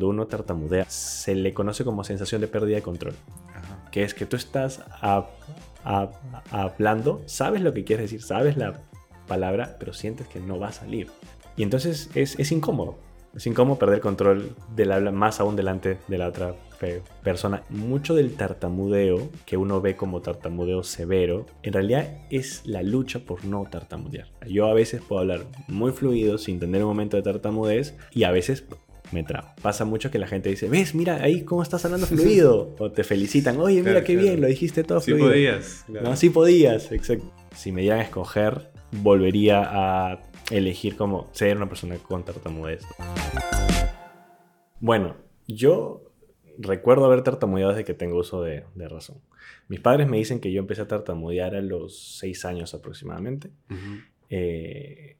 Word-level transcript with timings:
cuando 0.00 0.08
uno 0.08 0.26
tartamudea 0.28 0.86
se 0.88 1.34
le 1.34 1.52
conoce 1.52 1.84
como 1.84 2.04
sensación 2.04 2.40
de 2.40 2.48
pérdida 2.48 2.76
de 2.76 2.82
control. 2.82 3.12
Que 3.92 4.02
es 4.02 4.14
que 4.14 4.24
tú 4.24 4.34
estás 4.34 4.82
hablando, 6.50 7.20
sabes 7.26 7.60
lo 7.60 7.74
que 7.74 7.84
quieres 7.84 8.04
decir, 8.06 8.22
sabes 8.22 8.56
la 8.56 8.80
palabra, 9.28 9.76
pero 9.78 9.92
sientes 9.92 10.26
que 10.26 10.40
no 10.40 10.58
va 10.58 10.68
a 10.68 10.72
salir. 10.72 11.08
Y 11.54 11.64
entonces 11.64 12.08
es, 12.14 12.38
es 12.38 12.50
incómodo. 12.50 12.96
Es 13.36 13.46
incómodo 13.46 13.78
perder 13.78 14.00
control 14.00 14.56
del 14.74 14.90
habla 14.90 15.12
más 15.12 15.38
aún 15.38 15.54
delante 15.54 15.98
de 16.08 16.16
la 16.16 16.28
otra 16.28 16.54
persona. 17.22 17.62
Mucho 17.68 18.14
del 18.14 18.34
tartamudeo 18.36 19.28
que 19.44 19.58
uno 19.58 19.82
ve 19.82 19.96
como 19.96 20.22
tartamudeo 20.22 20.82
severo, 20.82 21.44
en 21.62 21.74
realidad 21.74 22.22
es 22.30 22.62
la 22.64 22.82
lucha 22.82 23.18
por 23.18 23.44
no 23.44 23.64
tartamudear. 23.70 24.28
Yo 24.48 24.66
a 24.66 24.72
veces 24.72 25.02
puedo 25.06 25.20
hablar 25.20 25.44
muy 25.68 25.92
fluido 25.92 26.38
sin 26.38 26.58
tener 26.58 26.82
un 26.82 26.88
momento 26.88 27.18
de 27.18 27.22
tartamudez 27.22 27.94
y 28.12 28.24
a 28.24 28.30
veces 28.30 28.64
me 29.12 29.22
trabo. 29.24 29.48
Pasa 29.62 29.84
mucho 29.84 30.10
que 30.10 30.18
la 30.18 30.26
gente 30.26 30.48
dice, 30.48 30.68
ves, 30.68 30.94
mira 30.94 31.22
ahí 31.22 31.42
cómo 31.42 31.62
estás 31.62 31.84
hablando 31.84 32.06
fluido. 32.06 32.74
o 32.78 32.90
te 32.90 33.04
felicitan, 33.04 33.58
oye, 33.58 33.82
mira 33.82 34.04
qué 34.04 34.16
bien, 34.16 34.40
lo 34.40 34.46
dijiste 34.46 34.84
todo 34.84 35.00
sí 35.00 35.12
fluido. 35.12 35.28
podías. 35.28 35.84
No, 35.88 36.16
sí 36.16 36.30
podías, 36.30 36.92
exacto. 36.92 37.32
Si 37.54 37.72
me 37.72 37.82
dieran 37.82 38.00
a 38.00 38.02
escoger, 38.02 38.70
volvería 38.92 39.62
a 39.64 40.22
elegir 40.50 40.96
como 40.96 41.28
ser 41.32 41.56
una 41.56 41.68
persona 41.68 41.96
con 41.98 42.24
tartamudez. 42.24 42.84
Bueno, 44.80 45.16
yo 45.46 46.10
recuerdo 46.58 47.04
haber 47.04 47.22
tartamudeado 47.22 47.72
desde 47.72 47.84
que 47.84 47.94
tengo 47.94 48.18
uso 48.18 48.42
de, 48.42 48.64
razón. 48.76 49.18
Mis 49.68 49.80
padres 49.80 50.08
me 50.08 50.16
dicen 50.16 50.40
que 50.40 50.52
yo 50.52 50.60
empecé 50.60 50.82
a 50.82 50.88
tartamudear 50.88 51.54
a 51.54 51.60
los 51.60 52.18
seis 52.18 52.44
años 52.44 52.74
aproximadamente. 52.74 53.50
Eh, 54.28 55.16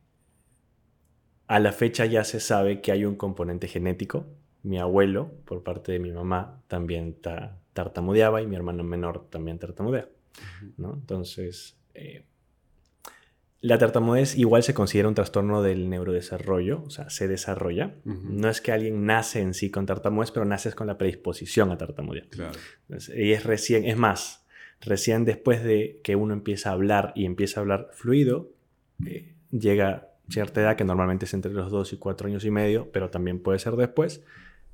a 1.51 1.59
la 1.59 1.73
fecha 1.73 2.07
ya 2.07 2.23
se 2.23 2.39
sabe 2.39 2.81
que 2.81 2.93
hay 2.93 3.05
un 3.05 3.17
componente 3.17 3.67
genético. 3.67 4.25
Mi 4.63 4.79
abuelo, 4.79 5.33
por 5.45 5.65
parte 5.65 5.91
de 5.91 5.99
mi 5.99 6.13
mamá, 6.13 6.63
también 6.69 7.17
tartamudeaba 7.73 8.41
y 8.41 8.47
mi 8.47 8.55
hermano 8.55 8.85
menor 8.85 9.29
también 9.31 9.59
tartamudea. 9.59 10.09
¿no? 10.77 10.93
Entonces, 10.95 11.77
eh, 11.95 12.23
la 13.63 13.79
tartamudez 13.79 14.39
igual 14.39 14.63
se 14.63 14.75
considera 14.75 15.09
un 15.09 15.17
trastorno 15.17 15.61
del 15.61 15.91
neurodesarrollo, 15.91 16.85
o 16.87 16.91
sea, 16.91 17.11
se 17.11 17.27
desarrolla. 17.27 17.97
No 18.05 18.49
es 18.49 18.61
que 18.61 18.71
alguien 18.71 19.05
nace 19.05 19.41
en 19.41 19.53
sí 19.53 19.73
con 19.73 19.87
tartamudez, 19.87 20.31
pero 20.31 20.47
naces 20.47 20.77
con 20.77 20.87
la 20.87 20.99
predisposición 20.99 21.73
a 21.73 21.79
tartamudear. 21.79 22.29
Claro. 22.29 22.57
y 23.17 23.33
es 23.33 23.43
recién, 23.43 23.87
es 23.87 23.97
más, 23.97 24.47
recién 24.81 25.25
después 25.25 25.65
de 25.65 26.01
que 26.05 26.15
uno 26.15 26.33
empieza 26.33 26.71
a 26.71 26.75
hablar 26.75 27.13
y 27.17 27.25
empieza 27.25 27.59
a 27.59 27.63
hablar 27.63 27.89
fluido, 27.93 28.53
eh, 29.05 29.35
llega 29.51 30.10
cierta 30.31 30.61
edad 30.61 30.77
que 30.77 30.85
normalmente 30.85 31.25
es 31.25 31.35
entre 31.35 31.53
los 31.53 31.71
2 31.71 31.93
y 31.93 31.97
4 31.99 32.29
años 32.29 32.45
y 32.45 32.51
medio, 32.51 32.91
pero 32.93 33.11
también 33.11 33.43
puede 33.43 33.59
ser 33.59 33.77
después, 33.77 34.25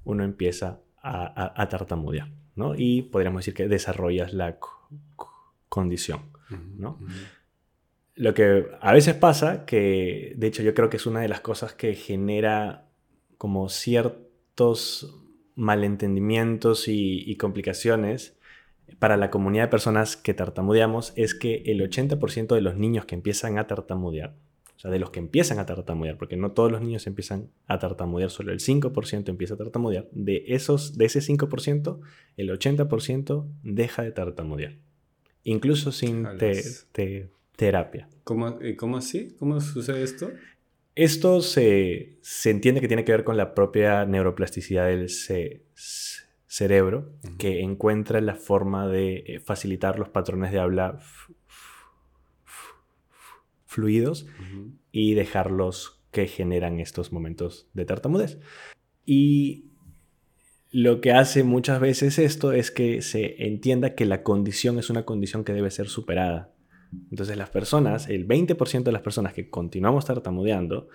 uno 0.05 0.23
empieza 0.25 0.81
a, 1.03 1.69
tartamudear, 1.69 2.31
¿no? 2.57 2.75
Y 2.77 3.03
podríamos 3.03 3.41
decir 3.41 3.55
que 3.55 3.69
desarrollas 3.69 4.35
la 4.35 4.59
condición, 5.69 6.21
¿no? 6.77 6.99
Lo 8.17 8.33
que 8.33 8.67
a 8.81 8.93
veces 8.93 9.15
pasa, 9.15 9.67
que 9.67 10.33
de 10.37 10.47
hecho 10.47 10.63
yo 10.63 10.75
creo 10.75 10.89
que 10.89 10.97
es 10.97 11.07
una 11.07 11.21
de 11.21 11.29
las 11.29 11.41
cosas 11.41 11.75
que 11.75 11.95
genera 11.95 12.89
como 13.37 13.69
ciertos 13.69 15.15
malentendimientos 15.55 16.89
y, 16.89 17.37
complicaciones 17.37 18.39
para 18.99 19.17
la 19.17 19.31
comunidad 19.31 19.65
de 19.65 19.69
personas 19.69 20.17
que 20.17 20.33
tartamudeamos, 20.33 21.13
es 21.17 21.35
que 21.35 21.63
el 21.67 21.81
80% 21.81 22.55
de 22.55 22.61
los 22.63 22.77
niños 22.77 23.05
que 23.05 23.15
empiezan 23.15 23.59
a 23.59 23.67
tartamudear, 23.67 24.35
o 24.77 24.79
sea, 24.79 24.91
de 24.91 24.99
los 24.99 25.11
que 25.11 25.21
empiezan 25.21 25.59
a 25.59 25.67
tartamudear, 25.67 26.19
porque 26.19 26.37
no 26.37 26.53
todos 26.53 26.71
los 26.71 26.83
niños 26.83 27.07
empiezan 27.07 27.51
a 27.67 27.79
tartamudear, 27.79 28.31
solo 28.31 28.53
el 28.53 28.61
5% 28.61 29.29
empieza 29.29 29.55
a 29.55 29.57
tartamudear, 29.57 30.07
de, 30.13 30.45
esos, 30.49 30.99
de 30.99 31.07
ese 31.07 31.21
5%, 31.21 32.01
el 32.37 32.51
80% 32.51 33.47
deja 33.63 34.03
de 34.03 34.13
tartamudear. 34.13 34.77
Incluso 35.45 35.93
sin 35.93 36.27
te, 36.39 37.31
terapia. 37.57 38.09
¿Cómo, 38.25 38.59
¿Cómo 38.77 38.99
así? 38.99 39.35
¿Cómo 39.39 39.61
sucede 39.61 40.03
esto? 40.03 40.31
Esto 40.95 41.41
se, 41.41 42.17
se, 42.21 42.51
entiende 42.51 42.81
que 42.81 42.89
tiene 42.89 43.05
que 43.05 43.13
ver 43.13 43.25
con 43.25 43.37
la 43.37 43.55
propia 43.55 44.05
neuroplasticidad 44.05 44.87
del 44.87 45.09
cerebro, 46.47 47.13
que 47.39 47.61
encuentra 47.61 48.21
la 48.21 48.35
forma 48.35 48.89
de 48.89 49.25
eh, 49.27 49.41
facilitar 49.41 49.99
los 49.99 50.09
patrones 50.09 50.53
de 50.53 50.59
habla 50.59 50.99
fluidos 53.77 54.27
y 54.91 55.15
dejarlos 55.15 56.01
que 56.11 56.27
generan 56.27 56.81
estos 56.81 57.13
momentos 57.13 57.69
de 57.75 57.85
tartamudez. 57.85 58.39
Y 59.05 59.67
lo 60.73 61.01
que 61.01 61.13
hace 61.13 61.45
muchas 61.45 61.79
veces 61.79 62.19
esto 62.19 62.53
es 62.53 62.71
que 62.71 63.03
se 63.03 63.47
entienda 63.47 63.95
que 63.95 64.05
la 64.05 64.23
condición 64.23 64.79
es 64.79 64.91
una 64.91 65.05
condición 65.05 65.45
que 65.45 65.53
debe 65.53 65.71
ser 65.71 65.89
superada 65.89 66.57
entonces 67.11 67.37
las 67.37 67.51
personas, 67.51 68.09
el 68.09 68.27
20% 68.27 68.83
de 68.83 68.93
las 68.93 69.03
personas 69.03 69.33
que 69.33 69.49
continuamos 69.49 70.05
tartamudeando, 70.07 70.89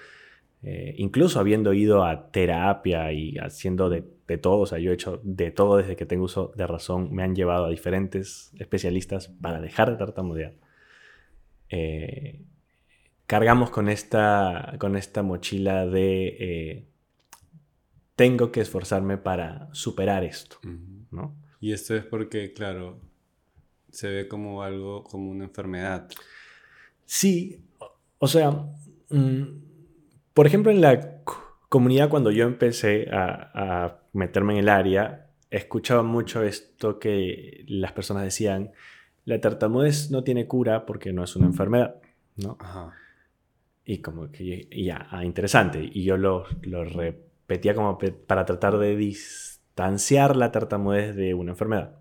eh, 0.64 0.94
incluso 0.98 1.40
habiendo 1.40 1.74
ido 1.74 2.04
a 2.04 2.32
terapia 2.32 3.12
y 3.12 3.38
haciendo 3.38 3.90
de, 3.90 4.04
todo, 4.38 4.60
o 4.60 4.66
sea, 4.66 4.80
yo 4.80 4.92
he 4.92 4.94
hecho 4.94 5.20
de 5.24 5.52
todo 5.52 5.78
desde 5.78 5.96
que 5.96 6.06
tengo 6.06 6.26
uso 6.26 6.54
de 6.56 6.68
razón, 6.68 7.14
me 7.14 7.24
han 7.24 7.36
llevado 7.36 7.66
a 7.66 7.70
diferentes 7.70 8.54
especialistas 8.58 9.28
para 9.28 9.60
dejar 9.60 9.92
de 9.92 9.98
tartamudear. 9.98 10.54
Eh, 11.70 12.42
cargamos 13.32 13.70
con 13.70 13.88
esta, 13.88 14.76
con 14.78 14.98
esta 14.98 15.24
mochila 15.24 15.86
de 15.86 16.36
eh, 16.38 16.86
tengo 18.18 18.52
que 18.52 18.60
esforzarme 18.60 19.18
para 19.18 19.70
superar 19.72 20.26
esto, 20.26 20.58
¿no? 21.12 21.34
Y 21.62 21.72
esto 21.72 21.96
es 21.96 22.04
porque, 22.04 22.52
claro, 22.52 23.00
se 23.90 24.10
ve 24.10 24.28
como 24.28 24.64
algo, 24.64 25.06
como 25.06 25.32
una 25.32 25.46
enfermedad. 25.46 26.10
Sí, 27.06 27.64
o 28.20 28.28
sea, 28.28 28.52
mm, 29.10 29.44
por 30.34 30.46
ejemplo, 30.46 30.70
en 30.70 30.82
la 30.82 31.22
comunidad 31.70 32.10
cuando 32.10 32.32
yo 32.32 32.44
empecé 32.44 33.08
a, 33.14 34.02
meterme 34.12 34.56
en 34.56 34.60
el 34.60 34.68
área, 34.68 35.30
escuchaba 35.50 36.04
mucho 36.04 36.44
esto 36.44 37.00
que 37.00 37.64
las 37.70 37.94
personas 37.94 38.24
decían, 38.24 38.72
la 39.24 39.40
tartamudez 39.40 40.12
no 40.12 40.22
tiene 40.26 40.48
cura 40.48 40.86
porque 40.86 41.14
no 41.14 41.24
es 41.24 41.38
una 41.38 41.46
enfermedad, 41.46 41.96
¿no? 42.36 42.58
Ajá. 42.60 42.94
Y 43.92 43.98
como 43.98 44.32
que 44.32 44.70
ya, 44.72 45.06
ah, 45.12 45.26
interesante. 45.26 45.82
Y 45.84 46.06
yo 46.06 46.16
lo, 46.16 46.46
lo 46.62 46.86
repetía 46.86 47.76
como 47.76 48.00
para 48.26 48.46
tratar 48.46 48.78
de 48.78 48.96
distanciar 48.96 50.38
la 50.38 50.54
tartamudez 50.54 51.14
de 51.14 51.34
una 51.34 51.52
enfermedad. 51.52 52.00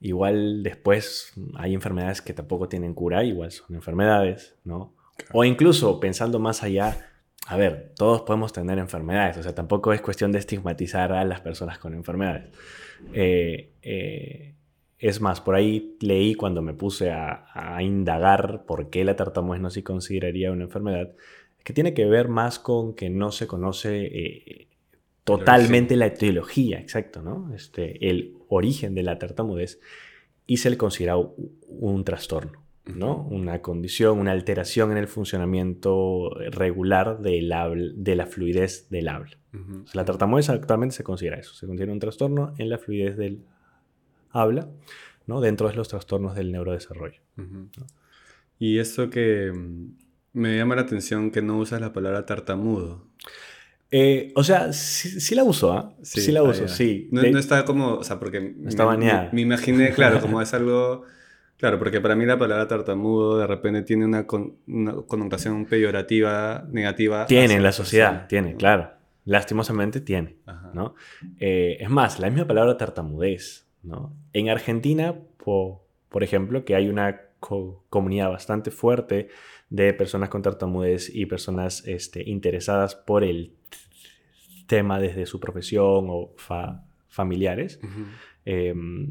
Igual 0.00 0.64
después 0.64 1.32
hay 1.54 1.74
enfermedades 1.74 2.22
que 2.22 2.34
tampoco 2.34 2.68
tienen 2.68 2.92
cura, 2.92 3.22
igual 3.22 3.52
son 3.52 3.76
enfermedades, 3.76 4.56
¿no? 4.64 4.96
O 5.32 5.44
incluso 5.44 6.00
pensando 6.00 6.40
más 6.40 6.64
allá, 6.64 7.08
a 7.46 7.56
ver, 7.56 7.92
todos 7.94 8.22
podemos 8.22 8.52
tener 8.52 8.80
enfermedades, 8.80 9.36
o 9.36 9.44
sea, 9.44 9.54
tampoco 9.54 9.92
es 9.92 10.00
cuestión 10.00 10.32
de 10.32 10.40
estigmatizar 10.40 11.12
a 11.12 11.24
las 11.24 11.40
personas 11.40 11.78
con 11.78 11.94
enfermedades. 11.94 12.48
Eh, 13.12 13.74
eh, 13.82 14.56
es 14.98 15.20
más, 15.20 15.40
por 15.40 15.54
ahí 15.54 15.96
leí 16.00 16.34
cuando 16.34 16.60
me 16.60 16.74
puse 16.74 17.10
a, 17.10 17.44
indagar 17.80 18.64
por 18.66 18.90
qué 18.90 19.04
la 19.04 19.14
tartamudez 19.14 19.60
no 19.60 19.70
se 19.70 19.84
consideraría 19.84 20.50
una 20.50 20.64
enfermedad, 20.64 21.12
que 21.62 21.72
tiene 21.72 21.94
que 21.94 22.06
ver 22.06 22.28
más 22.28 22.58
con 22.58 22.94
que 22.94 23.08
no 23.08 23.30
se 23.30 23.46
conoce 23.46 24.06
eh, 24.06 24.68
totalmente 25.22 25.96
la 25.96 26.06
etiología, 26.06 26.80
exacto, 26.80 27.22
¿no? 27.22 27.54
Este, 27.54 28.08
el 28.08 28.34
origen 28.48 28.94
de 28.94 29.02
la 29.02 29.18
tartamudez 29.18 29.80
y 30.46 30.56
se 30.56 30.70
le 30.70 30.78
considera 30.78 31.16
un 31.16 32.04
trastorno, 32.04 32.62
¿no? 32.86 33.28
Una 33.30 33.60
condición, 33.60 34.18
una 34.18 34.32
alteración 34.32 34.90
en 34.90 34.98
el 34.98 35.06
funcionamiento 35.06 36.30
regular 36.50 37.20
del 37.20 37.52
de 37.96 38.16
la 38.16 38.26
fluidez 38.26 38.88
del 38.88 39.08
habla. 39.08 39.38
la 39.92 40.04
tartamudez 40.04 40.48
actualmente 40.48 40.96
se 40.96 41.04
considera 41.04 41.38
eso, 41.38 41.54
se 41.54 41.66
considera 41.66 41.92
un 41.92 42.00
trastorno 42.00 42.54
en 42.58 42.70
la 42.70 42.78
fluidez 42.78 43.16
del 43.16 43.44
habla, 44.40 44.68
¿no? 45.26 45.40
Dentro 45.40 45.68
de 45.68 45.74
los 45.74 45.88
trastornos 45.88 46.34
del 46.34 46.52
neurodesarrollo. 46.52 47.20
Y 48.58 48.78
esto 48.78 49.10
que 49.10 49.52
mm, 49.52 49.92
me 50.32 50.56
llama 50.56 50.76
la 50.76 50.82
atención 50.82 51.30
que 51.30 51.42
no 51.42 51.58
usas 51.58 51.80
la 51.80 51.92
palabra 51.92 52.26
tartamudo. 52.26 53.06
Eh, 53.90 54.32
o 54.34 54.44
sea, 54.44 54.72
sí, 54.72 55.34
la 55.34 55.44
uso, 55.44 55.72
¿ah? 55.72 55.94
Sí, 56.02 56.30
la 56.32 56.42
uso, 56.42 56.68
sí. 56.68 57.08
No, 57.10 57.22
está 57.22 57.64
como, 57.64 57.94
o 57.94 58.04
sea, 58.04 58.18
porque... 58.18 58.54
Está 58.66 58.84
bañada. 58.84 59.30
Me, 59.32 59.42
imaginé, 59.42 59.92
claro, 59.92 60.20
como 60.20 60.42
es 60.42 60.52
algo... 60.54 61.04
Claro, 61.56 61.78
porque 61.78 62.00
para 62.00 62.14
mí 62.14 62.24
la 62.24 62.38
palabra 62.38 62.68
tartamudo 62.68 63.38
de 63.38 63.46
repente 63.46 63.82
tiene 63.82 64.04
una, 64.04 64.26
connotación 64.26 65.66
peyorativa, 65.66 66.68
negativa. 66.70 67.26
Tiene 67.26 67.54
en 67.54 67.64
la 67.64 67.72
sociedad, 67.72 68.28
tiene, 68.28 68.54
claro. 68.54 68.92
Lastimosamente 69.24 70.00
tiene, 70.00 70.36
¿no? 70.72 70.94
Eh, 71.40 71.78
es 71.80 71.90
más, 71.90 72.20
la 72.20 72.30
misma 72.30 72.46
palabra 72.46 72.76
tartamudez, 72.76 73.66
¿no? 73.88 74.14
En 74.32 74.48
Argentina, 74.48 75.18
por 75.44 76.22
ejemplo, 76.22 76.64
que 76.64 76.74
hay 76.74 76.88
una 76.88 77.20
comunidad 77.40 78.30
bastante 78.30 78.70
fuerte 78.70 79.28
de 79.70 79.94
personas 79.94 80.28
con 80.28 80.42
tartamudez 80.42 81.14
y 81.14 81.26
personas 81.26 81.86
este, 81.86 82.28
interesadas 82.28 82.94
por 82.94 83.24
el 83.24 83.54
tema 84.66 85.00
desde 85.00 85.26
su 85.26 85.40
profesión 85.40 86.06
o 86.08 86.34
familiares. 87.08 87.80
Em, 88.44 89.10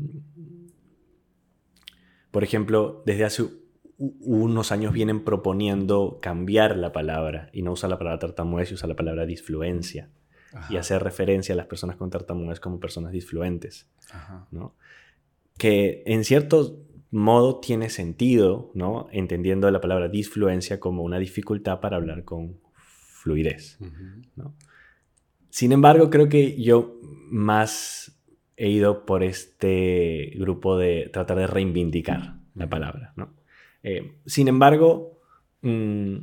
por 2.32 2.44
ejemplo, 2.44 3.02
desde 3.06 3.26
hace 3.26 3.44
unos 3.98 4.72
años 4.72 4.94
vienen 4.94 5.24
proponiendo 5.24 6.20
cambiar 6.22 6.78
la 6.78 6.92
palabra 6.92 7.50
y 7.52 7.64
no 7.64 7.72
usar 7.72 7.90
la 7.90 7.98
palabra 7.98 8.20
tartamudez 8.20 8.72
y 8.72 8.76
usar 8.76 8.90
la 8.90 8.96
palabra 8.96 9.26
disfluencia 9.26 10.10
y 10.70 10.78
hacer 10.78 11.04
referencia 11.04 11.54
a 11.54 11.56
las 11.56 11.68
personas 11.68 11.96
con 11.96 12.10
tartamudez 12.10 12.60
como 12.60 12.80
personas 12.80 13.12
disfluentes, 13.12 13.88
¿no? 14.52 14.76
Que 15.58 16.04
en 16.06 16.24
cierto 16.24 16.80
modo 17.12 17.60
tiene 17.60 17.90
sentido, 17.90 18.72
¿no? 18.74 19.08
Entendiendo 19.12 19.70
la 19.72 19.82
palabra 19.82 20.08
disfluencia 20.08 20.80
como 20.80 21.04
una 21.04 21.20
dificultad 21.20 21.80
para 21.80 21.98
hablar 21.98 22.24
con 22.24 22.60
fluidez, 22.74 23.78
Sin 25.50 25.72
embargo, 25.72 26.10
creo 26.10 26.30
que 26.30 26.62
yo 26.62 27.00
más 27.30 28.18
he 28.56 28.70
ido 28.70 29.06
por 29.06 29.24
este 29.24 30.34
grupo 30.36 30.78
de 30.78 31.10
tratar 31.12 31.38
de 31.38 31.48
reivindicar 31.48 32.38
la 32.56 32.70
palabra, 32.70 33.14
¿no? 33.16 33.34
Eh, 33.84 34.20
sin 34.26 34.48
embargo, 34.48 35.20
mm, 35.62 36.18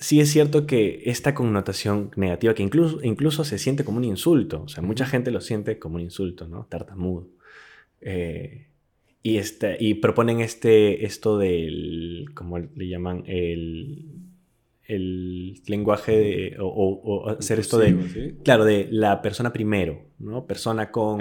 sí 0.00 0.20
es 0.20 0.30
cierto 0.30 0.66
que 0.66 1.02
esta 1.06 1.34
connotación 1.34 2.10
negativa, 2.16 2.54
que 2.54 2.62
incluso, 2.62 3.00
incluso 3.02 3.44
se 3.44 3.58
siente 3.58 3.84
como 3.84 3.98
un 3.98 4.04
insulto, 4.04 4.62
o 4.64 4.68
sea, 4.68 4.82
mucha 4.82 5.06
gente 5.06 5.30
lo 5.30 5.40
siente 5.40 5.78
como 5.78 5.96
un 5.96 6.02
insulto, 6.02 6.48
¿no? 6.48 6.66
Tartamudo. 6.68 7.28
Eh, 8.00 8.68
y, 9.22 9.36
este, 9.36 9.76
y 9.78 9.94
proponen 9.94 10.40
este, 10.40 11.04
esto 11.04 11.38
del, 11.38 12.30
¿cómo 12.34 12.58
le 12.58 12.88
llaman? 12.88 13.24
El, 13.26 14.29
el 14.90 15.62
lenguaje 15.66 16.12
de, 16.12 16.56
o, 16.58 17.28
hacer 17.28 17.60
esto 17.60 17.78
de, 17.78 18.36
claro, 18.44 18.64
de 18.64 18.88
la 18.90 19.22
persona 19.22 19.52
primero, 19.52 20.02
¿no? 20.18 20.46
Persona 20.46 20.90
con, 20.90 21.20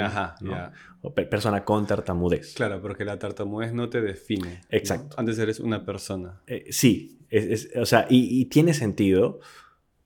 o 1.02 1.14
persona 1.14 1.64
con 1.64 1.86
tartamudez. 1.86 2.56
Claro, 2.56 2.82
porque 2.82 3.06
la 3.06 3.20
tartamudez 3.20 3.74
no 3.74 3.90
te 3.90 4.02
define. 4.02 4.62
Exacto. 4.70 5.16
Antes 5.20 5.38
eres 5.38 5.60
una 5.60 5.86
persona. 5.86 6.42
Eh, 6.48 6.66
sí, 6.72 7.20
o 7.76 7.86
sea, 7.86 8.08
y, 8.10 8.46
tiene 8.46 8.74
sentido, 8.74 9.40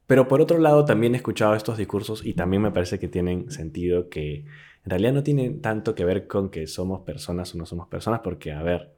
pero 0.07 0.27
por 0.27 0.41
otro 0.41 0.57
lado 0.57 0.83
también 0.83 1.13
he 1.13 1.17
escuchado 1.17 1.55
estos 1.55 1.77
discursos 1.77 2.25
y 2.25 2.33
también 2.33 2.61
me 2.61 2.71
parece 2.71 2.99
que 2.99 3.07
tienen 3.07 3.49
sentido 3.49 4.09
que 4.09 4.45
en 4.85 4.89
realidad 4.89 5.13
no 5.13 5.23
tienen 5.23 5.61
tanto 5.61 5.95
que 5.95 6.03
ver 6.03 6.27
con 6.27 6.49
que 6.49 6.67
somos 6.67 7.01
personas 7.01 7.55
o 7.55 7.57
no 7.57 7.65
somos 7.65 7.87
personas, 7.87 8.19
porque, 8.21 8.51
a 8.51 8.61
ver, 8.61 8.93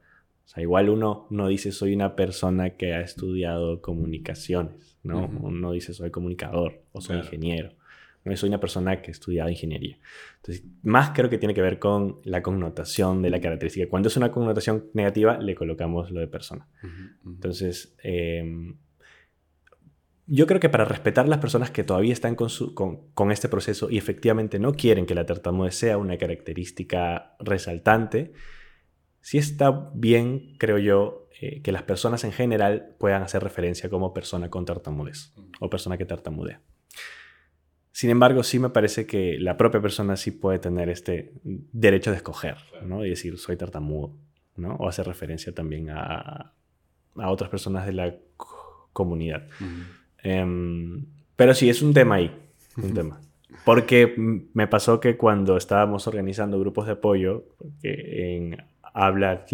o 0.46 0.48
sea, 0.48 0.62
igual 0.62 0.88
uno 0.88 1.26
no 1.30 1.48
dice 1.48 1.72
soy 1.72 1.92
una 1.92 2.14
persona 2.14 2.70
que 2.76 2.94
ha 2.94 3.00
estudiado 3.00 3.82
comunicaciones, 3.82 4.96
¿no? 5.02 5.26
Uno 5.26 5.72
dice 5.72 5.92
soy 5.92 6.12
comunicador 6.12 6.84
o 6.92 7.00
soy 7.00 7.16
ingeniero. 7.16 7.72
No 8.24 8.36
soy 8.36 8.48
una 8.48 8.60
persona 8.60 9.02
que 9.02 9.10
ha 9.10 9.12
estudiado 9.12 9.50
ingeniería. 9.50 9.98
Entonces, 10.36 10.64
más 10.82 11.10
creo 11.10 11.30
que 11.30 11.38
tiene 11.38 11.54
que 11.54 11.62
ver 11.62 11.78
con 11.78 12.20
la 12.24 12.42
connotación 12.42 13.22
de 13.22 13.30
la 13.30 13.40
característica. 13.40 13.88
Cuando 13.88 14.08
es 14.08 14.16
una 14.16 14.32
connotación 14.32 14.86
negativa, 14.94 15.38
le 15.38 15.54
colocamos 15.54 16.10
lo 16.10 16.18
de 16.20 16.26
persona. 16.26 16.66
Entonces, 17.24 17.96
em, 18.02 18.78
yo 20.26 20.46
creo 20.48 20.58
que 20.58 20.68
para 20.68 20.84
respetar 20.84 21.28
las 21.28 21.38
personas 21.38 21.70
que 21.70 21.84
todavía 21.84 22.12
están 22.12 22.34
con, 22.34 22.48
con, 23.14 23.30
este 23.30 23.48
proceso 23.48 23.90
y 23.90 23.98
efectivamente 23.98 24.58
no 24.58 24.72
quieren 24.74 25.06
que 25.06 25.14
la 25.14 25.24
tartamudez 25.24 25.76
sea 25.76 25.98
una 25.98 26.18
característica 26.18 27.36
resaltante, 27.38 28.32
sí 29.26 29.38
está 29.38 29.90
bien, 29.92 30.54
creo 30.56 30.78
yo, 30.78 31.26
eh, 31.40 31.60
que 31.60 31.72
las 31.72 31.82
personas 31.82 32.22
en 32.22 32.30
general 32.30 32.94
puedan 32.96 33.24
hacer 33.24 33.42
referencia 33.42 33.90
como 33.90 34.14
persona 34.14 34.50
con 34.50 34.64
tartamudez 34.64 35.32
o 35.58 35.68
persona 35.68 35.98
que 35.98 36.04
tartamudea. 36.04 36.60
Sin 37.90 38.10
embargo, 38.10 38.44
sí 38.44 38.60
me 38.60 38.70
parece 38.70 39.04
que 39.04 39.36
la 39.40 39.56
propia 39.56 39.82
persona 39.82 40.16
sí 40.16 40.30
puede 40.30 40.60
tener 40.60 40.88
este 40.90 41.32
derecho 41.42 42.12
de 42.12 42.18
escoger, 42.18 42.58
¿no? 42.84 43.04
Y 43.04 43.10
decir, 43.10 43.36
soy 43.36 43.56
tartamudo, 43.56 44.16
¿no? 44.54 44.76
O 44.76 44.88
hacer 44.88 45.08
referencia 45.08 45.52
también 45.52 45.90
a, 45.90 46.52
a 47.16 47.30
otras 47.30 47.50
personas 47.50 47.84
de 47.84 47.94
la 47.94 48.14
comunidad. 48.92 49.48
Em, 50.22 51.04
pero 51.34 51.52
sí, 51.52 51.68
es 51.68 51.82
un 51.82 51.92
tema 51.92 52.14
ahí, 52.14 52.30
un 52.76 52.94
tema. 52.94 53.20
Porque 53.64 54.14
me 54.16 54.68
pasó 54.68 55.00
que 55.00 55.16
cuando 55.16 55.56
estábamos 55.56 56.06
organizando 56.06 56.60
grupos 56.60 56.86
de 56.86 56.92
apoyo, 56.92 57.44
en 57.82 58.56
habla 58.96 59.44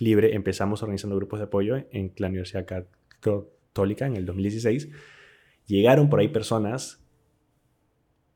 libre, 0.00 0.34
empezamos 0.34 0.82
organizando 0.82 1.16
grupos 1.16 1.38
de 1.38 1.44
apoyo 1.44 1.76
en 1.90 2.14
la 2.16 2.28
Universidad 2.28 2.66
Católica 3.20 4.06
en 4.06 4.16
el 4.16 4.24
2016. 4.24 4.88
Llegaron 5.66 6.08
por 6.08 6.20
ahí 6.20 6.28
personas 6.28 7.04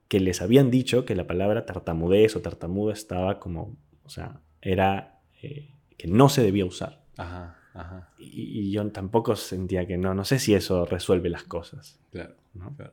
que 0.08 0.20
les 0.20 0.42
habían 0.42 0.70
dicho 0.70 1.06
que 1.06 1.16
la 1.16 1.26
palabra 1.26 1.64
tartamudez 1.64 2.36
o 2.36 2.42
tartamudo 2.42 2.92
estaba 2.92 3.40
como, 3.40 3.74
o 4.04 4.10
sea, 4.10 4.42
era 4.60 5.18
eh, 5.42 5.70
que 5.96 6.08
no 6.08 6.28
se 6.28 6.42
debía 6.42 6.66
usar. 6.66 7.02
Ajá, 7.16 7.56
ajá. 7.72 8.12
Y, 8.18 8.70
yo 8.70 8.86
tampoco 8.92 9.34
sentía 9.34 9.86
que 9.86 9.96
no, 9.96 10.12
no 10.12 10.26
sé 10.26 10.38
si 10.38 10.52
eso 10.52 10.84
resuelve 10.84 11.30
las 11.30 11.44
cosas. 11.44 11.98
Claro, 12.12 12.36
claro. 12.76 12.92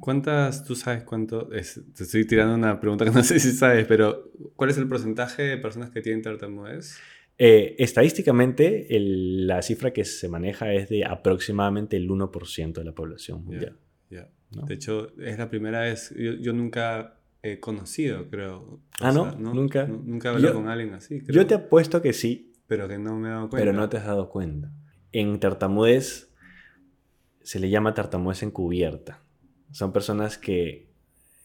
¿Cuántas, 0.00 0.64
tú 0.64 0.74
sabes 0.74 1.02
cuánto, 1.04 1.48
te 1.48 1.58
estoy 1.58 2.26
tirando 2.26 2.54
una 2.54 2.80
pregunta 2.80 3.04
que 3.04 3.10
no 3.12 3.22
sé 3.22 3.38
si 3.40 3.52
sabes, 3.52 3.86
pero 3.86 4.30
¿cuál 4.56 4.70
es 4.70 4.78
el 4.78 4.88
porcentaje 4.88 5.42
de 5.42 5.58
personas 5.58 5.90
que 5.90 6.00
tienen 6.00 6.22
tartamudez? 6.22 6.98
Eh, 7.40 7.76
estadísticamente, 7.78 8.86
la 8.90 9.62
cifra 9.62 9.92
que 9.92 10.04
se 10.04 10.28
maneja 10.28 10.72
es 10.72 10.88
de 10.88 11.04
aproximadamente 11.04 11.96
el 11.96 12.08
1% 12.08 12.72
de 12.72 12.84
la 12.84 12.92
población 12.92 13.44
mundial. 13.44 13.76
De 14.50 14.74
hecho, 14.74 15.12
es 15.20 15.38
la 15.38 15.50
primera 15.50 15.80
vez, 15.80 16.14
yo, 16.16 16.52
nunca 16.54 17.18
he 17.42 17.60
conocido, 17.60 18.28
creo. 18.30 18.80
ah, 19.00 19.12
no, 19.12 19.30
nunca. 19.36 19.86
nunca 19.86 20.30
he 20.30 20.32
hablado 20.32 20.54
con 20.54 20.68
alguien 20.68 20.94
así. 20.94 21.22
Yo 21.28 21.46
te 21.46 21.54
apuesto 21.54 22.00
que 22.00 22.12
sí. 22.14 22.54
Pero 22.66 22.88
que 22.88 22.98
no 22.98 23.16
me 23.16 23.28
he 23.28 23.30
dado 23.30 23.50
cuenta. 23.50 23.64
Pero 23.64 23.76
no 23.76 23.88
te 23.88 23.98
has 23.98 24.06
dado 24.06 24.30
cuenta. 24.30 24.72
En 25.12 25.38
tartamudez 25.38 26.34
se 27.42 27.60
le 27.60 27.70
llama 27.70 27.94
tartamudez 27.94 28.42
encubierta. 28.42 29.22
Son 29.72 29.92
personas 29.92 30.38
que 30.38 30.88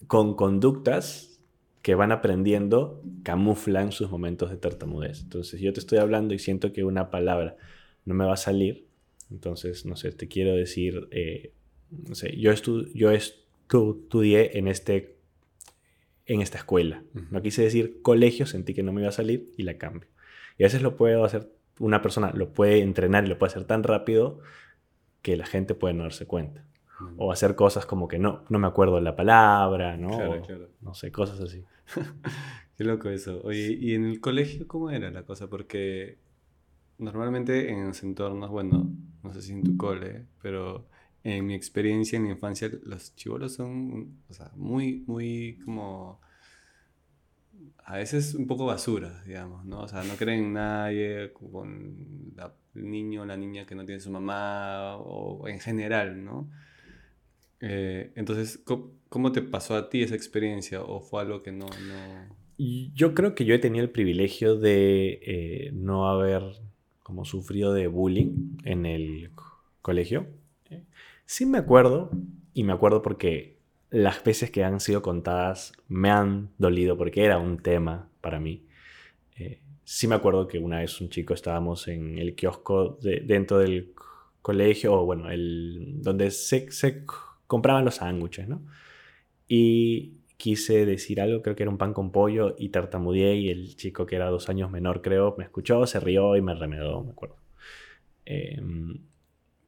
con 0.07 0.35
conductas 0.35 1.39
que 1.81 1.95
van 1.95 2.11
aprendiendo 2.11 3.01
camuflan 3.23 3.91
sus 3.91 4.09
momentos 4.09 4.49
de 4.49 4.57
tartamudez. 4.57 5.21
Entonces, 5.21 5.59
yo 5.59 5.73
te 5.73 5.81
estoy 5.81 5.99
hablando 5.99 6.33
y 6.33 6.39
siento 6.39 6.71
que 6.71 6.83
una 6.85 7.09
palabra 7.09 7.57
no 8.05 8.13
me 8.13 8.25
va 8.25 8.33
a 8.33 8.37
salir, 8.37 8.87
entonces, 9.29 9.85
no 9.85 9.95
sé, 9.95 10.11
te 10.11 10.27
quiero 10.27 10.55
decir, 10.55 11.07
eh, 11.11 11.51
no 11.89 12.15
sé, 12.15 12.37
yo, 12.37 12.53
yo 12.93 13.11
estudié 13.11 14.57
en, 14.57 14.67
este, 14.67 15.17
en 16.25 16.41
esta 16.41 16.59
escuela. 16.59 17.03
No 17.31 17.41
quise 17.41 17.63
decir 17.63 18.01
colegio, 18.01 18.45
sentí 18.45 18.73
que 18.73 18.83
no 18.83 18.93
me 18.93 19.01
iba 19.01 19.09
a 19.09 19.13
salir 19.13 19.51
y 19.57 19.63
la 19.63 19.77
cambio. 19.77 20.07
Y 20.57 20.63
a 20.63 20.67
veces 20.67 20.81
lo 20.81 20.95
puedo 20.95 21.25
hacer, 21.25 21.51
una 21.79 22.01
persona 22.01 22.31
lo 22.33 22.53
puede 22.53 22.79
entrenar 22.79 23.25
y 23.25 23.27
lo 23.27 23.37
puede 23.37 23.51
hacer 23.51 23.65
tan 23.65 23.83
rápido 23.83 24.39
que 25.21 25.35
la 25.35 25.45
gente 25.45 25.73
puede 25.73 25.95
no 25.95 26.03
darse 26.03 26.25
cuenta. 26.25 26.65
O 27.17 27.31
hacer 27.31 27.55
cosas 27.55 27.85
como 27.85 28.07
que 28.07 28.19
no, 28.19 28.43
no 28.49 28.59
me 28.59 28.67
acuerdo 28.67 28.99
la 28.99 29.15
palabra, 29.15 29.97
¿no? 29.97 30.09
No 30.81 30.93
sé, 30.93 31.11
cosas 31.11 31.39
así. 31.39 31.63
Qué 32.77 32.83
loco 32.83 33.09
eso. 33.09 33.41
Oye, 33.43 33.77
¿y 33.79 33.93
en 33.93 34.05
el 34.05 34.19
colegio 34.19 34.67
cómo 34.67 34.89
era 34.89 35.11
la 35.11 35.23
cosa? 35.23 35.47
Porque 35.47 36.17
normalmente 36.97 37.71
en 37.71 37.87
los 37.87 38.03
entornos, 38.03 38.49
bueno, 38.49 38.89
no 39.21 39.33
sé 39.33 39.41
si 39.41 39.53
en 39.53 39.63
tu 39.63 39.77
cole, 39.77 40.25
pero 40.41 40.87
en 41.23 41.45
mi 41.45 41.53
experiencia 41.53 42.17
en 42.17 42.23
mi 42.23 42.29
infancia, 42.31 42.69
los 42.83 43.15
chivolos 43.15 43.53
son, 43.53 44.17
o 44.29 44.33
sea, 44.33 44.51
muy, 44.55 45.03
muy 45.07 45.59
como 45.63 46.19
a 47.85 47.97
veces 47.97 48.33
un 48.35 48.47
poco 48.47 48.65
basura, 48.65 49.23
digamos, 49.25 49.65
¿no? 49.65 49.81
O 49.81 49.87
sea, 49.87 50.03
no 50.03 50.15
creen 50.15 50.45
en 50.45 50.53
nadie, 50.53 51.33
con 51.33 52.33
el 52.75 52.89
niño 52.89 53.21
o 53.21 53.25
la 53.25 53.37
niña 53.37 53.65
que 53.65 53.75
no 53.75 53.85
tiene 53.85 54.01
su 54.01 54.11
mamá, 54.11 54.97
o 54.97 55.47
en 55.47 55.59
general, 55.59 56.23
¿no? 56.23 56.49
Eh, 57.65 58.11
entonces, 58.15 58.61
¿cómo, 59.09 59.31
te 59.31 59.41
pasó 59.41 59.75
a 59.75 59.89
ti 59.89 60.03
esa 60.03 60.15
experiencia 60.15 60.81
o 60.81 60.99
fue 60.99 61.21
algo 61.21 61.41
que 61.41 61.53
no... 61.53 61.67
Yo 62.57 63.13
creo 63.13 63.35
que 63.35 63.45
yo 63.45 63.55
he 63.55 63.59
tenido 63.59 63.83
el 63.83 63.89
privilegio 63.89 64.57
de 64.57 65.19
eh, 65.23 65.71
no 65.73 66.09
haber 66.09 66.43
como 67.01 67.23
sufrido 67.23 67.73
de 67.73 67.87
bullying 67.87 68.57
en 68.65 68.85
el 68.85 69.31
colegio. 69.81 70.27
Sí 71.25 71.45
me 71.45 71.57
acuerdo, 71.57 72.11
y 72.53 72.63
me 72.63 72.73
acuerdo 72.73 73.01
porque 73.01 73.57
las 73.89 74.23
veces 74.23 74.51
que 74.51 74.63
han 74.63 74.81
sido 74.81 75.01
contadas 75.01 75.71
me 75.87 76.09
han 76.09 76.49
dolido 76.57 76.97
porque 76.97 77.23
era 77.23 77.37
un 77.37 77.59
tema 77.59 78.09
para 78.19 78.41
mí. 78.41 78.65
Eh, 79.37 79.61
sí 79.85 80.07
me 80.07 80.15
acuerdo 80.15 80.47
que 80.47 80.59
una 80.59 80.79
vez 80.79 80.99
un 80.99 81.09
chico 81.09 81.33
estábamos 81.33 81.87
en 81.87 82.17
el 82.17 82.35
kiosco 82.35 82.97
dentro 83.01 83.59
del 83.59 83.93
colegio, 84.41 84.93
o 84.93 85.05
bueno, 85.05 85.31
el, 85.31 86.01
donde 86.01 86.29
se, 86.29 86.69
se 86.71 87.05
compraban 87.47 87.85
los 87.85 87.95
sándwiches, 87.95 88.47
¿no? 88.47 88.65
Y 89.47 90.17
quise 90.37 90.85
decir 90.85 91.21
algo, 91.21 91.41
creo 91.41 91.55
que 91.55 91.63
era 91.63 91.69
un 91.69 91.77
pan 91.77 91.93
con 91.93 92.11
pollo, 92.11 92.55
y 92.57 92.69
tartamudeé, 92.69 93.35
y 93.35 93.49
el 93.49 93.75
chico 93.75 94.05
que 94.05 94.15
era 94.15 94.29
dos 94.29 94.49
años 94.49 94.71
menor, 94.71 95.01
creo, 95.01 95.35
me 95.37 95.43
escuchó, 95.45 95.85
se 95.85 95.99
rió 95.99 96.35
y 96.35 96.41
me 96.41 96.55
remedó, 96.55 97.03
me 97.03 97.11
acuerdo. 97.11 97.37
Em, 98.25 99.05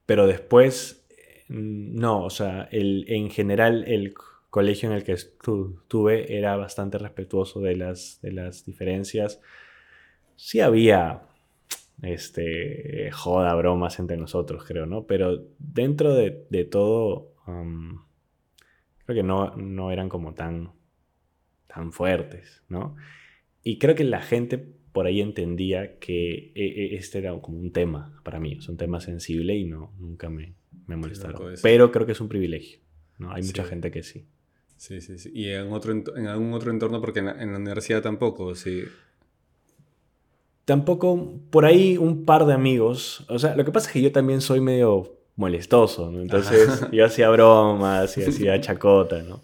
pero 0.05 0.27
después, 0.27 1.07
no, 1.49 2.23
o 2.23 2.29
sea, 2.29 2.67
el, 2.71 3.05
en 3.07 3.29
general 3.29 3.83
el 3.87 4.13
colegio 4.49 4.89
en 4.89 4.95
el 4.95 5.03
que 5.03 5.11
estuve 5.13 6.37
era 6.37 6.55
bastante 6.55 6.97
respetuoso 6.97 7.59
de 7.59 7.75
las, 7.75 8.19
de 8.21 8.31
las 8.31 8.65
diferencias. 8.65 9.41
Sí 10.37 10.61
había 10.61 11.23
este, 12.01 13.11
joda, 13.11 13.53
bromas 13.55 13.99
entre 13.99 14.17
nosotros, 14.17 14.63
creo, 14.65 14.85
¿no? 14.85 15.05
Pero 15.05 15.43
dentro 15.59 16.13
de, 16.13 16.31
todo, 16.71 17.34
creo 17.45 19.15
que 19.15 19.23
no, 19.23 19.55
no 19.55 19.91
eran 19.91 20.09
como 20.09 20.33
tan, 20.33 20.71
tan 21.67 21.91
fuertes, 21.91 22.63
¿no? 22.69 22.95
Y 23.63 23.77
creo 23.79 23.95
que 23.95 24.03
la 24.03 24.21
gente 24.21 24.57
por 24.91 25.07
ahí 25.07 25.21
entendía 25.21 25.99
que 25.99 26.53
e, 26.55 26.65
e, 26.65 26.95
este 26.95 27.19
era 27.19 27.37
como 27.41 27.59
un 27.59 27.71
tema 27.71 28.19
para 28.23 28.39
mí, 28.39 28.57
es 28.59 28.69
un 28.69 28.77
tema 28.77 29.01
sensible 29.01 29.55
y 29.55 29.65
no, 29.65 29.93
nunca 29.99 30.29
me, 30.29 30.55
me 30.87 30.95
molestaron. 30.95 31.53
Pero 31.61 31.91
creo 31.91 32.05
que 32.05 32.13
es 32.13 32.21
un 32.21 32.29
privilegio, 32.29 32.79
¿no? 33.17 33.31
Hay 33.31 33.43
mucha 33.43 33.63
gente 33.63 33.91
que 33.91 34.03
sí. 34.03 34.25
Sí, 34.77 35.01
sí, 35.01 35.17
sí. 35.17 35.31
Y 35.33 35.49
en, 35.49 35.71
otro, 35.71 35.91
en 35.91 36.27
algún 36.27 36.53
otro 36.53 36.71
entorno, 36.71 37.01
porque 37.01 37.19
en 37.19 37.25
la, 37.25 37.41
en 37.41 37.51
la 37.51 37.57
universidad 37.57 38.01
tampoco, 38.01 38.55
sí. 38.55 38.83
Tampoco, 40.65 41.39
por 41.49 41.65
ahí 41.65 41.97
un 41.97 42.25
par 42.25 42.45
de 42.45 42.53
amigos. 42.53 43.25
O 43.29 43.39
sea, 43.39 43.55
lo 43.55 43.63
que 43.65 43.71
pasa 43.71 43.87
es 43.87 43.93
que 43.93 44.01
yo 44.01 44.11
también 44.11 44.41
soy 44.41 44.61
medio 44.61 45.14
molestoso, 45.35 46.11
¿no? 46.11 46.21
Entonces 46.21 46.87
yo 46.91 47.05
hacía 47.05 47.29
bromas 47.29 48.17
y 48.17 48.23
hacía 48.27 48.59
chacota, 48.61 49.21
¿no? 49.21 49.43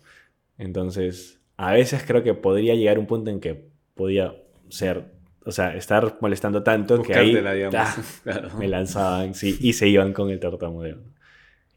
Entonces, 0.57 1.41
a 1.57 1.73
veces 1.73 2.03
creo 2.05 2.23
que 2.23 2.33
podría 2.33 2.75
llegar 2.75 2.99
un 2.99 3.07
punto 3.07 3.29
en 3.29 3.39
que 3.39 3.69
podía 3.95 4.35
ser, 4.69 5.11
o 5.45 5.51
sea, 5.51 5.75
estar 5.75 6.17
molestando 6.21 6.63
tanto 6.63 7.01
que 7.01 7.13
ahí 7.13 7.35
me 8.57 8.67
lanzaban, 8.67 9.33
sí, 9.33 9.57
y 9.59 9.73
se 9.73 9.87
iban 9.87 10.13
con 10.13 10.29
el 10.29 10.39
tartamudeo. 10.39 10.99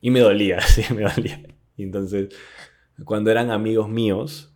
Y 0.01 0.11
me 0.11 0.21
dolía, 0.21 0.61
sí, 0.63 0.83
me 0.95 1.03
dolía. 1.03 1.43
Y 1.77 1.83
entonces, 1.83 2.29
cuando 3.05 3.31
eran 3.31 3.51
amigos 3.51 3.89
míos, 3.89 4.55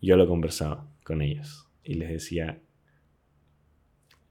yo 0.00 0.16
lo 0.16 0.26
conversaba 0.26 0.86
con 1.04 1.22
ellos 1.22 1.66
y 1.84 1.94
les 1.94 2.08
decía, 2.08 2.60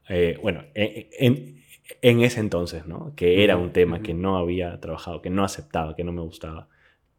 eh, 0.08 0.40
bueno, 0.42 0.64
en, 0.74 1.59
ese 2.02 2.40
entonces, 2.40 2.86
¿no? 2.88 3.14
Que 3.16 3.44
era 3.44 3.58
un 3.58 3.72
tema 3.74 4.02
que 4.02 4.14
no 4.14 4.38
había 4.38 4.80
trabajado, 4.80 5.22
que 5.22 5.30
no 5.30 5.44
aceptaba, 5.44 5.96
que 5.96 6.04
no 6.04 6.12
me 6.12 6.22
gustaba, 6.22 6.70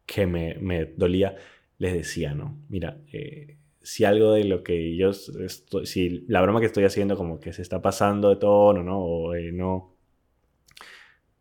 que 0.07 0.27
me, 0.27 0.55
me 0.57 0.87
dolía, 0.87 1.37
les 1.79 1.93
decía, 1.95 2.35
¿no? 2.35 2.59
Mira, 2.69 2.99
eh, 3.13 3.57
si 3.83 4.05
algo 4.05 4.33
de 4.33 4.45
lo 4.45 4.63
que 4.63 4.97
yo 4.97 5.11
estoy, 5.11 5.87
si 5.87 6.25
la 6.29 6.43
broma 6.43 6.61
que 6.61 6.67
estoy 6.67 6.85
haciendo 6.85 7.17
como 7.17 7.41
que 7.41 7.53
se 7.53 7.63
está 7.63 7.83
pasando 7.83 8.31
de 8.31 8.37
tono, 8.37 8.83
¿no? 8.83 8.99
O 9.01 9.35
eh, 9.35 9.53
no, 9.53 9.97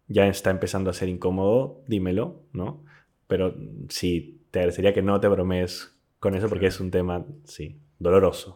ya 0.08 0.28
está 0.28 0.50
empezando 0.50 0.90
a 0.90 0.94
ser 0.94 1.10
incómodo, 1.10 1.84
dímelo, 1.88 2.44
¿no? 2.54 2.84
Pero 3.28 3.56
sí, 3.90 4.42
te 4.52 4.60
agradecería 4.60 4.94
que 4.94 5.02
no 5.04 5.20
te 5.20 5.28
bromees 5.28 5.96
con 6.20 6.36
eso 6.36 6.50
porque 6.50 6.68
es 6.68 6.80
un 6.80 6.92
tema, 6.92 7.26
sí, 7.46 7.80
doloroso. 8.00 8.56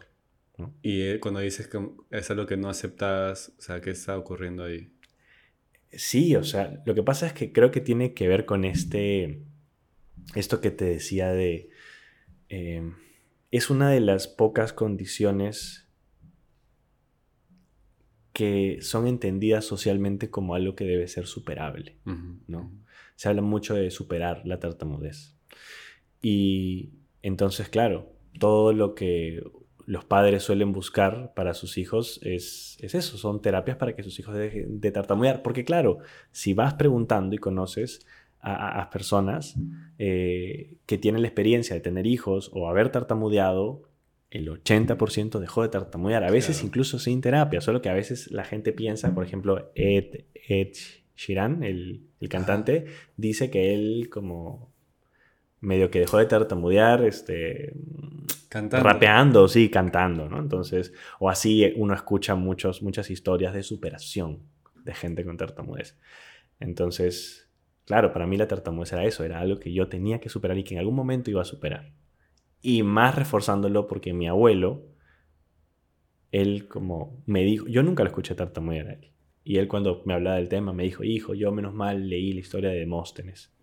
Y 0.82 1.02
eh, 1.02 1.20
cuando 1.20 1.40
dices 1.40 1.66
que 1.66 1.80
es 2.10 2.30
algo 2.30 2.46
que 2.46 2.56
no 2.56 2.68
aceptas, 2.68 3.52
o 3.58 3.62
sea, 3.62 3.80
¿qué 3.80 3.90
está 3.90 4.16
ocurriendo 4.16 4.64
ahí? 4.64 4.92
Sí, 5.90 6.36
o 6.36 6.44
sea, 6.44 6.82
lo 6.86 6.94
que 6.94 7.02
pasa 7.02 7.26
es 7.26 7.32
que 7.32 7.52
creo 7.52 7.70
que 7.70 7.80
tiene 7.80 8.14
que 8.14 8.28
ver 8.28 8.46
con 8.46 8.64
este, 8.64 9.42
esto 10.34 10.60
que 10.60 10.70
te 10.70 10.84
decía 10.84 11.32
de, 11.32 11.70
em, 12.48 12.94
es 13.50 13.70
una 13.70 13.90
de 13.90 14.00
las 14.00 14.28
pocas 14.28 14.72
condiciones 14.72 15.88
que 18.32 18.78
son 18.80 19.06
entendidas 19.06 19.64
socialmente 19.64 20.28
como 20.28 20.56
algo 20.56 20.74
que 20.74 20.84
debe 20.84 21.06
ser 21.06 21.26
superable, 21.26 21.98
¿no? 22.48 22.72
Se 23.14 23.28
habla 23.28 23.42
mucho 23.42 23.74
de 23.74 23.92
superar 23.92 24.42
la 24.44 24.58
tartamudez. 24.58 25.36
Y 26.20 26.94
entonces, 27.22 27.68
claro, 27.68 28.12
todo 28.40 28.72
lo 28.72 28.96
que 28.96 29.40
los 29.86 30.04
padres 30.04 30.42
suelen 30.42 30.72
buscar 30.72 31.32
para 31.34 31.54
sus 31.54 31.78
hijos 31.78 32.20
es, 32.22 32.78
eso, 32.80 33.18
son 33.18 33.42
terapias 33.42 33.76
para 33.76 33.94
que 33.94 34.02
sus 34.02 34.18
hijos 34.18 34.34
dejen 34.34 34.80
de 34.80 34.90
tartamudear. 34.90 35.42
Porque 35.42 35.64
claro, 35.64 35.98
si 36.32 36.54
vas 36.54 36.74
preguntando 36.74 37.34
y 37.34 37.38
conoces 37.38 38.06
a, 38.40 38.90
personas 38.90 39.54
eh, 39.98 40.76
que 40.84 40.98
tienen 40.98 41.22
la 41.22 41.28
experiencia 41.28 41.74
de 41.74 41.80
tener 41.80 42.06
hijos 42.06 42.50
o 42.52 42.68
haber 42.68 42.90
tartamudeado, 42.90 43.82
el 44.30 44.48
80% 44.48 45.38
dejó 45.38 45.62
de 45.62 45.68
tartamudear, 45.70 46.24
a 46.24 46.30
veces 46.30 46.62
incluso 46.62 46.98
sin 46.98 47.20
terapia, 47.20 47.60
solo 47.60 47.80
que 47.80 47.88
a 47.88 47.94
veces 47.94 48.30
la 48.32 48.44
gente 48.44 48.72
piensa, 48.72 49.14
por 49.14 49.24
ejemplo, 49.24 49.70
Ed, 49.74 50.24
Ed 50.34 50.72
Sheeran, 51.16 51.62
el, 51.62 52.08
el 52.20 52.28
cantante, 52.28 52.86
dice 53.16 53.48
que 53.48 53.72
él 53.72 54.10
como 54.10 54.73
medio 55.64 55.90
que 55.90 56.00
dejó 56.00 56.18
de 56.18 56.26
tartamudear, 56.26 57.04
este, 57.04 57.74
cantando. 58.48 58.86
rapeando, 58.86 59.48
sí, 59.48 59.70
cantando, 59.70 60.28
¿no? 60.28 60.38
Entonces, 60.38 60.92
o 61.18 61.28
así 61.28 61.72
uno 61.76 61.94
escucha 61.94 62.34
muchos, 62.34 62.82
muchas 62.82 63.10
historias 63.10 63.54
de 63.54 63.62
superación 63.62 64.42
de 64.84 64.94
gente 64.94 65.24
con 65.24 65.36
tartamudez. 65.36 65.98
Entonces, 66.60 67.50
claro, 67.86 68.12
para 68.12 68.26
mí 68.26 68.36
la 68.36 68.46
tartamudez 68.46 68.92
era 68.92 69.04
eso, 69.04 69.24
era 69.24 69.40
algo 69.40 69.58
que 69.58 69.72
yo 69.72 69.88
tenía 69.88 70.20
que 70.20 70.28
superar 70.28 70.58
y 70.58 70.64
que 70.64 70.74
en 70.74 70.80
algún 70.80 70.94
momento 70.94 71.30
iba 71.30 71.42
a 71.42 71.46
superar. 71.46 71.92
Y 72.60 72.82
más 72.82 73.14
reforzándolo 73.14 73.86
porque 73.86 74.12
mi 74.12 74.28
abuelo, 74.28 74.86
él 76.30 76.68
como 76.68 77.22
me 77.26 77.42
dijo, 77.42 77.66
yo 77.66 77.82
nunca 77.82 78.02
lo 78.02 78.08
escuché 78.08 78.34
tartamudear 78.34 78.88
a 78.88 78.92
él. 78.94 79.10
Y 79.42 79.58
él 79.58 79.68
cuando 79.68 80.02
me 80.06 80.14
hablaba 80.14 80.36
del 80.36 80.48
tema 80.48 80.72
me 80.72 80.84
dijo, 80.84 81.04
hijo, 81.04 81.34
yo 81.34 81.52
menos 81.52 81.74
mal 81.74 82.08
leí 82.08 82.32
la 82.32 82.40
historia 82.40 82.70
de 82.70 82.78
Demóstenes 82.78 83.53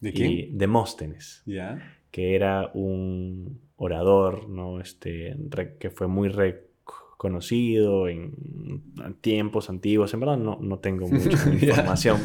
¿De 0.00 0.12
quién? 0.12 0.58
Demóstenes. 0.58 1.42
¿Ya? 1.46 1.96
Que 2.10 2.34
era 2.34 2.70
un 2.74 3.60
orador, 3.76 4.48
¿no? 4.48 4.80
Este, 4.80 5.36
que 5.78 5.90
fue 5.90 6.06
muy 6.06 6.28
reconocido 6.28 8.08
en 8.08 8.34
tiempos 9.20 9.70
antiguos. 9.70 10.14
En 10.14 10.20
verdad 10.20 10.36
no, 10.36 10.58
no 10.60 10.78
tengo 10.78 11.08
mucha 11.08 11.50
información. 11.50 12.18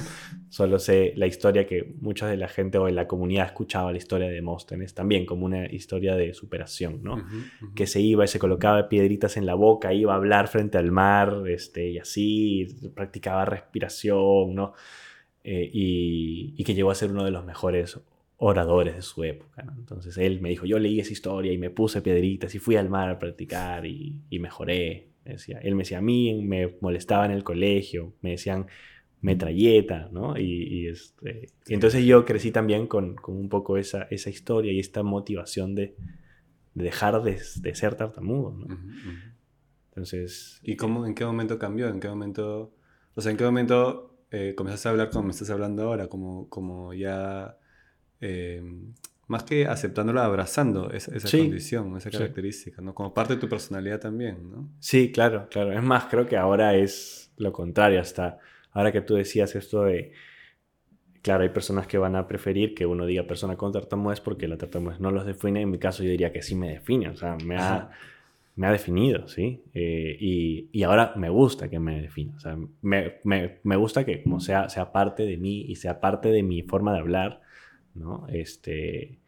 Solo 0.50 0.80
sé 0.80 1.14
la 1.16 1.28
historia 1.28 1.68
que 1.68 1.94
mucha 2.02 2.28
de 2.28 2.38
la 2.38 2.48
gente 2.48 2.78
o 2.78 2.86
de 2.86 2.92
la 2.92 3.08
comunidad 3.08 3.46
escuchaba 3.46 3.92
la 3.92 3.98
historia 3.98 4.28
de 4.28 4.34
Demóstenes 4.34 4.94
también 4.94 5.26
como 5.26 5.46
una 5.46 5.68
historia 5.72 6.16
de 6.16 6.34
superación, 6.34 7.02
¿no? 7.04 7.24
Que 7.76 7.86
se 7.86 8.02
iba 8.02 8.26
y 8.26 8.28
se 8.28 8.40
colocaba 8.40 8.90
piedritas 8.90 9.38
en 9.38 9.46
la 9.46 9.54
boca, 9.54 9.94
iba 9.94 10.14
a 10.14 10.16
hablar 10.16 10.48
frente 10.48 10.78
al 10.78 10.92
mar, 10.92 11.44
este, 11.48 11.90
y 11.92 12.00
así, 12.00 12.68
practicaba 12.96 13.46
respiración, 13.46 14.56
¿no? 14.56 14.74
Eh, 15.52 15.68
y, 15.74 16.64
que 16.64 16.76
llegó 16.76 16.92
a 16.92 16.96
ser 16.96 17.10
uno 17.10 17.26
de 17.26 17.32
los 17.32 17.44
mejores 17.44 18.00
oradores 18.38 18.96
de 18.96 19.02
su 19.02 19.24
época. 19.24 19.66
Entonces 19.76 20.16
él 20.20 20.42
me 20.42 20.50
dijo, 20.50 20.68
yo 20.68 20.78
leí 20.78 21.00
esa 21.00 21.12
historia 21.12 21.52
y 21.52 21.58
me 21.58 21.72
puse 21.72 22.04
piedritas 22.04 22.54
y 22.54 22.60
fui 22.60 22.76
al 22.76 22.88
mar 22.88 23.10
a 23.10 23.18
practicar 23.18 23.88
y, 23.88 24.22
mejoré. 24.30 25.08
Decía, 25.26 25.58
él 25.64 25.74
me 25.74 25.82
decía, 25.82 25.98
a 25.98 26.02
mí 26.02 26.44
me 26.44 26.76
molestaba 26.82 27.26
en 27.26 27.32
el 27.32 27.44
colegio, 27.44 28.14
me 28.22 28.32
decían 28.32 28.68
metralleta, 29.22 30.10
¿no? 30.12 30.38
Y, 30.38 30.86
este, 30.86 31.50
entonces 31.68 32.06
yo 32.06 32.26
crecí 32.26 32.52
también 32.52 32.86
con, 32.86 33.16
un 33.26 33.50
poco 33.50 33.78
esa, 33.78 34.04
esa 34.12 34.30
historia 34.30 34.72
y 34.72 34.80
esta 34.80 35.02
motivación 35.02 35.74
de, 35.74 35.96
dejar 36.76 37.24
de, 37.24 37.40
ser 37.74 37.96
tartamudo, 37.96 38.52
¿no? 38.52 38.78
Entonces... 39.88 40.60
¿Y 40.62 40.76
cómo, 40.76 41.08
en 41.08 41.16
qué 41.16 41.26
momento 41.26 41.58
cambió? 41.58 41.90
¿En 41.90 42.00
qué 42.00 42.08
momento... 42.08 42.72
O 43.16 43.22
sea, 43.22 43.32
¿en 43.32 43.38
qué 43.38 43.46
momento 43.46 44.10
eh, 44.32 44.54
comenzaste 44.56 44.88
a 44.88 44.92
hablar 44.92 45.10
como 45.10 45.24
me 45.26 45.32
estás 45.32 45.50
hablando 45.50 45.84
ahora, 45.84 46.08
como, 46.08 46.48
como 46.50 46.94
ya, 46.94 47.58
eh, 48.22 48.62
más 49.28 49.44
que 49.44 49.66
aceptándolo, 49.66 50.22
abrazando 50.22 50.92
esa, 50.92 51.16
esa 51.16 51.38
condición, 51.38 51.96
esa 51.98 52.12
característica, 52.12 52.82
¿no? 52.82 52.94
Como 52.94 53.14
parte 53.14 53.36
de 53.36 53.40
tu 53.40 53.50
personalidad 53.50 54.00
también, 54.00 54.52
¿no? 54.52 54.70
Sí, 54.80 55.12
claro, 55.12 55.48
claro. 55.50 55.72
Es 55.72 55.84
más, 55.84 56.06
creo 56.06 56.26
que 56.26 56.38
ahora 56.38 56.76
es 56.76 57.32
lo 57.38 57.52
contrario, 57.52 58.02
hasta 58.02 58.40
ahora 58.72 58.92
que 58.92 59.02
tú 59.02 59.16
decías 59.16 59.56
esto 59.56 59.84
de, 59.84 60.14
claro, 61.22 61.44
hay 61.44 61.50
personas 61.50 61.88
que 61.88 61.98
van 61.98 62.16
a 62.16 62.28
preferir 62.28 62.76
que 62.76 62.86
uno 62.86 63.06
diga 63.06 63.24
persona 63.24 63.56
con 63.56 63.72
tartamudez 63.72 64.22
porque 64.22 64.48
la 64.48 64.58
tartamudez 64.58 65.00
no 65.00 65.12
los 65.12 65.26
define, 65.26 65.62
en 65.62 65.72
mi 65.72 65.80
caso 65.80 66.04
yo 66.04 66.10
diría 66.10 66.32
que 66.32 66.42
sí 66.42 66.56
me 66.56 66.70
define, 66.70 67.10
o 67.10 67.16
sea, 67.16 67.36
me 67.44 67.58
ha 67.58 67.90
me 68.60 68.68
ha 68.68 68.74
definido, 68.74 69.26
¿sí? 69.30 69.64
Eh, 69.74 70.18
y, 70.20 70.84
ahora 70.84 71.14
me 71.16 71.30
gusta 71.30 71.70
que 71.70 71.80
me 71.80 72.02
defina. 72.02 72.36
O 72.36 72.40
sea, 72.42 72.58
me, 72.82 73.78
gusta 73.78 74.06
que 74.06 74.22
como 74.22 74.42
sea, 74.42 74.68
sea 74.68 74.92
parte 74.92 75.24
de 75.26 75.38
mí 75.38 75.62
y 75.62 75.78
sea 75.78 76.02
parte 76.02 76.30
de 76.30 76.44
mi 76.44 76.64
forma 76.64 76.92
de 76.92 77.00
hablar, 77.00 77.42
¿no? 77.96 78.28
Este... 78.28 79.20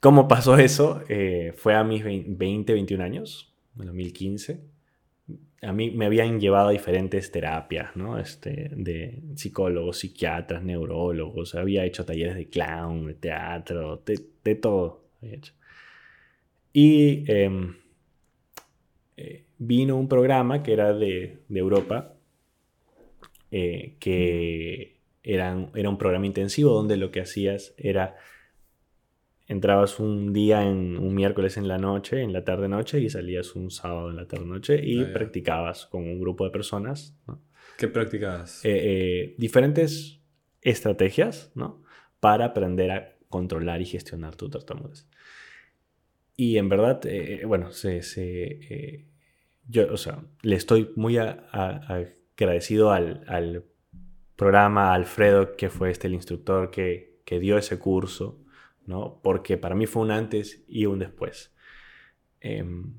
¿Cómo 0.00 0.26
pasó 0.26 0.56
eso? 0.56 1.02
Eh, 1.10 1.52
fue 1.54 1.74
a 1.74 1.84
mis 1.84 2.02
20, 2.02 2.72
21 2.72 3.04
años, 3.04 3.54
en 3.78 3.84
2015. 3.84 4.62
A 5.60 5.72
mí 5.74 5.90
me 5.90 6.06
habían 6.06 6.40
llevado 6.40 6.68
a 6.68 6.72
diferentes 6.72 7.30
terapias, 7.30 7.94
¿no? 7.94 8.18
Este, 8.18 8.70
de 8.74 9.20
psicólogos, 9.34 9.98
psiquiatras, 9.98 10.62
neurólogos. 10.62 11.54
Había 11.54 11.84
hecho 11.84 12.06
talleres 12.06 12.36
de 12.36 12.48
clown, 12.48 13.08
de 13.08 13.14
teatro, 13.14 14.02
de, 14.06 14.54
todo. 14.54 15.04
Y 16.72 17.30
em, 17.30 17.74
eh, 19.18 19.44
vino 19.58 19.96
un 19.96 20.08
programa 20.08 20.62
que 20.62 20.72
era 20.72 20.94
de, 20.94 21.40
Europa, 21.50 22.14
eh, 23.50 23.96
que 23.98 25.00
eran, 25.24 25.70
era 25.74 25.88
un 25.88 25.98
programa 25.98 26.26
intensivo 26.26 26.72
donde 26.72 26.96
lo 26.96 27.10
que 27.10 27.20
hacías 27.20 27.74
era 27.76 28.14
entrabas 29.48 29.98
un 29.98 30.32
día 30.32 30.62
en 30.62 30.96
un 30.98 31.14
miércoles 31.14 31.56
en 31.56 31.66
la 31.66 31.78
noche, 31.78 32.22
en 32.22 32.32
la 32.32 32.44
tarde 32.44 32.68
noche 32.68 33.00
y 33.00 33.10
salías 33.10 33.56
un 33.56 33.72
sábado 33.72 34.10
en 34.10 34.16
la 34.16 34.28
tarde 34.28 34.46
noche 34.46 34.80
y 34.84 35.00
Ah, 35.00 35.10
practicabas 35.12 35.86
con 35.86 36.04
un 36.04 36.20
grupo 36.20 36.44
de 36.44 36.50
personas 36.50 37.18
¿no? 37.26 37.42
¿Qué 37.76 37.88
practicabas? 37.88 38.64
Eh, 38.64 38.70
eh, 38.70 39.34
diferentes 39.38 40.20
estrategias 40.60 41.50
¿no? 41.54 41.82
para 42.20 42.44
aprender 42.44 42.90
a 42.92 43.16
controlar 43.28 43.80
y 43.80 43.86
gestionar 43.86 44.36
tu 44.36 44.48
tartamudez. 44.48 45.08
Y 46.40 46.56
en 46.56 46.68
verdad, 46.68 47.00
eh, 47.04 47.42
bueno, 47.46 47.72
se, 47.72 48.00
se, 48.02 48.42
eh, 48.46 49.08
yo, 49.66 49.92
o 49.92 49.96
sea, 49.96 50.22
le 50.42 50.54
estoy 50.54 50.92
muy 50.94 51.18
a- 51.18 51.48
a- 51.50 52.04
agradecido 52.36 52.92
al, 52.92 53.24
al 53.26 53.64
programa, 54.36 54.92
a 54.92 54.94
Alfredo, 54.94 55.56
que 55.56 55.68
fue 55.68 55.90
este 55.90 56.06
el 56.06 56.14
instructor 56.14 56.70
que, 56.70 57.18
que 57.24 57.40
dio 57.40 57.58
ese 57.58 57.80
curso, 57.80 58.40
¿no? 58.86 59.20
Porque 59.20 59.56
para 59.56 59.74
mí 59.74 59.86
fue 59.86 60.02
un 60.02 60.12
antes 60.12 60.64
y 60.68 60.86
un 60.86 61.00
después. 61.00 61.52
Em, 62.40 62.94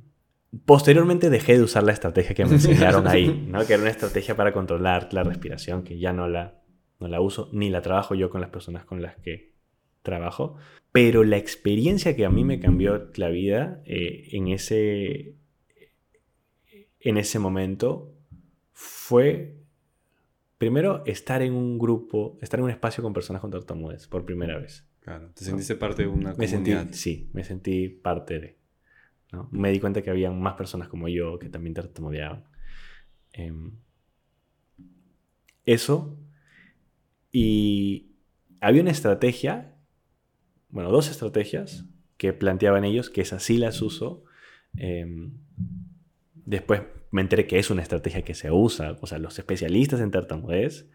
posteriormente 0.66 1.30
dejé 1.30 1.58
de 1.58 1.64
usar 1.64 1.84
la 1.84 1.94
estrategia 1.94 2.36
que 2.36 2.44
me 2.44 2.52
enseñaron 2.56 3.08
ahí, 3.08 3.46
¿no? 3.48 3.66
Que 3.66 3.74
era 3.76 3.82
una 3.84 3.92
estrategia 3.92 4.36
para 4.36 4.52
controlar 4.52 5.14
la 5.14 5.24
respiración, 5.24 5.84
que 5.84 5.98
ya 5.98 6.12
no 6.12 6.28
la, 6.28 6.62
no 7.00 7.08
la 7.08 7.22
uso, 7.22 7.50
ni 7.54 7.70
la 7.70 7.82
trabajo 7.82 8.16
yo 8.16 8.30
con 8.30 8.42
las 8.42 8.50
personas 8.50 8.84
con 8.84 9.02
las 9.02 9.16
que 9.16 9.54
trabajo. 10.02 10.56
Pero 10.92 11.24
la 11.24 11.38
experiencia 11.38 12.16
que 12.16 12.26
a 12.26 12.30
mí 12.30 12.44
me 12.44 12.60
cambió 12.60 13.12
la 13.16 13.30
vida 13.30 13.82
eh, 13.86 14.30
en, 14.32 14.48
ese, 14.48 15.36
en 17.00 17.18
ese 17.18 17.38
momento 17.40 18.16
fue, 18.74 19.56
primero, 20.58 21.04
estar 21.06 21.42
en 21.42 21.54
un 21.54 21.78
grupo, 21.78 22.38
estar 22.42 22.60
en 22.60 22.66
un 22.66 22.72
espacio 22.72 23.04
con 23.04 23.14
personas 23.14 23.42
con 23.42 23.52
tartamudez 23.52 24.08
por 24.08 24.26
primera 24.26 24.58
vez. 24.58 24.86
Claro, 25.02 25.32
te 25.34 25.46
sentiste 25.46 25.76
parte 25.76 26.04
de 26.04 26.08
una 26.08 26.34
Me 26.34 26.48
sentí, 26.48 26.72
comunidad. 26.72 26.94
sí, 26.94 27.30
me 27.34 27.44
sentí 27.44 27.88
parte 27.88 28.40
de. 28.40 28.58
¿no? 29.32 29.48
Me 29.52 29.72
di 29.72 29.80
cuenta 29.80 30.02
que 30.02 30.10
había 30.10 30.32
más 30.32 30.56
personas 30.56 30.88
como 30.88 31.08
yo 31.08 31.38
que 31.38 31.50
también 31.50 31.74
tartamudeaban. 31.76 32.46
Em, 33.32 33.72
eso. 35.66 36.18
Y 37.32 38.16
había 38.60 38.82
una 38.82 38.92
estrategia, 38.92 39.76
bueno, 40.70 40.92
dos 40.92 41.10
estrategias 41.10 41.86
que 42.18 42.34
planteaban 42.34 42.84
ellos, 42.86 43.10
que 43.10 43.22
esas 43.22 43.44
sí 43.44 43.58
las 43.58 43.82
uso. 43.82 44.24
Em, 44.78 45.32
después 46.46 46.82
me 47.12 47.22
enteré 47.22 47.48
que 47.48 47.60
es 47.60 47.70
una 47.70 47.82
estrategia 47.82 48.22
que 48.24 48.36
se 48.36 48.52
usa, 48.52 48.98
o 49.02 49.08
sea, 49.08 49.18
los 49.18 49.38
especialistas 49.40 50.00
en 50.00 50.12
tartamudez 50.12 50.88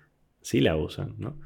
sí 0.43 0.61
la 0.61 0.77
usan, 0.77 1.15
¿no? 1.19 1.39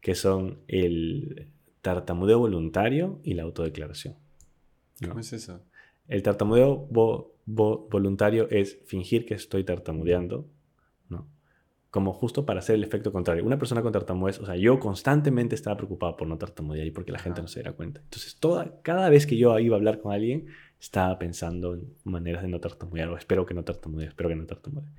Que 0.00 0.14
son 0.14 0.60
el 0.68 1.48
tartamudeo 1.82 2.38
voluntario 2.38 3.20
y 3.22 3.34
la 3.34 3.42
autodeclaración. 3.42 4.14
¿no? 5.00 5.08
¿Cómo 5.08 5.20
es 5.20 5.32
eso? 5.32 5.62
El 6.08 6.22
tartamudeo 6.22 6.88
vo- 6.88 7.32
vo- 7.46 7.88
voluntario 7.90 8.48
es 8.50 8.78
fingir 8.86 9.26
que 9.26 9.34
estoy 9.34 9.64
tartamudeando. 9.64 10.48
Como 11.90 12.12
justo 12.12 12.44
para 12.44 12.58
hacer 12.58 12.74
el 12.74 12.84
efecto 12.84 13.12
contrario. 13.12 13.44
Una 13.44 13.58
persona 13.58 13.80
con 13.80 13.92
tartamudez, 13.92 14.38
o 14.40 14.46
sea, 14.46 14.56
yo 14.56 14.78
constantemente 14.80 15.54
estaba 15.54 15.76
preocupado 15.76 16.16
por 16.16 16.28
no 16.28 16.36
tartamudear 16.36 16.86
y 16.86 16.90
porque 16.90 17.12
la 17.12 17.18
gente 17.18 17.40
no 17.40 17.48
se 17.48 17.60
diera 17.60 17.72
cuenta. 17.72 18.00
Entonces, 18.02 18.36
toda, 18.38 18.80
cada 18.82 19.08
vez 19.08 19.26
que 19.26 19.36
yo 19.36 19.58
iba 19.58 19.76
a 19.76 19.78
hablar 19.78 20.00
con 20.00 20.12
alguien, 20.12 20.46
estaba 20.80 21.18
pensando 21.18 21.74
en 21.74 21.94
maneras 22.04 22.42
de 22.42 22.48
no 22.48 22.60
tartamudear, 22.60 23.08
o 23.08 23.16
espero 23.16 23.46
que 23.46 23.54
no 23.54 23.62
tartamudee, 23.64 24.08
espero 24.08 24.28
que 24.28 24.36
no 24.36 24.44
tartamudee. 24.46 24.90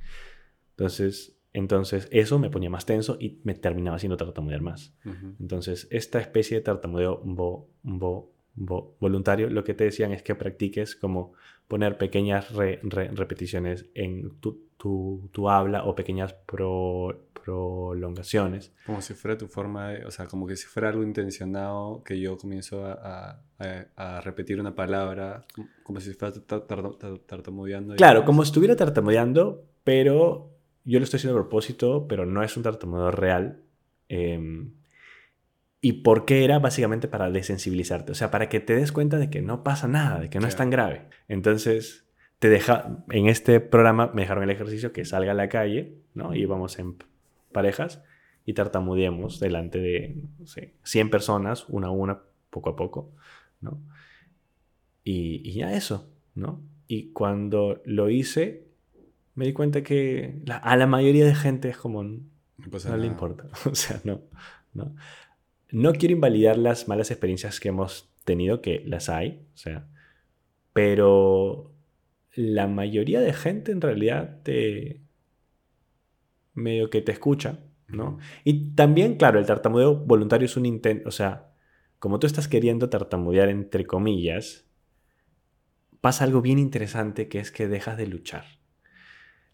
Entonces, 0.71 1.37
entonces, 1.53 2.07
eso 2.11 2.39
me 2.39 2.49
ponía 2.49 2.69
más 2.69 2.85
tenso 2.85 3.17
y 3.19 3.39
me 3.43 3.55
terminaba 3.55 3.97
haciendo 3.97 4.17
tartamudear 4.17 4.61
más. 4.61 4.93
Ujú. 5.05 5.35
Entonces, 5.39 5.87
esta 5.91 6.19
especie 6.19 6.57
de 6.57 6.63
tartamudeo 6.63 7.23
vo- 7.23 7.67
vo- 7.83 8.29
vo- 8.55 8.93
voluntario, 8.99 9.49
lo 9.49 9.63
que 9.63 9.73
te 9.73 9.83
decían 9.85 10.11
es 10.11 10.21
que 10.21 10.35
practiques 10.35 10.95
como 10.95 11.33
poner 11.67 11.97
pequeñas 11.97 12.51
re- 12.53 12.79
re- 12.83 13.09
repeticiones 13.09 13.89
en 13.95 14.37
tu, 14.39 14.66
tu- 14.77 15.29
tu 15.31 15.49
habla 15.49 15.83
o 15.85 15.95
pequeñas 15.95 16.33
pro- 16.33 17.23
prolongaciones. 17.43 18.73
Como 18.85 19.01
si 19.01 19.13
fuera 19.13 19.37
tu 19.37 19.47
forma 19.47 19.89
de, 19.89 20.05
o 20.05 20.11
sea, 20.11 20.25
como 20.27 20.45
que 20.47 20.55
si 20.55 20.65
fuera 20.67 20.89
algo 20.89 21.03
intencionado 21.03 22.03
que 22.03 22.19
yo 22.19 22.37
comienzo 22.37 22.85
a, 22.85 23.39
a- 23.59 23.85
a- 23.95 24.21
repetir 24.21 24.59
una 24.59 24.75
palabra, 24.75 25.45
como- 25.83 25.99
si 25.99 26.13
fuera 26.13 26.33
tar- 26.33 26.61
tar- 26.67 26.91
tar- 26.97 27.17
tartamudeando. 27.19 27.95
Claro, 27.95 28.25
como 28.25 28.43
si 28.43 28.49
estuviera 28.49 28.75
tartamudeando, 28.75 29.63
pero 29.83 30.51
yo 30.83 30.99
lo 30.99 31.03
estoy 31.03 31.17
haciendo 31.17 31.37
a 31.39 31.41
propósito, 31.41 32.07
pero 32.07 32.25
no 32.25 32.43
es 32.43 32.55
un 32.57 32.63
tartamudeo 32.63 33.11
real. 33.11 33.61
Em, 34.09 34.73
¿Y 35.79 35.93
por 36.01 36.25
qué 36.25 36.43
era? 36.43 36.57
Básicamente 36.57 37.07
para 37.07 37.29
desensibilizarte, 37.29 38.11
o 38.11 38.15
sea, 38.15 38.31
para 38.31 38.49
que 38.49 38.59
te 38.59 38.75
des 38.75 38.91
cuenta 38.91 39.19
de 39.19 39.29
que 39.29 39.43
no 39.43 39.63
pasa 39.63 39.87
nada, 39.87 40.19
de 40.19 40.29
que 40.29 40.39
no 40.39 40.47
es 40.47 40.55
Claro. 40.55 40.63
tan 40.63 40.69
grave. 40.71 41.07
Entonces, 41.27 42.06
te 42.39 42.49
deja, 42.49 43.03
en 43.09 43.27
este 43.27 43.59
programa 43.59 44.11
me 44.13 44.21
dejaron 44.21 44.43
el 44.43 44.49
ejercicio 44.51 44.93
que 44.93 45.05
salga 45.05 45.31
a 45.31 45.35
la 45.35 45.49
calle, 45.49 45.95
¿no? 46.13 46.35
Y 46.35 46.45
vamos 46.45 46.77
en 46.79 46.95
parejas 47.51 48.03
y 48.45 48.53
tartamudeemos 48.53 49.39
delante 49.39 49.79
de, 49.79 50.21
no 50.39 50.47
sé, 50.47 50.73
100 50.83 51.09
personas, 51.09 51.65
una 51.69 51.87
a 51.87 51.91
una, 51.91 52.19
poco 52.49 52.69
a 52.69 52.75
poco, 52.75 53.11
¿no? 53.61 53.79
Y, 55.03 55.41
y 55.49 55.53
ya 55.53 55.73
eso, 55.73 56.09
¿no? 56.35 56.61
Y 56.87 57.11
cuando 57.11 57.81
lo 57.85 58.09
hice, 58.09 58.67
me 59.35 59.45
di 59.45 59.53
cuenta 59.53 59.83
que 59.83 60.41
la- 60.45 60.57
a 60.57 60.75
la 60.77 60.87
mayoría 60.87 61.25
de 61.25 61.35
gente 61.35 61.69
es 61.69 61.77
como, 61.77 62.03
No 62.03 62.19
no 62.89 62.97
le 62.97 63.07
importa. 63.07 63.45
O 63.71 63.75
sea, 63.75 63.99
no, 64.03 64.21
no. 64.73 64.95
No 65.71 65.93
quiero 65.93 66.13
invalidar 66.15 66.57
las 66.57 66.87
malas 66.87 67.11
experiencias 67.11 67.59
que 67.59 67.69
hemos 67.69 68.09
tenido, 68.23 68.61
que 68.61 68.81
las 68.85 69.09
hay, 69.09 69.41
o 69.53 69.57
sea, 69.57 69.87
pero 70.73 71.71
la 72.37 72.67
mayoría 72.67 73.19
de 73.19 73.33
gente 73.33 73.71
en 73.71 73.81
realidad 73.81 74.41
te 74.43 75.01
medio 76.53 76.89
que 76.91 77.01
te 77.01 77.11
escucha, 77.11 77.59
¿no? 77.87 78.19
Y 78.43 78.75
también, 78.75 79.15
claro, 79.15 79.39
el 79.39 79.45
tartamudeo 79.47 79.95
voluntario 79.95 80.45
es 80.45 80.55
un 80.55 80.67
intento, 80.67 81.09
o 81.09 81.11
sea, 81.11 81.51
como 81.97 82.19
tú 82.19 82.27
estás 82.27 82.47
queriendo 82.47 82.89
tartamudear 82.89 83.49
entre 83.49 83.85
comillas, 83.85 84.65
pasa 85.99 86.25
algo 86.25 86.41
bien 86.41 86.59
interesante 86.59 87.27
que 87.27 87.39
es 87.39 87.51
que 87.51 87.67
dejas 87.67 87.97
de 87.97 88.05
luchar. 88.05 88.45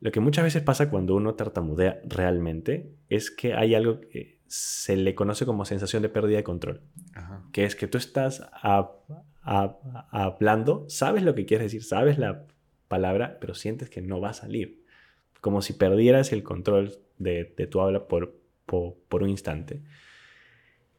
Lo 0.01 0.11
que 0.11 0.19
muchas 0.19 0.43
veces 0.43 0.61
pasa 0.61 0.89
cuando 0.89 1.15
uno 1.15 1.35
tartamudea 1.35 2.01
realmente 2.03 2.93
es 3.07 3.31
que 3.31 3.53
hay 3.53 3.75
algo 3.75 4.01
que 4.01 4.41
se 4.47 4.97
le 4.97 5.15
conoce 5.15 5.45
como 5.45 5.63
sensación 5.63 6.03
de 6.03 6.09
pérdida 6.09 6.35
de 6.37 6.43
control, 6.43 6.81
Ajá. 7.15 7.45
que 7.53 7.63
es 7.63 7.77
que 7.77 7.87
tú 7.87 7.97
estás 7.97 8.41
a- 8.51 8.91
a- 9.41 9.77
a- 9.81 10.07
hablando, 10.11 10.85
sabes 10.89 11.23
lo 11.23 11.33
que 11.33 11.45
quieres 11.45 11.67
decir, 11.67 11.83
sabes 11.83 12.17
la 12.17 12.45
palabra, 12.95 13.37
pero 13.39 13.53
sientes 13.53 13.89
que 13.89 14.01
no 14.01 14.19
va 14.21 14.29
a 14.29 14.33
salir, 14.33 14.67
como 15.41 15.61
si 15.61 15.73
perdieras 15.73 16.31
el 16.31 16.41
control 16.43 16.83
de, 17.17 17.53
de 17.57 17.65
tu 17.67 17.81
habla 17.81 18.07
por, 18.07 18.23
por, 18.65 18.95
por 19.09 19.23
un 19.23 19.29
instante. 19.29 19.81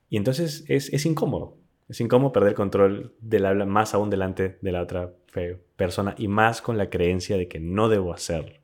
Y 0.09 0.17
entonces 0.17 0.65
es, 0.69 0.93
es 0.93 1.07
incómodo, 1.07 1.57
es 1.89 2.01
incómodo 2.01 2.33
perder 2.33 2.51
el 2.51 2.55
control 2.55 3.15
del 3.21 3.47
habla 3.47 3.67
más 3.67 3.95
aún 3.95 4.11
delante 4.11 4.59
de 4.61 4.73
la 4.73 4.83
otra 4.83 5.13
fe- 5.29 5.59
persona 5.77 6.15
y 6.19 6.29
más 6.29 6.61
con 6.63 6.77
la 6.77 6.89
creencia 6.89 7.37
de 7.37 7.49
que 7.49 7.61
no 7.61 7.89
debo 7.89 8.13
hacerlo. 8.13 8.59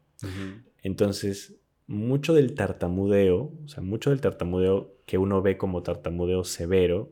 Entonces, 0.83 1.57
mucho 1.87 2.35
del 2.35 2.55
tartamudeo, 2.55 3.53
o 3.65 3.69
sea, 3.69 3.83
mucho 3.83 4.11
del 4.11 4.21
tartamudeo 4.21 4.95
que 5.07 5.19
uno 5.19 5.43
ve 5.43 5.57
como 5.57 5.83
tartamudeo 5.83 6.45
severo, 6.45 7.11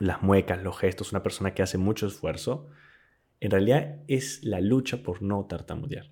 las 0.00 0.22
muecas, 0.22 0.62
los 0.62 0.78
gestos, 0.78 1.12
una 1.12 1.22
persona 1.22 1.52
que 1.52 1.62
hace 1.62 1.78
mucho 1.78 2.06
esfuerzo, 2.06 2.68
en 3.44 3.50
realidad 3.50 3.96
es 4.06 4.44
la 4.44 4.60
lucha 4.60 5.02
por 5.02 5.20
no 5.22 5.44
tartamudear. 5.46 6.06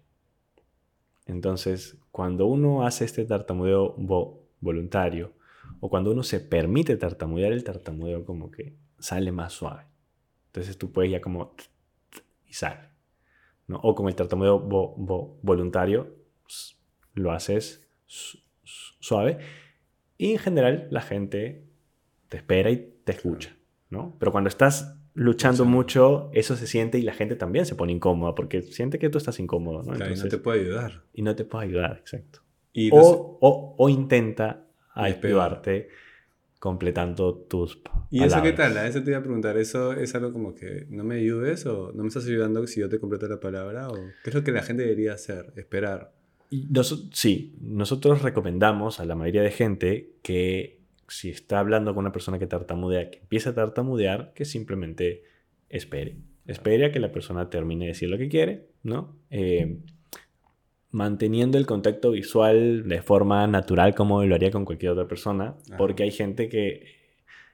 Entonces, 1.26 1.96
cuando 2.10 2.46
uno 2.46 2.84
hace 2.84 3.04
este 3.04 3.24
tartamudeo 3.24 3.96
vo- 3.96 4.40
voluntario, 4.60 5.32
o 5.80 5.88
cuando 5.88 6.10
uno 6.10 6.22
se 6.22 6.40
permite 6.40 6.96
tartamudear, 6.96 7.52
el 7.52 7.62
tartamudeo 7.64 8.24
como 8.24 8.50
que 8.50 8.74
sale 8.98 9.30
más 9.32 9.52
suave. 9.52 9.84
Entonces 10.46 10.76
tú 10.76 10.90
puedes 10.92 11.10
ya 11.12 11.20
como 11.20 11.54
y 12.46 12.52
sale. 12.52 12.88
¿no? 13.68 13.78
O 13.82 13.94
con 13.94 14.08
el 14.08 14.16
tartamudeo 14.16 14.60
vo- 14.68 14.96
vo- 14.96 15.38
voluntario, 15.42 16.16
lo 17.14 17.30
haces 17.30 17.86
su- 18.06 18.38
su- 18.64 18.94
suave. 18.98 19.38
Y 20.18 20.32
en 20.32 20.38
general 20.38 20.88
la 20.90 21.00
gente 21.00 21.64
te 22.28 22.38
espera 22.38 22.70
y 22.70 22.92
te 23.04 23.12
escucha. 23.12 23.56
¿no? 23.88 24.16
Pero 24.18 24.32
cuando 24.32 24.48
estás 24.48 24.99
luchando 25.14 25.64
mucho, 25.64 26.30
eso 26.32 26.56
se 26.56 26.66
siente 26.66 26.98
y 26.98 27.02
la 27.02 27.12
gente 27.14 27.36
también 27.36 27.66
se 27.66 27.74
pone 27.74 27.92
incómoda 27.92 28.34
porque 28.34 28.62
siente 28.62 28.98
que 28.98 29.10
tú 29.10 29.18
estás 29.18 29.38
incómodo. 29.40 29.78
¿no? 29.82 29.92
Claro, 29.92 29.96
y 29.96 29.98
no 30.00 30.04
Entonces- 30.14 30.30
te 30.30 30.38
puede 30.38 30.60
ayudar. 30.60 31.02
y 31.12 31.22
no 31.22 31.34
te 31.36 31.44
puede 31.44 31.64
ayudar, 31.66 31.96
exacto. 32.00 32.40
Y 32.72 32.90
no 32.90 32.96
O, 32.96 33.38
o- 33.40 33.74
o 33.78 33.88
intenta 33.88 34.64
ayudarte 34.94 35.88
completando 36.58 37.34
tus 37.34 37.80
¿Y 38.10 38.22
eso 38.22 38.42
qué 38.42 38.52
tal? 38.52 38.76
A 38.76 38.86
eso 38.86 39.02
te 39.02 39.10
iba 39.10 39.18
a 39.18 39.22
preguntar. 39.22 39.56
¿Eso 39.56 39.92
es 39.92 40.14
algo 40.14 40.32
como 40.32 40.54
que 40.54 40.86
no 40.90 41.04
me 41.04 41.14
ayudes 41.16 41.64
o 41.66 41.92
no 41.92 42.02
me 42.02 42.08
estás 42.08 42.26
ayudando 42.26 42.66
si 42.66 42.80
yo 42.80 42.88
te 42.88 42.98
completo 42.98 43.26
la 43.28 43.40
palabra? 43.40 43.88
¿O 43.88 43.94
qué 43.94 44.30
es 44.30 44.34
lo 44.34 44.44
que 44.44 44.52
la 44.52 44.62
gente 44.62 44.82
debería 44.82 45.14
hacer? 45.14 45.52
Esperar. 45.56 46.12
Y 46.50 46.66
noso- 46.68 47.08
sí, 47.12 47.54
nosotros 47.60 48.22
recomendamos 48.22 49.00
a 49.00 49.04
la 49.06 49.14
mayoría 49.14 49.42
de 49.42 49.50
gente 49.52 50.10
que 50.22 50.79
si 51.10 51.30
está 51.30 51.58
hablando 51.58 51.94
con 51.94 52.04
una 52.04 52.12
persona 52.12 52.38
que 52.38 52.46
tartamudea, 52.46 53.10
que 53.10 53.18
empieza 53.18 53.50
a 53.50 53.54
tartamudear, 53.54 54.32
que 54.32 54.44
simplemente 54.44 55.24
espere. 55.68 56.16
Espere 56.46 56.86
a 56.86 56.92
que 56.92 57.00
la 57.00 57.12
persona 57.12 57.50
termine 57.50 57.84
de 57.84 57.90
decir 57.90 58.08
lo 58.08 58.16
que 58.16 58.28
quiere, 58.28 58.68
¿no? 58.82 59.16
Eh, 59.30 59.78
manteniendo 60.90 61.58
el 61.58 61.66
contacto 61.66 62.12
visual 62.12 62.88
de 62.88 63.02
forma 63.02 63.46
natural 63.46 63.94
como 63.94 64.24
lo 64.24 64.34
haría 64.34 64.50
con 64.50 64.64
cualquier 64.64 64.92
otra 64.92 65.06
persona, 65.06 65.56
porque 65.76 66.04
hay 66.04 66.10
gente 66.10 66.48
que 66.48 66.98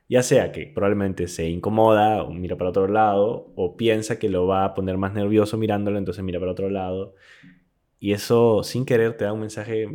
ya 0.08 0.22
sea 0.22 0.52
que 0.52 0.66
probablemente 0.66 1.26
se 1.26 1.48
incomoda 1.48 2.22
o 2.22 2.30
mira 2.30 2.56
para 2.56 2.70
otro 2.70 2.88
lado 2.88 3.52
o 3.56 3.76
piensa 3.76 4.18
que 4.18 4.28
lo 4.28 4.46
va 4.46 4.64
a 4.64 4.74
poner 4.74 4.98
más 4.98 5.14
nervioso 5.14 5.56
mirándolo, 5.58 5.98
entonces 5.98 6.22
mira 6.22 6.38
para 6.38 6.52
otro 6.52 6.70
lado. 6.70 7.14
Y 7.98 8.12
eso 8.12 8.62
sin 8.62 8.84
querer 8.84 9.16
te 9.16 9.24
da 9.24 9.32
un 9.32 9.40
mensaje 9.40 9.88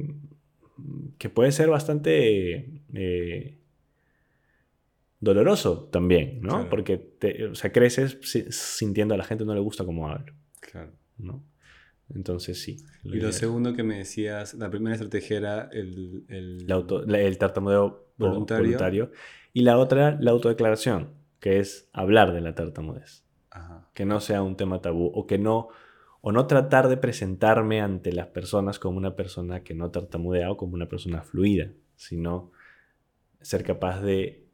que 1.18 1.30
puede 1.30 1.52
ser 1.52 1.70
bastante 1.70 2.81
eh, 2.94 3.58
doloroso 5.20 5.90
también, 5.92 6.42
¿no? 6.42 6.70
Porque 6.70 6.98
te, 6.98 7.48
o 7.48 7.56
sea, 7.56 7.72
creces 7.72 8.18
sintiendo 8.50 9.14
a 9.14 9.18
la 9.18 9.24
gente 9.24 9.46
no 9.46 9.54
le 9.54 9.62
gusta 9.62 9.86
cómo 9.86 10.10
hablo. 10.10 10.34
Claro. 10.60 10.92
¿no? 11.18 11.44
Entonces 12.14 12.62
sí. 12.62 12.78
Y 13.04 13.20
lo 13.20 13.32
segundo 13.32 13.74
que 13.74 13.84
me 13.84 14.00
decías, 14.00 14.54
la 14.56 14.70
primera 14.70 14.96
estrategia 14.96 15.38
era 15.38 15.70
el... 15.72 16.26
El, 16.28 17.16
el 17.16 17.38
tartamudeo 17.38 18.08
voluntario. 18.18 19.12
Y 19.54 19.62
la 19.62 19.78
otra, 19.78 20.18
la 20.20 20.32
autodeclaración, 20.32 21.14
que 21.40 21.60
es 21.60 21.90
hablar 21.94 22.34
de 22.34 22.42
la 22.42 22.54
tartamudez. 22.56 23.24
Que 23.94 24.06
no 24.06 24.20
sea 24.20 24.42
un 24.42 24.56
tema 24.56 24.82
tabú 24.82 25.12
o 25.14 25.26
que 25.26 25.38
no... 25.38 25.70
O 26.24 26.32
no 26.32 26.46
tratar 26.46 26.88
de 26.88 26.98
presentarme 26.98 27.82
ante 27.82 28.14
las 28.14 28.28
personas 28.28 28.78
como 28.78 28.98
una 28.98 29.16
persona 29.16 29.64
que 29.64 29.74
no 29.74 29.90
tartamudea 29.90 30.52
o 30.52 30.58
como 30.58 30.76
una 30.76 30.88
persona 30.88 31.24
fluida, 31.24 31.72
sino 31.96 32.52
ser 33.42 33.64
capaz 33.64 34.02
de, 34.02 34.46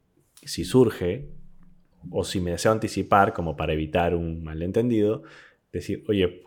si 0.42 0.64
surge, 0.64 1.28
o 2.10 2.24
si 2.24 2.40
me 2.40 2.52
deseo 2.52 2.72
anticipar 2.72 3.32
como 3.32 3.56
para 3.56 3.72
evitar 3.72 4.14
un 4.14 4.42
malentendido, 4.42 5.22
decir, 5.72 6.04
oye, 6.08 6.42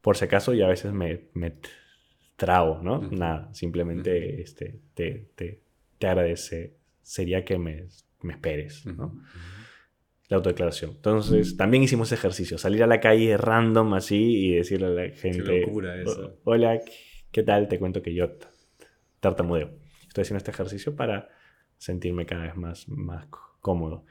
por 0.00 0.16
si 0.16 0.24
acaso 0.24 0.54
y 0.54 0.62
a 0.62 0.68
veces 0.68 0.92
me, 0.92 1.28
me 1.34 1.54
trago, 2.36 2.80
¿no? 2.82 3.00
Nada, 3.10 3.52
simplemente 3.52 4.40
este, 4.40 4.80
te, 4.94 5.30
te, 5.34 5.60
te, 5.98 6.06
agradece, 6.06 6.74
sería 7.02 7.44
que 7.44 7.58
me, 7.58 7.86
me 8.22 8.32
esperes, 8.32 8.86
¿no? 8.86 9.22
La 10.28 10.38
autodeclaración. 10.38 10.92
Entonces, 10.92 11.56
también 11.56 11.82
hicimos 11.82 12.10
ejercicio, 12.10 12.56
salir 12.58 12.82
a 12.82 12.86
la 12.86 13.00
calle 13.00 13.36
random 13.36 13.94
así 13.94 14.46
y 14.46 14.54
decirle 14.54 14.86
a 14.86 14.90
la 14.90 15.10
gente, 15.10 15.44
Qué 15.44 15.60
locura 15.60 16.00
eso. 16.00 16.40
hola, 16.44 16.80
¿qué 17.30 17.42
tal? 17.42 17.68
Te 17.68 17.78
cuento 17.78 18.02
que 18.02 18.14
yo 18.14 18.30
tartamudeo. 19.20 19.81
Estoy 20.12 20.22
haciendo 20.22 20.38
este 20.40 20.50
ejercicio 20.50 20.94
para 20.94 21.30
sentirme 21.78 22.26
cada 22.26 22.42
vez 22.42 22.54
más, 22.54 22.86
más 22.86 23.28
cómodo. 23.62 24.04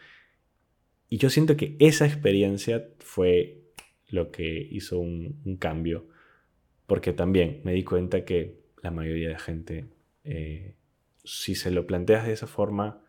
Y 1.10 1.18
yo 1.18 1.30
siento 1.30 1.56
que 1.56 1.76
esa 1.78 2.08
experiencia 2.08 2.90
fue 2.98 3.62
lo 4.08 4.32
que 4.32 4.68
hizo 4.72 4.98
un, 4.98 5.58
cambio, 5.60 6.08
porque 6.88 7.14
también 7.14 7.62
me 7.66 7.74
di 7.74 7.84
cuenta 7.84 8.26
que 8.26 8.64
la 8.82 8.90
mayoría 8.90 9.30
de 9.30 9.38
gente, 9.38 9.90
eh, 10.24 10.74
si 11.24 11.54
se 11.54 11.70
lo 11.70 11.86
planteas 11.86 12.26
de 12.26 12.34
esa 12.34 12.48
forma, 12.48 13.04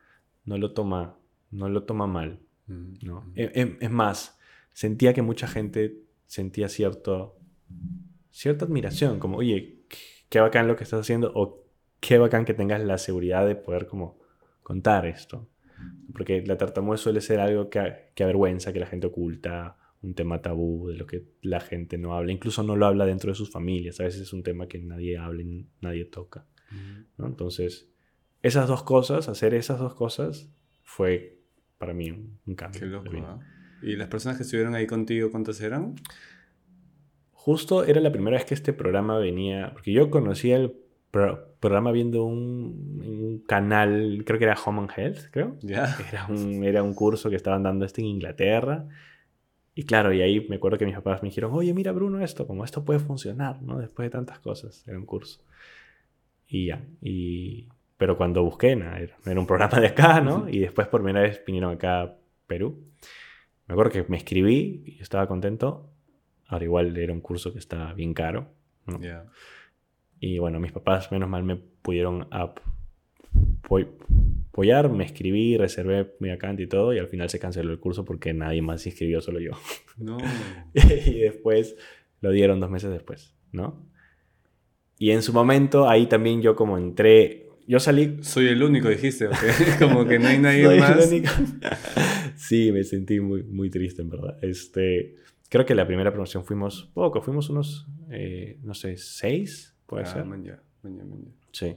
no 0.45 0.59
lo 0.59 0.75
toma, 0.75 1.17
no 1.51 1.71
lo 1.71 1.85
toma 1.85 2.07
mal. 2.07 2.41
¿no? 2.67 3.25
E, 3.37 3.53
e, 3.55 3.79
es, 3.81 3.91
más, 3.91 4.39
sentía 4.75 5.15
que 5.15 5.23
mucha 5.23 5.49
gente 5.49 5.97
sentía 6.27 6.69
cierto, 6.69 7.39
cierta 8.31 8.67
admiración, 8.67 9.19
como, 9.19 9.39
oye, 9.39 9.79
qué 10.29 10.41
bacán 10.41 10.69
lo 10.69 10.77
que 10.77 10.85
estás 10.85 11.01
haciendo, 11.01 11.33
o 11.35 11.63
qué 12.03 12.19
bacán 12.19 12.45
que 12.45 12.53
tengas 12.53 12.83
la 12.83 12.99
seguridad 12.99 13.47
de 13.47 13.55
poder 13.55 13.87
como 13.87 14.19
contar 14.62 15.07
esto. 15.07 15.49
Porque 16.12 16.45
la 16.45 16.59
tartamudez 16.59 17.01
suele 17.01 17.21
ser 17.21 17.38
algo 17.38 17.71
que, 17.71 18.11
que 18.15 18.25
avergüenza, 18.25 18.73
que 18.73 18.81
la 18.81 18.87
gente 18.87 19.07
oculta, 19.07 19.77
un 20.03 20.15
tema 20.15 20.43
tabú, 20.43 20.88
de 20.88 20.97
lo 20.97 21.07
que 21.07 21.25
la 21.43 21.61
gente 21.61 21.99
no 21.99 22.15
habla, 22.15 22.33
incluso 22.33 22.65
no 22.65 22.75
lo 22.75 22.87
habla 22.87 23.07
dentro 23.07 23.31
de 23.31 23.37
sus 23.37 23.51
familias, 23.51 24.01
a 24.01 24.05
veces 24.05 24.23
es 24.23 24.33
un 24.33 24.43
tema 24.43 24.67
que 24.67 24.81
nadie 24.81 25.17
habla 25.17 25.43
y 25.43 25.67
nadie 25.81 26.05
toca. 26.05 26.45
Entonces, 27.19 27.88
esas 28.43 28.67
dos 28.67 28.83
cosas, 28.83 29.29
hacer 29.29 29.55
esas 29.55 29.79
dos 29.79 29.95
cosas, 29.95 30.51
fue 30.83 31.38
para 31.79 31.95
mí 31.95 32.11
un, 32.11 32.55
cambio. 32.57 32.81
Qué 32.81 32.87
loco, 32.87 33.11
¿ah? 33.25 33.38
¿Y 33.83 33.95
las 33.95 34.09
personas 34.09 34.38
que 34.38 34.43
estuvieron 34.43 34.75
ahí 34.75 34.87
contigo, 34.87 35.31
cuántas 35.31 35.61
eran? 35.61 35.95
Justo 37.33 37.85
era 37.85 38.01
la 38.01 38.11
primera 38.11 38.37
vez 38.37 38.47
que 38.47 38.55
este 38.55 38.73
programa 38.73 39.19
venía, 39.19 39.71
porque 39.73 39.93
yo 39.93 40.11
conocía 40.11 40.57
el 40.57 40.82
programa 41.12 41.92
viendo 41.92 42.25
un, 42.25 43.44
canal, 43.46 44.22
creo 44.27 44.38
que 44.38 44.44
era 44.44 44.57
Home 44.64 44.81
and 44.81 44.90
Health, 44.96 45.31
creo. 45.31 45.57
Era, 45.62 46.27
un, 46.29 46.64
era 46.64 46.83
un 46.83 46.94
curso 46.94 47.31
que 47.31 47.37
estaban 47.37 47.62
dando 47.62 47.85
este 47.85 48.01
en 48.01 48.09
Inglaterra 48.09 48.88
y 49.75 49.85
claro, 49.85 50.12
y 50.12 50.20
ahí 50.20 50.46
me 50.48 50.57
acuerdo 50.57 50.79
que 50.79 50.85
mis 50.85 50.94
papás 50.94 51.22
me 51.22 51.31
dijeron, 51.31 51.53
oye, 51.55 51.72
mira 51.72 51.92
Bruno 51.92 52.20
esto, 52.20 52.46
como 52.46 52.64
esto 52.64 52.85
puede 52.85 52.98
funcionar, 52.98 53.62
¿no? 53.62 53.79
Después 53.79 54.07
de 54.07 54.11
tantas 54.11 54.38
cosas, 54.38 54.87
era 54.87 54.98
un 54.98 55.07
curso. 55.07 55.40
Y 56.46 56.66
ya, 56.66 56.85
y... 57.01 57.68
Pero 57.96 58.16
cuando 58.16 58.42
busqué, 58.42 58.75
nada, 58.75 58.98
era, 58.98 59.40
un 59.40 59.46
programa 59.46 59.79
de 59.79 59.87
acá, 59.87 60.20
¿no? 60.20 60.48
Y 60.48 60.59
después 60.59 60.88
por 60.88 61.03
primera 61.03 61.25
vez 61.25 61.40
vinieron 61.46 61.72
acá 61.72 62.03
a 62.03 62.16
Perú. 62.48 62.83
Me 63.68 63.75
acuerdo 63.75 63.92
que 63.92 64.05
me 64.09 64.16
escribí 64.16 64.83
y 64.85 65.01
estaba 65.01 65.29
contento. 65.29 65.88
Ahora 66.48 66.64
igual 66.64 66.96
era 66.96 67.12
un 67.12 67.20
curso 67.20 67.53
que 67.53 67.61
estaba 67.61 67.92
bien 67.94 68.12
caro. 68.12 68.48
¿no? 68.87 68.98
Y 70.25 70.39
bueno, 70.39 70.61
mis 70.61 70.71
papás 70.71 71.11
menos 71.11 71.29
mal 71.29 71.43
me 71.43 71.57
pudieron 71.57 72.29
apoyar, 73.61 74.89
me 74.89 75.03
escribí, 75.05 75.57
reservé 75.57 76.15
mi 76.21 76.31
account 76.31 76.61
y 76.61 76.69
todo, 76.69 76.95
y 76.95 77.01
al 77.01 77.09
final 77.09 77.29
se 77.29 77.41
canceló 77.41 77.73
el 77.73 77.81
curso 77.81 78.05
porque 78.05 78.33
nadie 78.33 78.63
más 78.63 78.83
se 78.83 78.91
inscribió, 78.91 79.21
solo 79.21 79.41
yo. 79.41 79.51
No. 79.99 80.19
y 80.75 81.19
después 81.19 81.75
lo 82.21 82.31
dieron 82.31 82.61
dos 82.61 82.71
meses 82.71 82.93
después, 82.93 83.35
¿no? 83.51 83.85
Y 84.97 85.11
en 85.11 85.23
su 85.23 85.33
momento, 85.33 85.89
ahí 85.89 86.07
también 86.07 86.41
yo 86.41 86.55
como 86.55 86.79
entré, 86.79 87.49
yo 87.67 87.81
salí... 87.81 88.19
Soy 88.23 88.47
el 88.47 88.63
único, 88.63 88.89
dijiste, 88.89 89.29
como 89.81 90.07
que 90.07 90.21
no 90.21 90.29
hay 90.29 90.39
nadie 90.39 90.67
Soy 90.67 90.79
más. 90.79 91.13
El 91.13 91.19
único. 91.19 91.33
sí, 92.37 92.71
me 92.71 92.85
sentí 92.85 93.19
muy, 93.19 93.43
muy 93.43 93.71
triste, 93.71 94.03
en 94.03 94.11
verdad. 94.11 94.39
Este, 94.41 95.17
creo 95.49 95.67
que 95.67 95.75
la 95.75 95.85
primera 95.85 96.13
promoción 96.13 96.45
fuimos 96.45 96.93
poco, 96.95 97.21
fuimos 97.23 97.51
unos, 97.51 97.89
eh, 98.13 98.61
no 98.63 98.73
sé, 98.73 98.97
seis, 98.97 99.72
puede 99.93 100.05
ah, 100.05 100.07
ser. 100.07 100.25
Mañana, 100.25 100.63
mañana, 100.83 101.05
mañana. 101.05 101.33
Sí. 101.53 101.77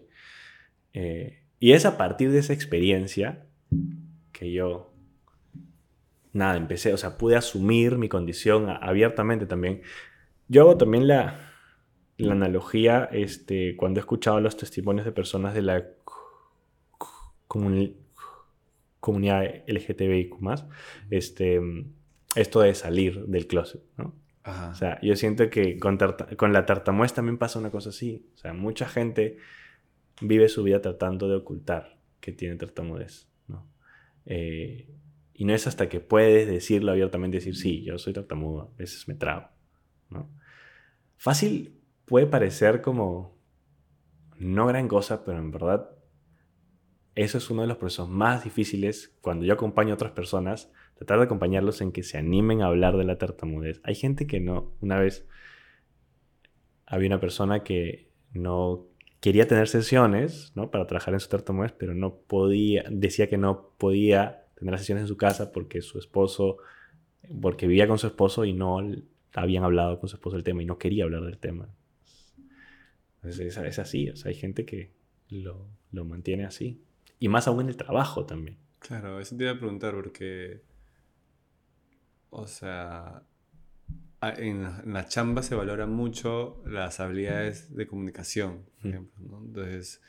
Eh, 0.94 1.44
y 1.60 1.74
es 1.74 1.86
a 1.86 1.98
partir 1.98 2.32
de 2.32 2.40
esa 2.40 2.54
experiencia 2.54 3.46
que 4.32 4.54
yo, 4.54 4.94
nada, 6.32 6.56
empecé, 6.56 6.94
o 6.94 6.98
sea, 6.98 7.18
pude 7.18 7.36
asumir 7.36 7.98
mi 7.98 8.08
condición 8.08 8.70
abiertamente 8.70 9.46
también. 9.46 9.82
Yo 10.48 10.62
hago 10.62 10.78
también 10.78 11.10
la, 11.10 11.52
la 12.18 12.32
analogía 12.32 13.10
este, 13.12 13.76
cuando 13.76 14.00
he 14.00 14.02
escuchado 14.02 14.40
los 14.40 14.56
testimonios 14.56 15.06
de 15.06 15.12
personas 15.12 15.54
de 15.54 15.62
la 15.62 15.86
comunidad 17.48 19.44
LGTBIQ, 19.68 20.36
este, 21.10 21.60
esto 22.36 22.62
de 22.62 22.76
salir 22.76 23.26
del 23.26 23.46
closet, 23.48 23.82
¿no? 23.98 24.14
O 24.46 24.76
sea, 24.76 25.00
yo 25.02 25.16
siento 25.16 25.50
que 25.50 25.80
con, 25.80 25.98
la 26.54 26.66
tartamuez 26.66 27.14
también 27.14 27.38
pasa 27.38 27.58
una 27.58 27.72
cosa 27.72 27.90
así. 27.90 28.30
O 28.36 28.38
sea, 28.38 28.54
mucha 28.54 28.88
gente 28.88 29.38
vive 30.22 30.50
su 30.50 30.62
vida 30.62 30.82
tratando 30.82 31.28
de 31.28 31.38
ocultar 31.38 31.98
que 32.20 32.32
tiene 32.32 32.56
tartamudez. 32.56 33.28
¿no? 33.48 33.68
Eh, 34.26 34.88
y 35.34 35.46
no 35.46 35.54
es 35.54 35.66
hasta 35.66 35.90
que 35.90 36.00
puedes 36.00 36.48
decirlo 36.48 36.92
abiertamente, 36.92 37.38
decir, 37.38 37.56
sí, 37.56 37.84
yo 37.84 37.98
soy 37.98 38.14
tartamudo, 38.14 38.72
a 38.76 38.78
veces 38.78 39.08
me 39.08 39.16
trago. 39.16 39.50
¿no? 40.12 40.30
Fácil 41.18 41.82
puede 42.06 42.28
parecer 42.28 42.82
como 42.82 43.36
no 44.38 44.68
gran 44.68 44.88
cosa, 44.88 45.26
pero 45.26 45.40
en 45.40 45.50
verdad 45.50 45.90
eso 47.16 47.38
es 47.38 47.50
uno 47.50 47.62
de 47.62 47.68
los 47.70 47.78
procesos 47.78 48.10
más 48.10 48.44
difíciles 48.44 49.18
cuando 49.22 49.46
yo 49.46 49.54
acompaño 49.54 49.92
a 49.92 49.96
otras 49.96 50.12
personas, 50.12 50.72
tratar 50.96 51.20
de 51.20 51.26
acompañarlos 51.26 51.82
en 51.82 51.92
que 51.92 52.04
se 52.04 52.18
animen 52.18 52.62
a 52.62 52.68
hablar 52.68 52.98
de 52.98 53.04
la 53.04 53.18
tartamudez. 53.18 53.80
Hay 53.84 53.96
gente 53.96 54.28
que 54.28 54.40
no, 54.40 54.74
una 54.82 55.00
vez 55.00 55.28
había 56.86 57.08
una 57.08 57.20
persona 57.20 57.64
que 57.64 58.10
no 58.34 58.88
quería 59.20 59.48
tener 59.48 59.68
sesiones, 59.68 60.52
¿no? 60.56 60.72
Para 60.72 60.88
trabajar 60.88 61.14
en 61.14 61.20
su 61.20 61.30
tartamudez, 61.30 61.74
pero 61.74 61.94
no 61.96 62.16
podía, 62.16 62.86
decía 62.90 63.28
que 63.28 63.38
no 63.38 63.72
podía 63.78 64.46
tener 64.56 64.72
las 64.72 64.82
sesiones 64.82 65.04
en 65.04 65.08
su 65.08 65.18
casa 65.18 65.52
porque 65.52 65.82
su 65.82 66.00
esposo, 66.00 66.58
porque 67.42 67.68
vivía 67.68 67.88
con 67.88 67.98
su 67.98 68.08
esposo 68.08 68.46
y 68.46 68.54
no 68.54 68.80
habían 69.34 69.64
hablado 69.64 70.00
con 70.00 70.10
su 70.10 70.16
esposo 70.16 70.36
del 70.36 70.44
tema 70.44 70.62
y 70.62 70.66
no 70.66 70.78
quería 70.78 71.04
hablar 71.04 71.24
del 71.24 71.38
tema. 71.38 71.70
Es, 73.24 73.40
es, 73.40 73.80
así, 73.80 74.10
o 74.10 74.16
sea, 74.16 74.30
hay 74.30 74.36
gente 74.36 74.66
que 74.66 74.92
lo, 75.30 75.68
lo, 75.92 76.06
mantiene 76.06 76.46
así. 76.46 76.82
Y 77.20 77.28
más 77.28 77.48
aún 77.48 77.62
en 77.62 77.70
el 77.70 77.78
trabajo 77.78 78.26
también. 78.26 78.58
Claro, 78.80 79.20
eso 79.20 79.36
te 79.36 79.44
iba 79.44 79.54
a 79.54 79.58
preguntar 79.58 79.96
porque, 79.96 80.62
o 82.36 82.48
sea, 82.48 83.24
en, 84.22 84.68
la 84.94 85.08
chamba 85.08 85.42
se 85.42 85.56
valoran 85.56 85.92
mucho 85.92 86.62
las 86.66 87.00
habilidades 87.00 87.74
de 87.74 87.88
comunicación, 87.88 88.66
por 88.82 88.90
ejemplo. 88.90 89.42
Entonces, 89.46 90.02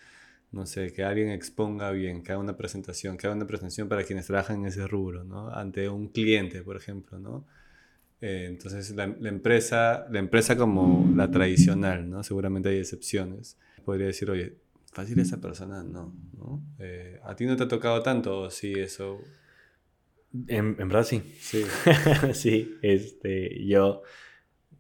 no 0.51 0.67
sé, 0.67 0.93
que 0.93 1.05
alguien 1.05 1.31
exponga 1.31 1.91
bien, 1.93 2.23
que 2.23 2.33
haga 2.33 2.41
una 2.41 2.57
presentación, 2.57 3.17
que 3.17 3.27
haga 3.27 3.37
una 3.37 3.47
presentación 3.47 3.89
para 3.89 4.03
quienes 4.05 4.27
trabajan 4.27 4.61
en 4.61 4.67
ese 4.67 4.87
rubro, 4.87 5.23
¿no? 5.23 5.51
Ante 5.51 5.89
un 5.89 6.09
cliente, 6.09 6.63
por 6.63 6.77
ejemplo, 6.77 7.19
¿no? 7.19 7.47
Eh, 8.21 8.47
entonces, 8.49 8.91
la, 8.97 9.05
empresa, 9.05 10.07
la 10.11 10.19
empresa 10.19 10.57
como 10.57 11.13
la 11.15 11.31
tradicional, 11.31 12.09
¿no? 12.09 12.25
Seguramente 12.25 12.71
hay 12.71 12.79
excepciones. 12.79 13.57
Podría 13.85 14.07
decir, 14.07 14.31
oye, 14.31 14.57
fácil 14.93 15.19
esa 15.21 15.41
persona, 15.41 15.85
no, 15.85 16.13
¿no? 16.37 16.63
Eh, 16.79 17.21
¿A 17.23 17.37
ti 17.37 17.47
no 17.47 17.57
te 17.57 17.65
ha 17.65 17.69
tocado 17.69 18.03
tanto 18.03 18.41
o 18.41 18.51
sí 18.51 18.73
eso? 18.73 19.21
En, 20.49 20.77
en 20.79 20.89
verdad 20.89 21.05
sí. 21.05 21.23
Sí. 21.39 21.65
sí, 22.33 22.77
este, 22.83 23.65
yo 23.67 24.03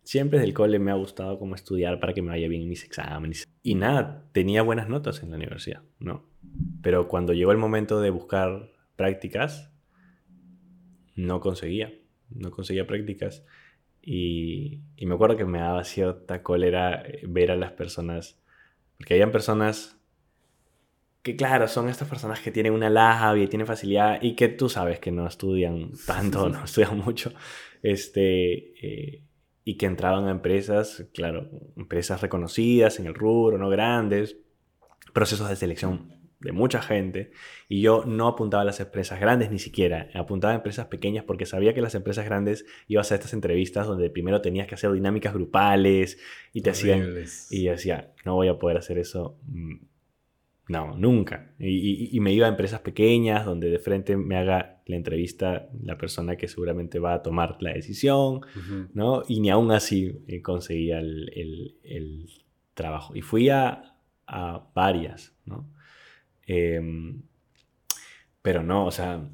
siempre 0.06 0.38
desde 0.38 0.48
el 0.48 0.54
cole 0.54 0.78
me 0.78 0.92
ha 0.92 0.94
gustado 0.94 1.38
como 1.38 1.56
estudiar 1.56 1.98
para 1.98 2.14
que 2.14 2.22
me 2.22 2.28
vaya 2.28 2.48
bien 2.48 2.62
en 2.62 2.68
mis 2.68 2.84
exámenes. 2.84 3.46
Y 3.62 3.74
nada, 3.74 4.24
tenía 4.32 4.62
buenas 4.62 4.88
notas 4.88 5.22
en 5.22 5.30
la 5.30 5.36
universidad, 5.36 5.82
¿no? 5.98 6.24
Pero 6.80 7.08
cuando 7.08 7.32
llegó 7.32 7.50
el 7.50 7.58
momento 7.58 8.00
de 8.00 8.10
buscar 8.10 8.70
prácticas, 8.94 9.72
no 11.16 11.40
conseguía, 11.40 11.92
no 12.30 12.52
conseguía 12.52 12.86
prácticas. 12.86 13.44
Y, 14.00 14.82
y 14.96 15.06
me 15.06 15.14
acuerdo 15.14 15.36
que 15.36 15.44
me 15.44 15.58
daba 15.58 15.82
cierta 15.82 16.42
cólera 16.44 17.02
ver 17.26 17.50
a 17.50 17.56
las 17.56 17.72
personas, 17.72 18.40
porque 18.96 19.14
habían 19.14 19.32
personas 19.32 19.95
que 21.26 21.34
claro, 21.34 21.66
son 21.66 21.88
estas 21.88 22.08
personas 22.08 22.38
que 22.38 22.52
tienen 22.52 22.72
una 22.72 22.88
labia 22.88 23.42
y 23.42 23.48
tienen 23.48 23.66
facilidad 23.66 24.22
y 24.22 24.36
que 24.36 24.46
tú 24.46 24.68
sabes 24.68 25.00
que 25.00 25.10
no 25.10 25.26
estudian 25.26 25.90
tanto, 26.06 26.48
no 26.50 26.64
estudian 26.64 26.98
mucho, 26.98 27.32
este, 27.82 28.74
eh, 28.80 29.24
y 29.64 29.76
que 29.76 29.86
entraban 29.86 30.28
a 30.28 30.30
empresas, 30.30 31.08
claro, 31.12 31.50
empresas 31.76 32.20
reconocidas 32.20 33.00
en 33.00 33.06
el 33.06 33.14
rubro, 33.14 33.58
no 33.58 33.68
grandes, 33.68 34.36
procesos 35.12 35.48
de 35.48 35.56
selección 35.56 36.14
de 36.38 36.52
mucha 36.52 36.80
gente, 36.80 37.32
y 37.68 37.80
yo 37.80 38.04
no 38.06 38.28
apuntaba 38.28 38.60
a 38.62 38.66
las 38.66 38.78
empresas 38.78 39.18
grandes 39.18 39.50
ni 39.50 39.58
siquiera, 39.58 40.08
apuntaba 40.14 40.52
a 40.52 40.56
empresas 40.56 40.86
pequeñas 40.86 41.24
porque 41.24 41.44
sabía 41.44 41.74
que 41.74 41.82
las 41.82 41.96
empresas 41.96 42.24
grandes 42.24 42.66
ibas 42.86 43.10
a 43.10 43.16
estas 43.16 43.32
entrevistas 43.32 43.88
donde 43.88 44.10
primero 44.10 44.42
tenías 44.42 44.68
que 44.68 44.76
hacer 44.76 44.92
dinámicas 44.92 45.34
grupales 45.34 46.20
y 46.52 46.60
te 46.60 46.70
hacían... 46.70 47.16
Y 47.50 47.64
decía, 47.64 48.12
no 48.24 48.36
voy 48.36 48.46
a 48.46 48.60
poder 48.60 48.76
hacer 48.76 48.98
eso 48.98 49.40
mm, 49.48 49.95
no, 50.68 50.96
nunca. 50.96 51.52
Y, 51.60 52.18
me 52.20 52.32
iba 52.32 52.46
a 52.46 52.50
empresas 52.50 52.80
pequeñas 52.80 53.44
donde 53.44 53.70
de 53.70 53.78
frente 53.78 54.16
me 54.16 54.36
haga 54.36 54.80
la 54.86 54.96
entrevista 54.96 55.68
la 55.80 55.96
persona 55.96 56.36
que 56.36 56.48
seguramente 56.48 56.98
va 56.98 57.14
a 57.14 57.22
tomar 57.22 57.56
la 57.60 57.72
decisión, 57.72 58.40
¿no? 58.92 59.22
Y 59.28 59.40
ni 59.40 59.50
aún 59.50 59.70
así 59.70 60.24
eh, 60.26 60.42
conseguía 60.42 60.98
el, 60.98 62.28
trabajo. 62.74 63.14
Y 63.14 63.22
fui 63.22 63.48
a, 63.48 63.92
varias, 64.74 65.34
¿no? 65.44 65.70
Em, 66.46 67.22
pero 68.42 68.62
no, 68.62 68.86
o 68.86 68.90
sea, 68.90 69.24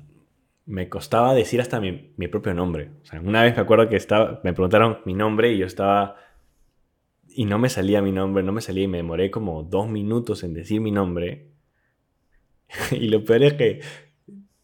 me 0.66 0.88
costaba 0.90 1.34
decir 1.34 1.60
hasta 1.60 1.80
mi, 1.80 2.12
mi, 2.16 2.28
propio 2.28 2.52
nombre. 2.52 2.90
O 3.02 3.06
sea, 3.06 3.20
una 3.20 3.42
vez 3.42 3.56
me 3.56 3.62
acuerdo 3.62 3.88
que 3.88 3.96
estaba, 3.96 4.40
me 4.44 4.52
preguntaron 4.52 4.98
mi 5.06 5.14
nombre 5.14 5.52
y 5.52 5.58
yo 5.58 5.66
estaba 5.66 6.16
y 7.34 7.44
no 7.44 7.58
me 7.58 7.68
salía 7.68 8.02
mi 8.02 8.12
nombre, 8.12 8.42
no 8.42 8.52
me 8.52 8.60
salía 8.60 8.84
y 8.84 8.88
me 8.88 8.98
demoré 8.98 9.30
como 9.30 9.62
dos 9.62 9.88
minutos 9.88 10.42
en 10.44 10.54
decir 10.54 10.80
mi 10.80 10.90
nombre. 10.90 11.48
y 12.92 13.08
lo 13.08 13.24
peor 13.24 13.42
es 13.42 13.54
que 13.54 13.80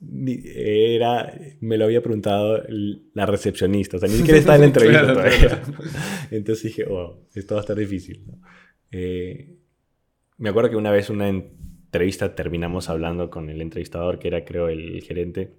era, 0.00 1.36
me 1.60 1.76
lo 1.76 1.86
había 1.86 2.02
preguntado 2.02 2.62
la 3.14 3.26
recepcionista, 3.26 3.96
o 3.96 4.00
sea, 4.00 4.08
ni 4.08 4.16
siquiera 4.16 4.38
estaba 4.38 4.56
en 4.56 4.60
la 4.60 4.66
entrevista 4.68 5.06
todavía. 5.06 5.62
Entonces 6.30 6.64
dije, 6.64 6.84
oh, 6.88 7.26
esto 7.34 7.54
va 7.54 7.60
a 7.60 7.62
estar 7.62 7.76
difícil. 7.76 8.24
Eh, 8.92 9.56
me 10.36 10.50
acuerdo 10.50 10.70
que 10.70 10.76
una 10.76 10.92
vez 10.92 11.10
una 11.10 11.28
entrevista 11.28 12.34
terminamos 12.34 12.88
hablando 12.88 13.28
con 13.28 13.50
el 13.50 13.60
entrevistador, 13.60 14.18
que 14.18 14.28
era 14.28 14.44
creo 14.44 14.68
el 14.68 15.02
gerente, 15.02 15.54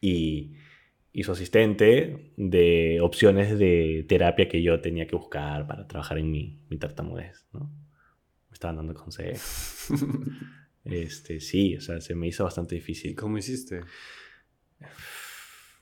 y 0.00 0.52
y 1.16 1.22
su 1.22 1.30
asistente 1.30 2.32
de 2.36 2.98
opciones 3.00 3.56
de 3.56 4.04
terapia 4.08 4.48
que 4.48 4.60
yo 4.60 4.80
tenía 4.80 5.06
que 5.06 5.14
buscar 5.14 5.64
para 5.64 5.86
trabajar 5.86 6.18
en 6.18 6.28
mi, 6.28 6.60
mi 6.68 6.76
tartamudez, 6.76 7.46
¿no? 7.52 7.70
Me 8.50 8.54
estaban 8.54 8.76
dando 8.76 8.94
consejos. 8.94 9.90
este, 10.84 11.38
sí, 11.38 11.76
o 11.76 11.80
sea, 11.80 12.00
se 12.00 12.16
me 12.16 12.26
hizo 12.26 12.42
bastante 12.42 12.74
difícil. 12.74 13.14
¿Cómo 13.14 13.38
hiciste? 13.38 13.82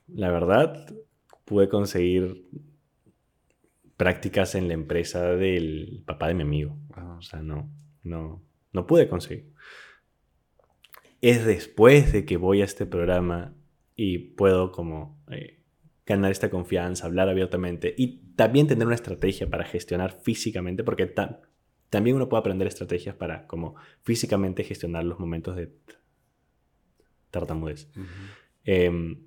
La 0.08 0.30
verdad, 0.30 0.94
pude 1.46 1.70
conseguir 1.70 2.46
prácticas 3.96 4.54
en 4.54 4.68
la 4.68 4.74
empresa 4.74 5.34
del 5.34 6.02
papá 6.04 6.28
de 6.28 6.34
mi 6.34 6.42
amigo. 6.42 6.76
O 7.16 7.22
sea, 7.22 7.40
no, 7.40 7.70
no, 8.02 8.44
no 8.74 8.86
pude 8.86 9.08
conseguir. 9.08 9.50
Es 11.22 11.46
después 11.46 12.12
de 12.12 12.26
que 12.26 12.36
voy 12.36 12.60
a 12.60 12.66
este 12.66 12.84
programa 12.84 13.54
y 14.04 14.18
puedo 14.18 14.72
como 14.72 15.22
eh, 15.30 15.60
ganar 16.04 16.32
esta 16.32 16.50
confianza, 16.50 17.06
hablar 17.06 17.28
abiertamente 17.28 17.94
y 17.96 18.18
también 18.34 18.66
tener 18.66 18.84
una 18.84 18.96
estrategia 18.96 19.48
para 19.48 19.64
gestionar 19.64 20.18
físicamente, 20.20 20.82
porque 20.82 21.06
también 21.88 22.16
uno 22.16 22.28
puede 22.28 22.40
aprender 22.40 22.66
estrategias 22.66 23.14
para 23.14 23.46
como 23.46 23.76
físicamente 24.02 24.64
gestionar 24.64 25.04
los 25.04 25.20
momentos 25.20 25.54
de 25.54 25.70
tartamudez. 27.30 27.88
Em, 28.64 29.20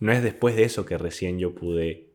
no 0.00 0.12
es 0.12 0.22
después 0.22 0.56
de 0.56 0.62
eso 0.62 0.86
que 0.86 0.96
recién 0.96 1.38
yo 1.38 1.54
pude 1.54 2.14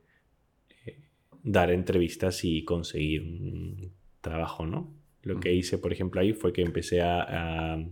eh, 0.88 1.04
dar 1.44 1.70
entrevistas 1.70 2.44
y 2.44 2.66
conseguir 2.66 3.22
un 3.22 3.94
trabajo, 4.22 4.66
¿no? 4.66 4.92
Lo 5.22 5.40
que 5.40 5.54
hice, 5.54 5.78
por 5.78 5.94
ejemplo, 5.94 6.20
ahí 6.20 6.34
fue 6.34 6.52
que 6.52 6.64
empecé 6.64 7.04
a, 7.04 7.74
a 7.74 7.86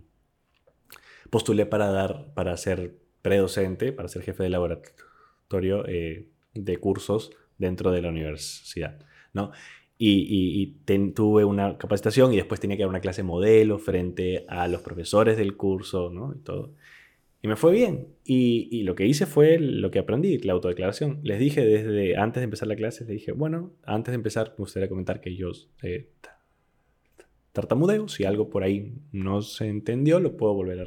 postulé 1.30 1.66
para 1.66 1.90
dar, 1.90 2.34
para 2.34 2.52
hacer 2.52 3.03
predocente 3.24 3.90
para 3.90 4.06
ser 4.08 4.20
jefe 4.20 4.42
de 4.42 4.50
laboratorio 4.50 5.88
eh, 5.88 6.26
de 6.52 6.76
cursos 6.76 7.30
dentro 7.56 7.90
de 7.90 8.02
la 8.02 8.10
universidad, 8.10 8.98
¿no? 9.32 9.50
Y, 9.96 10.74
tuve 11.14 11.46
una 11.46 11.78
capacitación 11.78 12.34
y 12.34 12.36
después 12.36 12.60
tenía 12.60 12.76
que 12.76 12.82
dar 12.82 12.90
una 12.90 13.00
clase 13.00 13.22
modelo 13.22 13.78
frente 13.78 14.44
a 14.46 14.68
los 14.68 14.82
profesores 14.82 15.38
del 15.38 15.56
curso, 15.56 16.10
¿no? 16.10 16.34
Y 16.34 16.40
todo. 16.40 16.74
Y 17.40 17.48
me 17.48 17.56
fue 17.56 17.72
bien. 17.72 18.08
Y, 18.24 18.82
lo 18.82 18.94
que 18.94 19.06
hice 19.06 19.24
fue 19.24 19.58
lo 19.58 19.90
que 19.90 20.00
aprendí, 20.00 20.36
la 20.40 20.52
autodeclaración. 20.52 21.20
Les 21.22 21.38
dije 21.38 21.64
desde 21.64 22.18
antes 22.18 22.42
de 22.42 22.44
empezar 22.44 22.68
la 22.68 22.76
clase, 22.76 23.04
les 23.04 23.14
dije, 23.14 23.32
bueno, 23.32 23.72
antes 23.84 24.12
de 24.12 24.16
empezar 24.16 24.50
me 24.58 24.64
gustaría 24.64 24.90
comentar 24.90 25.22
que 25.22 25.34
yo 25.34 25.52
eh, 25.82 26.10
tartamudeo. 27.52 28.08
Si 28.08 28.24
algo 28.24 28.50
por 28.50 28.64
ahí 28.64 28.92
no 29.12 29.40
se 29.40 29.68
entendió, 29.68 30.20
lo 30.20 30.36
puedo 30.36 30.52
volver 30.52 30.80
a 30.80 30.84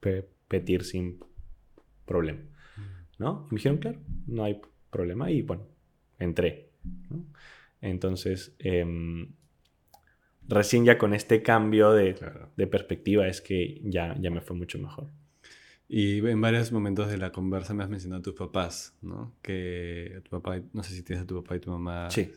repetir 0.00 0.82
sin 0.82 1.20
problema. 2.06 2.40
¿No? 3.18 3.46
Y 3.50 3.54
me 3.54 3.58
dijeron, 3.58 3.78
claro, 3.78 3.98
no 4.26 4.44
hay 4.44 4.60
problema. 4.90 5.30
Y 5.30 5.42
bueno, 5.42 5.66
entré. 6.18 6.70
Entonces, 7.80 8.54
em, 8.58 9.32
recién 10.48 10.84
ya 10.84 10.98
con 10.98 11.14
este 11.14 11.42
cambio 11.42 11.92
de, 11.92 12.14
perspectiva 12.70 13.26
es 13.26 13.40
que 13.40 13.80
ya, 13.84 14.16
ya 14.20 14.30
me 14.30 14.40
fue 14.40 14.56
mucho 14.56 14.78
mejor. 14.78 15.08
Y 15.88 16.18
en 16.26 16.40
varios 16.40 16.72
momentos 16.72 17.08
de 17.08 17.16
la 17.16 17.30
conversa 17.30 17.72
me 17.72 17.84
has 17.84 17.90
mencionado 17.90 18.20
a 18.20 18.22
tus 18.22 18.34
papás, 18.34 18.96
¿no? 19.02 19.34
Que 19.40 20.20
tu 20.24 20.30
papá, 20.30 20.60
no 20.72 20.82
sé 20.82 20.94
si 20.94 21.02
tienes 21.02 21.24
a 21.24 21.26
tu 21.26 21.42
papá 21.42 21.56
y 21.56 21.60
tu 21.60 21.70
mamá. 21.70 22.10
Sí. 22.10 22.32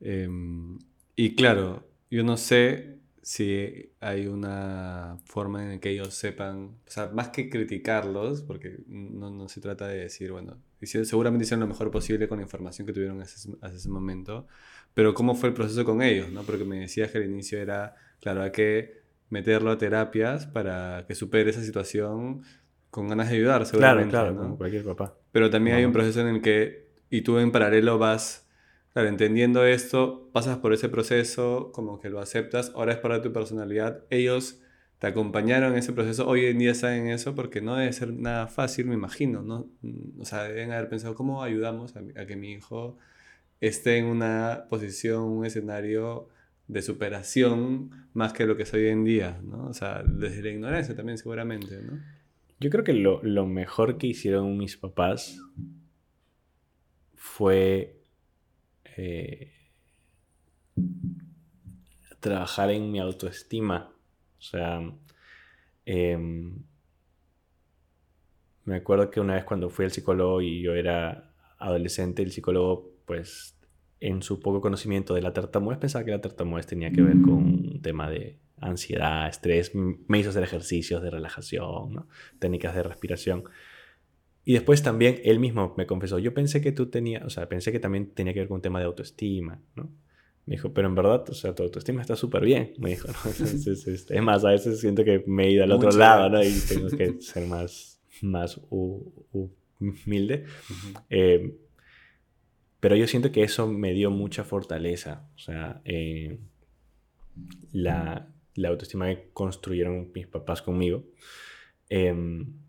Em, 0.00 0.78
y 1.16 1.34
claro, 1.34 1.88
yo 2.10 2.22
no 2.22 2.36
sé 2.36 3.00
si 3.24 3.90
hay 4.00 4.26
una 4.26 5.16
forma 5.24 5.62
en 5.62 5.70
la 5.70 5.80
que 5.80 5.88
ellos 5.88 6.12
sepan, 6.12 6.76
o 6.86 6.90
sea, 6.90 7.08
más 7.08 7.30
que 7.30 7.48
criticarlos, 7.48 8.42
porque 8.42 8.80
no, 8.86 9.30
no 9.30 9.48
se 9.48 9.62
trata 9.62 9.88
de 9.88 10.00
decir, 10.00 10.30
bueno, 10.30 10.58
seguramente 10.82 11.44
hicieron 11.44 11.60
lo 11.60 11.66
mejor 11.68 11.90
posible 11.90 12.28
con 12.28 12.36
la 12.36 12.42
información 12.42 12.86
que 12.86 12.92
tuvieron 12.92 13.22
hasta 13.22 13.36
ese, 13.36 13.76
ese, 13.76 13.88
momento, 13.88 14.46
pero 14.92 15.14
cómo 15.14 15.34
fue 15.34 15.48
el 15.48 15.54
proceso 15.54 15.86
con 15.86 16.02
ellos, 16.02 16.30
¿no? 16.30 16.42
Porque 16.42 16.66
me 16.66 16.80
decías 16.80 17.10
que 17.10 17.16
al 17.16 17.24
inicio 17.24 17.58
era, 17.58 17.94
claro, 18.20 18.42
hay 18.42 18.52
que 18.52 19.00
meterlo 19.30 19.70
a 19.70 19.78
terapias 19.78 20.46
para 20.46 21.06
que 21.08 21.14
supere 21.14 21.48
esa 21.48 21.62
situación 21.62 22.42
con 22.90 23.08
ganas 23.08 23.30
de 23.30 23.36
ayudar, 23.36 23.64
seguramente. 23.64 24.10
Claro, 24.10 24.32
claro, 24.32 24.42
como 24.42 24.58
cualquier 24.58 24.84
papá. 24.84 25.14
Pero 25.32 25.48
también 25.48 25.76
hay 25.76 25.86
un 25.86 25.92
proceso 25.92 26.20
en 26.20 26.28
el 26.28 26.42
que, 26.42 26.88
y 27.08 27.22
tú 27.22 27.38
en 27.38 27.52
paralelo 27.52 27.96
vas 27.98 28.43
Claro, 28.94 29.08
entendiendo 29.08 29.66
esto, 29.66 30.30
pasas 30.32 30.58
por 30.58 30.72
ese 30.72 30.88
proceso, 30.88 31.72
como 31.72 32.00
que 32.00 32.10
lo 32.10 32.20
aceptas, 32.20 32.70
ahora 32.76 32.92
es 32.92 32.98
para 32.98 33.20
tu 33.22 33.32
personalidad. 33.32 34.04
Ellos 34.08 34.60
te 35.00 35.08
acompañaron 35.08 35.72
en 35.72 35.78
ese 35.78 35.92
proceso, 35.92 36.28
hoy 36.28 36.46
en 36.46 36.60
día 36.60 36.74
saben 36.74 37.08
eso 37.08 37.34
porque 37.34 37.60
no 37.60 37.74
debe 37.74 37.92
ser 37.92 38.12
nada 38.12 38.46
fácil, 38.46 38.86
me 38.86 38.94
imagino, 38.94 39.42
¿no? 39.42 39.66
Mm, 39.82 40.20
o 40.20 40.24
sea, 40.24 40.44
deben 40.44 40.70
haber 40.70 40.88
pensado 40.88 41.16
cómo 41.16 41.42
ayudamos 41.42 41.96
a, 41.96 42.24
que 42.24 42.36
mi 42.36 42.52
hijo 42.52 42.96
esté 43.60 43.98
en 43.98 44.04
una 44.04 44.66
posición, 44.70 45.24
un 45.24 45.44
escenario 45.44 46.28
de 46.68 46.80
superación 46.80 47.90
más 48.12 48.32
que 48.32 48.46
lo 48.46 48.56
que 48.56 48.62
es 48.62 48.72
hoy 48.74 48.86
en 48.86 49.02
día, 49.02 49.40
¿no? 49.42 49.66
O 49.66 49.74
sea, 49.74 50.04
desde 50.06 50.40
la 50.40 50.50
ignorancia 50.50 50.94
también 50.94 51.18
seguramente, 51.18 51.82
¿no? 51.82 51.98
Yo 52.60 52.70
creo 52.70 52.84
que 52.84 52.92
lo, 52.92 53.20
lo 53.24 53.44
mejor 53.44 53.98
que 53.98 54.06
hicieron 54.06 54.56
mis 54.56 54.76
papás 54.76 55.40
fue 57.16 58.03
eh, 58.96 59.52
trabajar 62.20 62.70
en 62.70 62.90
mi 62.90 63.00
autoestima. 63.00 63.92
O 64.38 64.42
sea, 64.42 64.80
em, 65.84 66.62
me 68.64 68.76
acuerdo 68.76 69.10
que 69.10 69.20
una 69.20 69.34
vez 69.34 69.44
cuando 69.44 69.68
fui 69.70 69.84
al 69.84 69.90
psicólogo 69.90 70.40
y 70.40 70.62
yo 70.62 70.74
era 70.74 71.30
adolescente, 71.58 72.22
el 72.22 72.32
psicólogo, 72.32 72.90
pues, 73.06 73.56
en 74.00 74.22
su 74.22 74.40
poco 74.40 74.60
conocimiento 74.60 75.14
de 75.14 75.22
la 75.22 75.32
tartamudez, 75.32 75.78
pensaba 75.78 76.04
que 76.04 76.10
la 76.10 76.20
tartamudez 76.20 76.66
tenía 76.66 76.90
que 76.90 77.02
ver 77.02 77.20
con 77.22 77.34
un 77.34 77.82
tema 77.82 78.10
de 78.10 78.38
ansiedad, 78.58 79.28
estrés, 79.28 79.72
me 79.74 80.18
hizo 80.18 80.30
hacer 80.30 80.42
ejercicios 80.42 81.02
de 81.02 81.10
relajación, 81.10 82.06
técnicas 82.38 82.74
de 82.74 82.82
respiración. 82.82 83.44
Y 84.44 84.52
después 84.52 84.82
también 84.82 85.20
él 85.24 85.40
mismo 85.40 85.74
me 85.76 85.86
confesó, 85.86 86.18
yo 86.18 86.34
pensé 86.34 86.60
que 86.60 86.72
tú 86.72 86.86
tenías, 86.86 87.24
o 87.24 87.30
sea, 87.30 87.48
pensé 87.48 87.72
que 87.72 87.80
también 87.80 88.10
tenía 88.10 88.34
que 88.34 88.40
ver 88.40 88.48
con 88.48 88.56
un 88.56 88.62
tema 88.62 88.78
de 88.78 88.84
autoestima, 88.84 89.60
¿no? 89.74 89.90
Me 90.46 90.56
dijo, 90.56 90.74
pero 90.74 90.88
en 90.88 90.94
verdad, 90.94 91.24
o 91.30 91.32
sea, 91.32 91.54
tu 91.54 91.62
autoestima 91.62 92.02
está 92.02 92.16
súper 92.16 92.44
bien, 92.44 92.74
me 92.76 92.90
dijo, 92.90 93.08
¿no? 93.08 93.30
es 93.30 94.22
más, 94.22 94.44
a 94.44 94.50
veces 94.50 94.78
siento 94.80 95.02
que 95.02 95.24
me 95.26 95.46
he 95.46 95.52
ido 95.52 95.64
al 95.64 95.72
otro 95.72 95.90
lado, 95.90 96.28
¿no? 96.28 96.42
Y 96.42 96.52
tengo 96.68 96.88
que 96.88 97.20
ser 97.22 97.46
más, 97.46 97.98
más 98.20 98.60
humilde. 98.70 100.44
Eh, 101.08 101.56
pero 102.80 102.96
yo 102.96 103.06
siento 103.06 103.32
que 103.32 103.42
eso 103.42 103.66
me 103.66 103.94
dio 103.94 104.10
mucha 104.10 104.44
fortaleza, 104.44 105.26
o 105.34 105.38
sea, 105.38 105.80
eh, 105.86 106.38
la, 107.72 108.28
la 108.54 108.68
autoestima 108.68 109.06
que 109.08 109.30
construyeron 109.32 110.10
mis 110.14 110.26
papás 110.26 110.60
conmigo. 110.60 111.04
Em, 111.88 112.63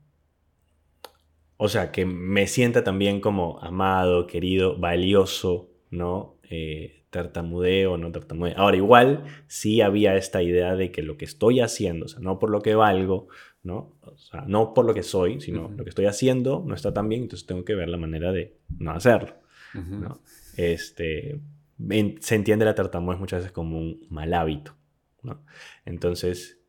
o 1.58 1.70
sea, 1.70 1.92
que 1.92 2.06
me 2.06 2.48
sienta 2.48 2.84
también 2.84 3.22
como 3.22 3.60
amado, 3.62 4.28
querido, 4.28 4.78
valioso, 4.78 5.70
¿no? 5.90 6.38
Eh, 6.50 7.06
tartamudeo, 7.10 7.98
no 7.98 8.12
tartamudeo. 8.12 8.58
Ahora, 8.58 8.76
igual 8.76 9.24
sí 9.48 9.82
había 9.82 10.16
esta 10.18 10.44
idea 10.44 10.76
de 10.76 10.92
que 10.92 11.02
lo 11.02 11.18
que 11.18 11.26
estoy 11.26 11.62
haciendo, 11.62 12.06
o 12.06 12.10
sea, 12.10 12.20
no 12.20 12.40
por 12.40 12.50
lo 12.50 12.62
que 12.62 12.76
valgo, 12.76 13.30
¿no? 13.64 13.98
O 14.02 14.18
sea, 14.18 14.44
no 14.48 14.74
por 14.74 14.86
lo 14.86 14.94
que 14.94 15.02
soy, 15.02 15.40
sino 15.40 15.70
lo 15.70 15.84
que 15.84 15.90
estoy 15.90 16.06
haciendo 16.06 16.64
no 16.66 16.76
está 16.76 16.94
tan 16.94 17.08
bien, 17.08 17.24
entonces 17.24 17.48
tengo 17.48 17.64
que 17.64 17.74
ver 17.74 17.88
la 17.88 17.98
manera 17.98 18.34
de 18.34 18.58
no 18.78 18.92
hacerlo, 18.92 19.36
¿no? 19.74 20.20
Este, 20.58 21.40
se 22.20 22.36
entiende 22.36 22.66
la 22.66 22.76
tartamudez 22.76 23.20
muchas 23.20 23.40
veces 23.40 23.54
como 23.54 23.78
un 23.78 24.06
mal 24.10 24.34
hábito, 24.34 24.76
¿no? 25.24 25.44
Entonces, 25.86 26.60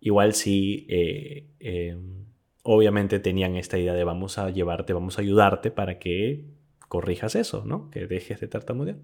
igual 0.00 0.32
sí, 0.32 0.86
eh, 0.88 1.46
em, 1.60 2.24
obviamente 2.70 3.18
tenían 3.18 3.56
esta 3.56 3.78
idea 3.78 3.94
de 3.94 4.04
vamos 4.04 4.36
a 4.36 4.50
llevarte, 4.50 4.92
vamos 4.92 5.16
a 5.16 5.22
ayudarte 5.22 5.70
para 5.70 5.98
que 5.98 6.44
corrijas 6.88 7.34
eso, 7.34 7.64
¿no? 7.64 7.90
Que 7.90 8.06
dejes 8.06 8.40
de 8.40 8.46
tartamudear. 8.46 8.98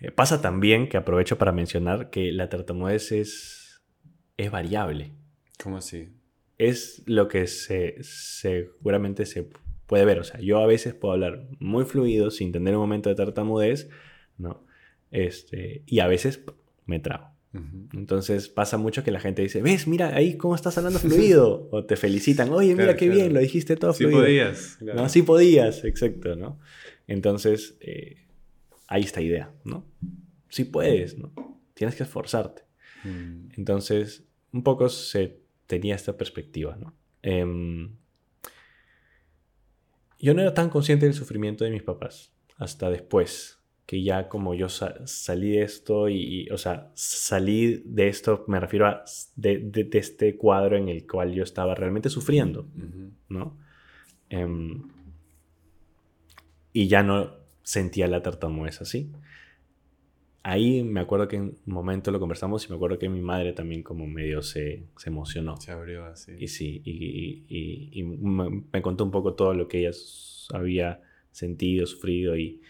Eh, 0.00 0.10
pasa 0.10 0.42
también 0.42 0.88
que 0.88 0.96
aprovecho 0.96 1.38
para 1.38 1.52
mencionar 1.52 2.10
que 2.10 2.32
la 2.32 2.48
tartamudez 2.48 3.12
es, 3.12 3.84
es 4.36 4.50
variable. 4.50 5.12
¿Cómo 5.62 5.76
así? 5.76 6.08
Es 6.58 7.04
lo 7.06 7.28
que 7.28 7.46
se, 7.46 7.98
seguramente 8.02 9.24
se 9.24 9.48
puede 9.86 10.04
ver. 10.04 10.18
O 10.18 10.24
sea, 10.24 10.40
yo 10.40 10.58
a 10.58 10.66
veces 10.66 10.92
puedo 10.92 11.14
hablar 11.14 11.46
muy 11.60 11.84
fluido 11.84 12.32
sin 12.32 12.50
tener 12.50 12.74
un 12.74 12.80
momento 12.80 13.10
de 13.10 13.14
tartamudez, 13.14 13.88
¿no? 14.38 14.66
Este, 15.12 15.84
y 15.86 16.00
a 16.00 16.08
veces 16.08 16.44
me 16.84 16.98
trago. 16.98 17.35
Entonces 17.92 18.48
pasa 18.48 18.76
mucho 18.76 19.04
que 19.04 19.10
la 19.10 19.20
gente 19.20 19.42
dice, 19.42 19.62
ves, 19.62 19.86
mira 19.86 20.14
ahí 20.14 20.36
cómo 20.36 20.54
estás 20.54 20.76
hablando 20.78 20.98
fluido. 20.98 21.68
o 21.72 21.84
te 21.84 21.96
felicitan, 21.96 22.50
oye, 22.50 22.74
mira 22.74 22.96
qué 22.96 23.08
bien, 23.08 23.32
lo 23.32 23.40
dijiste 23.40 23.76
todo 23.76 23.92
fluido. 23.92 24.18
Sí 24.20 24.24
podías. 24.24 24.78
No, 24.80 25.08
sí 25.08 25.22
podías, 25.22 25.84
exacto, 25.84 26.36
¿no? 26.36 26.58
Entonces, 27.06 27.76
eh, 27.80 28.26
hay 28.88 29.02
esta 29.02 29.20
idea, 29.20 29.52
¿no? 29.64 29.84
Sí 30.48 30.64
puedes, 30.64 31.18
¿no? 31.18 31.32
Tienes 31.74 31.96
que 31.96 32.02
esforzarte. 32.02 32.62
Mm. 33.04 33.48
Entonces, 33.56 34.24
un 34.52 34.62
poco 34.62 34.88
se 34.88 35.40
tenía 35.66 35.94
esta 35.94 36.16
perspectiva, 36.16 36.76
¿no? 36.76 36.94
Em, 37.22 37.96
yo 40.18 40.34
no 40.34 40.40
era 40.40 40.54
tan 40.54 40.70
consciente 40.70 41.06
del 41.06 41.14
sufrimiento 41.14 41.64
de 41.64 41.70
mis 41.70 41.82
papás 41.82 42.32
hasta 42.56 42.90
después 42.90 43.55
que 43.86 44.02
ya 44.02 44.28
como 44.28 44.54
yo 44.54 44.68
salí 44.68 45.52
de 45.52 45.62
esto 45.62 46.08
y, 46.08 46.48
o 46.50 46.58
sea, 46.58 46.90
salí 46.94 47.82
de 47.86 48.08
esto, 48.08 48.44
me 48.48 48.58
refiero 48.58 48.88
a 48.88 49.04
de, 49.36 49.88
este 49.92 50.36
cuadro 50.36 50.76
en 50.76 50.88
el 50.88 51.06
cual 51.06 51.32
yo 51.32 51.44
estaba 51.44 51.76
realmente 51.76 52.10
sufriendo, 52.10 52.66
¿no? 53.28 53.56
Em, 54.28 54.88
y 56.72 56.88
ya 56.88 57.04
no 57.04 57.36
sentía 57.62 58.08
la 58.08 58.22
tartamudez 58.22 58.80
así. 58.80 59.12
Ahí 60.42 60.82
me 60.82 61.00
acuerdo 61.00 61.28
que 61.28 61.36
en 61.36 61.42
un 61.42 61.58
momento 61.66 62.10
lo 62.10 62.18
conversamos 62.18 62.66
y 62.66 62.68
me 62.68 62.76
acuerdo 62.76 62.98
que 62.98 63.08
mi 63.08 63.20
madre 63.20 63.52
también 63.52 63.84
como 63.84 64.06
medio 64.06 64.42
se, 64.42 64.84
se 64.96 65.10
emocionó. 65.10 65.56
Se 65.58 65.70
abrió 65.70 66.06
así. 66.06 66.32
Y 66.38 66.48
sí, 66.48 66.82
y, 66.84 68.02
me, 68.02 68.64
me, 68.72 68.82
contó 68.82 69.04
un 69.04 69.10
poco 69.12 69.34
todo 69.34 69.54
lo 69.54 69.68
que 69.68 69.86
ella 69.86 69.96
había 70.52 71.02
sentido, 71.30 71.86
sufrido 71.86 72.36
y, 72.36 72.60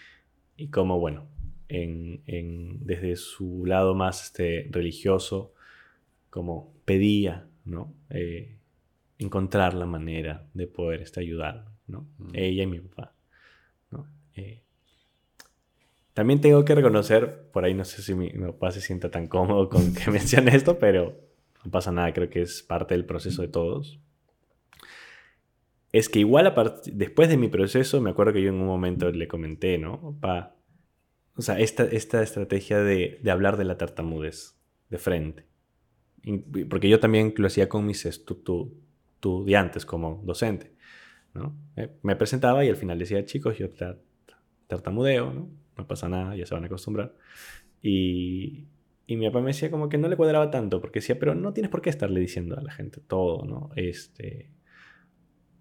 y 0.56 0.68
cómo, 0.68 0.98
bueno, 0.98 1.26
en, 1.68 2.22
en, 2.26 2.84
desde 2.86 3.16
su 3.16 3.64
lado 3.66 3.94
más 3.94 4.24
este, 4.24 4.68
religioso, 4.70 5.52
como 6.30 6.72
pedía, 6.84 7.46
¿no? 7.64 7.92
Eh, 8.10 8.56
encontrar 9.18 9.74
la 9.74 9.86
manera 9.86 10.46
de 10.54 10.66
poder 10.66 11.02
este, 11.02 11.20
ayudar, 11.20 11.66
¿no? 11.86 12.06
Mm. 12.18 12.30
Ella 12.34 12.62
y 12.62 12.66
mi 12.66 12.80
papá, 12.80 13.14
¿no? 13.90 14.06
Eh, 14.34 14.62
también 16.12 16.40
tengo 16.40 16.64
que 16.64 16.74
reconocer, 16.74 17.50
por 17.52 17.64
ahí 17.64 17.74
no 17.74 17.84
sé 17.84 18.02
si 18.02 18.14
mi, 18.14 18.30
mi, 18.32 18.46
papá 18.46 18.70
se 18.70 18.80
sienta 18.80 19.10
tan 19.10 19.26
cómodo 19.26 19.68
con 19.68 19.94
que 19.94 20.10
mencione 20.10 20.54
esto, 20.54 20.78
pero 20.78 21.18
no 21.64 21.70
pasa 21.70 21.92
nada, 21.92 22.12
creo 22.12 22.30
que 22.30 22.42
es 22.42 22.62
parte 22.62 22.94
del 22.94 23.04
proceso 23.04 23.42
de 23.42 23.48
todos. 23.48 23.98
Es 25.96 26.10
que 26.10 26.18
igual 26.18 26.52
después 26.92 27.30
de 27.30 27.38
mi 27.38 27.48
proceso, 27.48 28.02
me 28.02 28.10
acuerdo 28.10 28.34
que 28.34 28.42
yo 28.42 28.50
en 28.50 28.56
un 28.56 28.66
momento 28.66 29.10
le 29.10 29.26
comenté, 29.26 29.78
¿no? 29.78 30.18
Pa, 30.20 30.54
o 31.36 31.40
sea, 31.40 31.58
esta, 31.58 31.84
esta 31.84 32.22
estrategia 32.22 32.80
de, 32.80 33.18
de, 33.22 33.30
hablar 33.30 33.56
de 33.56 33.64
la 33.64 33.78
tartamudez 33.78 34.58
de 34.90 34.98
frente. 34.98 35.46
Porque 36.68 36.90
yo 36.90 37.00
también 37.00 37.32
lo 37.38 37.46
hacía 37.46 37.70
con 37.70 37.86
mis 37.86 38.04
estudiantes 38.04 39.86
como 39.86 40.20
docente. 40.26 40.74
¿no? 41.32 41.56
Me 42.02 42.14
presentaba 42.14 42.62
y 42.62 42.68
al 42.68 42.76
final 42.76 42.98
decía, 42.98 43.24
chicos, 43.24 43.56
yo 43.56 43.70
tartamudeo, 44.66 45.32
¿no? 45.32 45.48
no 45.78 45.86
pasa 45.86 46.10
nada, 46.10 46.36
ya 46.36 46.44
se 46.44 46.52
van 46.52 46.64
a 46.64 46.66
acostumbrar. 46.66 47.14
Y, 47.80 48.66
y 49.06 49.16
mi 49.16 49.26
papá 49.28 49.40
me 49.40 49.46
decía 49.46 49.70
como 49.70 49.88
que 49.88 49.96
no 49.96 50.08
le 50.08 50.16
cuadraba 50.16 50.50
tanto, 50.50 50.82
porque 50.82 51.00
decía, 51.00 51.18
pero 51.18 51.34
no 51.34 51.54
tienes 51.54 51.70
por 51.70 51.80
qué 51.80 51.88
estarle 51.88 52.20
diciendo 52.20 52.54
a 52.58 52.62
la 52.62 52.72
gente 52.72 53.00
todo, 53.00 53.46
¿no? 53.46 53.70
Este, 53.76 54.50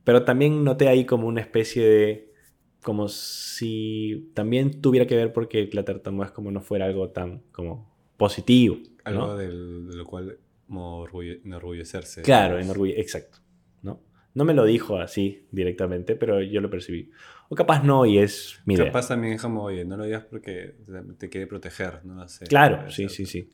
pero 0.06 0.24
también 0.24 0.64
noté 0.64 0.88
ahí 0.88 1.04
como 1.04 1.28
una 1.28 1.42
especie 1.42 1.86
de, 1.86 2.34
como 2.82 3.10
si 3.10 4.32
también 4.34 4.80
tuviera 4.80 5.06
que 5.06 5.18
ver 5.18 5.34
porque 5.34 5.70
la 5.74 5.84
tartamudez 5.84 6.32
como 6.32 6.52
no 6.52 6.62
fuera 6.62 6.86
algo 6.86 7.10
tan 7.10 7.42
como 7.52 7.94
positivo. 8.16 8.78
Algo 9.04 9.36
de 9.36 9.50
lo 9.50 10.06
cual 10.06 10.40
enorgullecerse. 10.70 12.22
Claro, 12.22 12.60
enorgulle 12.60 13.00
exacto. 13.00 13.40
¿no? 13.82 14.02
no 14.36 14.46
me 14.46 14.54
lo 14.54 14.66
dijo 14.66 14.98
así 14.98 15.48
directamente, 15.52 16.16
pero 16.16 16.42
yo 16.42 16.62
lo 16.62 16.70
percibí. 16.70 17.12
O 17.50 17.56
capaz 17.56 17.84
no, 17.84 18.06
y 18.06 18.20
es 18.20 18.60
mi 18.66 18.76
Capaz 18.76 19.08
también 19.08 19.34
es 19.34 19.42
como, 19.42 19.64
oye, 19.64 19.86
no 19.86 19.98
lo 19.98 20.04
digas 20.04 20.26
porque 20.30 20.76
te 21.18 21.30
quiere 21.30 21.48
proteger, 21.48 22.06
no 22.06 22.28
sé. 22.28 22.46
Claro, 22.46 22.90
sí, 22.90 23.10
sí, 23.10 23.26
sí. 23.26 23.50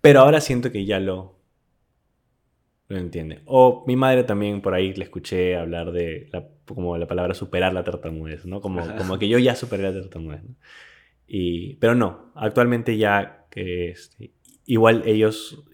Pero 0.00 0.20
ahora 0.20 0.40
siento 0.40 0.70
que 0.70 0.84
ya 0.84 1.00
lo, 1.00 1.38
lo 2.88 2.98
entiende. 2.98 3.40
O 3.46 3.84
mi 3.86 3.96
madre 3.96 4.24
también 4.24 4.60
por 4.60 4.74
ahí 4.74 4.92
le 4.94 5.04
escuché 5.04 5.56
hablar 5.56 5.92
de 5.92 6.28
la, 6.32 6.48
como 6.66 6.96
la 6.98 7.06
palabra 7.06 7.34
superar 7.34 7.72
la 7.72 7.84
tartamudez, 7.84 8.44
¿no? 8.44 8.60
Como, 8.60 8.82
como 8.96 9.18
que 9.18 9.28
yo 9.28 9.38
ya 9.38 9.54
superé 9.54 9.82
la 9.82 9.92
tartamudez. 9.92 10.42
Y, 11.26 11.76
pero 11.76 11.94
no, 11.94 12.32
actualmente 12.34 12.96
ya 12.96 13.46
que 13.50 13.90
este, 13.90 14.32
igual 14.66 15.02
ellos, 15.06 15.64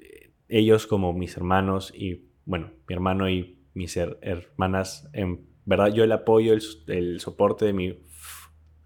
ellos 0.48 0.86
como 0.86 1.12
mis 1.12 1.36
hermanos 1.36 1.92
y, 1.96 2.26
bueno, 2.44 2.70
mi 2.88 2.94
hermano 2.94 3.28
y 3.28 3.58
mis 3.74 3.96
hermanas, 3.96 5.08
en 5.12 5.46
verdad 5.64 5.92
yo 5.92 6.04
el 6.04 6.12
apoyo, 6.12 6.52
el, 6.52 6.62
el 6.86 7.20
soporte 7.20 7.64
de 7.64 7.72
mi 7.72 7.98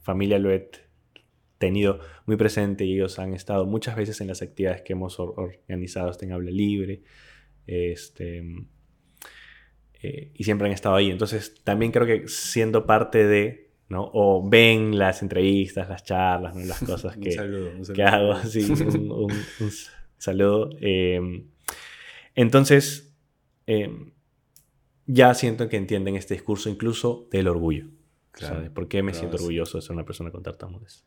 familia 0.00 0.38
lo 0.38 0.50
he 0.50 0.70
tenido 1.58 2.00
muy 2.26 2.36
presente 2.36 2.84
y 2.84 2.94
ellos 2.94 3.18
han 3.18 3.34
estado 3.34 3.66
muchas 3.66 3.96
veces 3.96 4.20
en 4.20 4.28
las 4.28 4.42
actividades 4.42 4.82
que 4.82 4.94
hemos 4.94 5.18
organizado 5.18 6.10
en 6.20 6.32
Habla 6.32 6.50
Libre 6.50 7.02
este, 7.66 8.42
eh, 10.02 10.32
y 10.34 10.44
siempre 10.44 10.66
han 10.66 10.72
estado 10.72 10.96
ahí. 10.96 11.10
Entonces, 11.10 11.62
también 11.64 11.90
creo 11.90 12.06
que 12.06 12.28
siendo 12.28 12.86
parte 12.86 13.26
de, 13.26 13.70
¿no? 13.88 14.10
O 14.12 14.46
ven 14.46 14.98
las 14.98 15.22
entrevistas, 15.22 15.88
las 15.88 16.04
charlas, 16.04 16.54
las 16.56 16.78
cosas 16.84 17.16
que, 17.16 17.30
que 17.94 18.02
hago, 18.02 18.32
así, 18.32 18.64
un, 18.70 19.30
saludo. 20.18 20.70
Em, 20.80 21.46
entonces, 22.34 23.16
em, 23.66 24.12
ya 25.06 25.34
siento 25.34 25.68
que 25.68 25.76
entienden 25.76 26.16
este 26.16 26.34
discurso 26.34 26.68
incluso 26.68 27.28
del 27.30 27.48
orgullo. 27.48 27.86
Claro, 28.30 28.72
¿Por 28.74 28.88
qué 28.88 29.02
me 29.02 29.14
siento 29.14 29.36
orgulloso 29.36 29.78
de 29.78 29.82
ser 29.82 29.92
una 29.92 30.04
persona 30.04 30.30
con 30.32 30.42
tartamudez? 30.42 31.04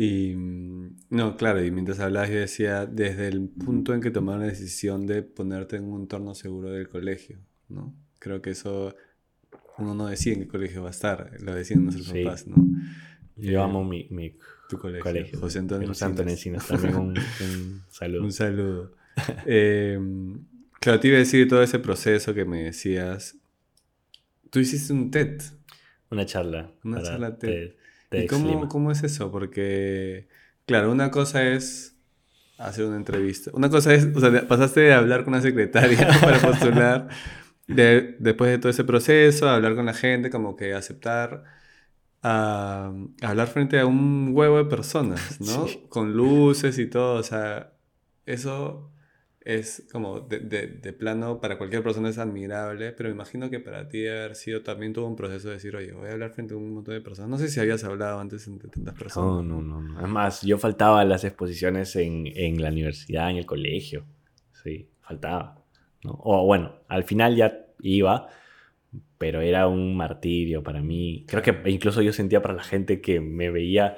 Y 0.00 0.36
mm, 0.36 0.96
no, 1.10 1.36
claro, 1.36 1.64
y 1.64 1.72
mientras 1.72 1.98
hablabas 1.98 2.30
yo 2.30 2.36
decía, 2.36 2.86
desde 2.86 3.26
el 3.26 3.48
punto 3.48 3.94
en 3.94 4.00
que 4.00 4.12
tomaron 4.12 4.42
la 4.42 4.46
decisión 4.46 5.08
de 5.08 5.24
ponerte 5.24 5.74
en 5.74 5.86
un 5.86 6.02
entorno 6.02 6.36
seguro 6.36 6.70
del 6.70 6.88
colegio, 6.88 7.40
¿no? 7.68 7.92
Creo 8.20 8.40
que 8.40 8.50
eso 8.50 8.94
uno 9.76 9.96
no 9.96 10.06
decide 10.06 10.34
en 10.34 10.40
qué 10.42 10.46
colegio 10.46 10.82
va 10.82 10.88
a 10.88 10.92
estar, 10.92 11.32
lo 11.40 11.52
deciden 11.52 11.82
nuestros 11.82 12.12
papás, 12.12 12.46
¿no? 12.46 12.64
Yo 13.34 13.60
amo 13.60 13.82
mi, 13.82 14.06
mi 14.10 14.36
tu 14.68 14.78
colegio, 14.78 15.02
colegio. 15.02 15.40
José 15.40 15.58
Antonio 15.58 15.92
Encinas. 16.28 16.68
También 16.68 16.94
un, 16.94 17.18
un 17.40 17.82
saludo. 17.90 18.22
Un 18.22 18.32
saludo. 18.32 18.92
Eh, 19.46 19.98
claro, 20.78 21.00
te 21.00 21.08
iba 21.08 21.16
a 21.16 21.20
decir 21.20 21.48
todo 21.48 21.60
ese 21.60 21.80
proceso 21.80 22.34
que 22.34 22.44
me 22.44 22.62
decías. 22.62 23.36
Tú 24.50 24.60
hiciste 24.60 24.92
un 24.92 25.10
TED. 25.10 25.42
Una 26.08 26.24
charla. 26.24 26.70
Una 26.84 27.02
charla 27.02 27.36
TED. 27.36 27.72
TEDx 28.08 28.24
¿Y 28.24 28.26
cómo, 28.28 28.68
cómo 28.68 28.90
es 28.92 29.02
eso? 29.02 29.30
Porque, 29.30 30.28
claro, 30.66 30.90
una 30.92 31.10
cosa 31.10 31.42
es 31.46 31.96
hacer 32.58 32.84
una 32.86 32.96
entrevista. 32.96 33.50
Una 33.54 33.70
cosa 33.70 33.94
es, 33.94 34.08
o 34.14 34.20
sea, 34.20 34.30
de- 34.30 34.42
pasaste 34.42 34.80
de 34.80 34.94
hablar 34.94 35.24
con 35.24 35.34
una 35.34 35.42
secretaria 35.42 36.08
para 36.20 36.38
postular, 36.40 37.08
de- 37.66 38.16
después 38.18 38.50
de 38.50 38.58
todo 38.58 38.70
ese 38.70 38.84
proceso, 38.84 39.48
hablar 39.48 39.74
con 39.76 39.86
la 39.86 39.94
gente, 39.94 40.30
como 40.30 40.56
que 40.56 40.74
aceptar, 40.74 41.44
a, 42.22 42.92
a 43.22 43.28
hablar 43.28 43.46
frente 43.48 43.78
a 43.78 43.86
un 43.86 44.30
huevo 44.32 44.58
de 44.58 44.64
personas, 44.64 45.40
¿no? 45.40 45.66
Sí. 45.68 45.84
Con 45.88 46.14
luces 46.14 46.78
y 46.78 46.86
todo, 46.86 47.14
o 47.14 47.22
sea, 47.22 47.72
eso 48.26 48.90
es 49.48 49.88
como 49.90 50.20
de, 50.20 50.40
de- 50.40 50.66
de 50.68 50.92
plano 50.92 51.40
para 51.40 51.56
cualquier 51.58 51.82
persona 51.82 52.10
es 52.10 52.18
admirable, 52.18 52.92
pero 52.92 53.08
me 53.08 53.14
imagino 53.14 53.48
que 53.50 53.60
para 53.60 53.88
ti 53.88 54.06
haber 54.06 54.36
sido 54.36 54.62
también 54.62 54.92
todo 54.92 55.06
un 55.06 55.16
proceso 55.16 55.48
de 55.48 55.54
decir, 55.54 55.74
oye, 55.74 55.92
voy 55.92 56.08
a 56.08 56.12
hablar 56.12 56.30
frente 56.32 56.54
a 56.54 56.58
un 56.58 56.74
montón 56.74 56.94
de 56.94 57.00
personas. 57.00 57.30
No 57.30 57.38
sé 57.38 57.48
si 57.48 57.58
habías 57.60 57.82
hablado 57.84 58.20
antes 58.20 58.46
entre 58.46 58.68
tantas 58.68 58.94
personas. 58.94 59.44
No, 59.44 59.62
no, 59.62 59.80
no. 59.80 59.98
Además, 59.98 60.42
yo 60.42 60.58
faltaba 60.58 61.00
a 61.00 61.04
las 61.04 61.24
exposiciones 61.24 61.96
en, 61.96 62.26
en 62.34 62.60
la 62.62 62.68
universidad, 62.70 63.30
en 63.30 63.38
el 63.38 63.46
colegio. 63.46 64.04
Sí, 64.62 64.88
faltaba. 65.00 65.62
¿no? 66.04 66.18
O 66.22 66.44
bueno, 66.46 66.74
al 66.88 67.04
final 67.04 67.34
ya 67.36 67.66
iba, 67.80 68.28
pero 69.18 69.40
era 69.40 69.66
un 69.66 69.96
martirio 69.96 70.62
para 70.62 70.80
mí. 70.82 71.24
Creo 71.26 71.42
que 71.42 71.70
incluso 71.70 72.02
yo 72.02 72.12
sentía 72.12 72.42
para 72.42 72.54
la 72.54 72.62
gente 72.62 73.00
que 73.00 73.20
me 73.20 73.50
veía, 73.50 73.96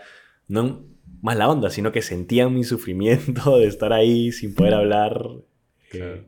más 1.23 1.37
la 1.37 1.49
onda, 1.49 1.71
sino 1.71 1.93
que 1.93 2.03
sentían 2.03 2.55
mi 2.55 2.65
sufrimiento 2.65 3.59
de 3.59 3.67
estar 3.67 3.93
ahí 3.93 4.33
sin 4.33 4.55
poder 4.55 4.75
hablar. 4.75 5.29
Eh, 5.93 6.25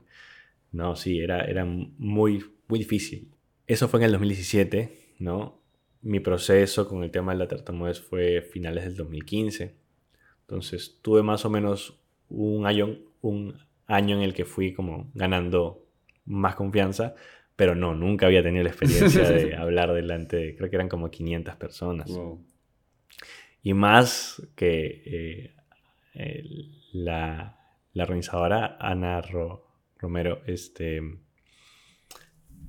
no, 0.73 0.97
sí, 0.97 1.21
era, 1.21 1.45
era 1.45 1.65
muy, 1.65 2.45
muy 2.69 2.79
difícil. 2.79 3.31
Eso 3.67 3.89
fue 3.89 4.01
en 4.01 4.05
el 4.05 4.13
2017, 4.13 5.15
¿no? 5.19 5.61
Mi 6.03 6.21
proceso 6.21 6.89
con 6.89 7.05
el 7.05 7.11
tema 7.11 7.33
de 7.33 7.39
la 7.39 7.49
tartamudez 7.49 8.01
fue 8.01 8.43
finales 8.43 8.85
del 8.85 8.97
2015. 8.97 9.75
Entonces 10.43 10.99
tuve 11.01 11.23
más 11.23 11.45
o 11.45 11.51
menos 11.51 12.01
un 12.29 12.67
año, 12.67 12.99
un 13.21 13.57
año 13.87 14.17
en 14.17 14.23
el 14.23 14.35
que 14.35 14.45
fui 14.45 14.73
como 14.73 15.11
ganando 15.15 15.87
más 16.25 16.55
confianza, 16.55 17.15
pero 17.57 17.75
no, 17.75 17.95
nunca 17.95 18.27
había 18.27 18.43
tenido 18.43 18.65
la 18.65 18.71
experiencia 18.71 19.23
de 19.31 19.55
hablar 19.55 19.93
delante 19.93 20.37
de, 20.37 20.57
creo 20.57 20.71
que 20.71 20.77
eran 20.77 20.89
como 20.89 21.11
500 21.11 21.57
personas. 21.57 22.11
Wow. 22.11 22.45
Y 23.63 23.75
más 23.75 24.43
que 24.57 25.03
eh, 25.07 25.55
el- 26.15 26.73
la, 26.93 27.59
la 27.95 28.03
organizadora 28.05 28.77
Ana 28.81 29.21
Ro- 29.23 29.67
Romero 29.99 30.43
este, 30.47 31.01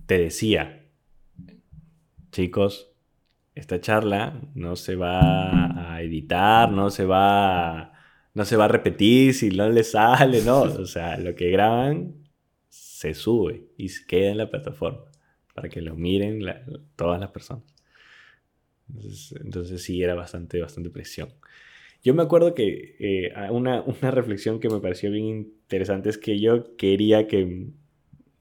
te 0.06 0.18
decía, 0.18 0.86
chicos, 2.32 2.92
esta 3.56 3.80
charla 3.80 4.42
no 4.56 4.76
se 4.76 4.96
va 4.96 5.94
a 5.96 6.02
editar, 6.02 6.72
no 6.72 6.90
se 6.90 7.06
va 7.06 7.80
a, 7.82 7.94
no 8.34 8.46
se 8.46 8.56
va 8.58 8.66
a 8.66 8.68
repetir 8.68 9.34
si 9.34 9.50
no 9.50 9.70
le 9.70 9.84
sale, 9.84 10.42
no. 10.44 10.62
O 10.82 10.86
sea, 10.86 11.18
lo 11.18 11.36
que 11.36 11.50
graban 11.52 12.16
se 12.70 13.14
sube 13.14 13.68
y 13.78 13.90
se 13.90 14.06
queda 14.08 14.32
en 14.32 14.38
la 14.38 14.50
plataforma 14.50 15.02
para 15.54 15.70
que 15.70 15.82
lo 15.82 15.96
miren 15.96 16.44
la- 16.46 16.64
todas 16.96 17.20
las 17.20 17.30
personas. 17.32 17.64
Entonces, 18.94 19.34
entonces 19.44 19.84
sí, 19.84 20.02
era 20.04 20.16
bastante, 20.16 20.62
bastante 20.62 20.90
presión. 20.90 21.30
Yo 22.04 22.14
me 22.14 22.24
acuerdo 22.24 22.54
que 22.54 22.96
eh, 23.00 23.34
una, 23.52 23.82
una 24.02 24.12
reflexión 24.12 24.60
que 24.60 24.70
me 24.70 24.80
pareció 24.80 25.12
bien 25.12 25.26
interesante 25.28 26.10
es 26.10 26.18
que 26.18 26.40
yo 26.40 26.76
quería 26.78 27.28
que 27.28 27.68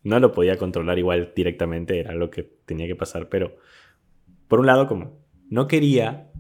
no 0.03 0.21
lo 0.21 0.33
podía 0.33 0.57
controlar 0.59 0.99
igual 0.99 1.33
directamente, 1.35 2.01
era 2.01 2.15
lo 2.15 2.31
que 2.31 2.43
tenía 2.43 2.87
que 2.87 2.97
pasar, 2.97 3.29
pero 3.29 3.57
por 4.49 4.61
un 4.61 4.67
lado 4.67 4.87
como 4.87 5.19
no 5.49 5.69
quería 5.69 6.31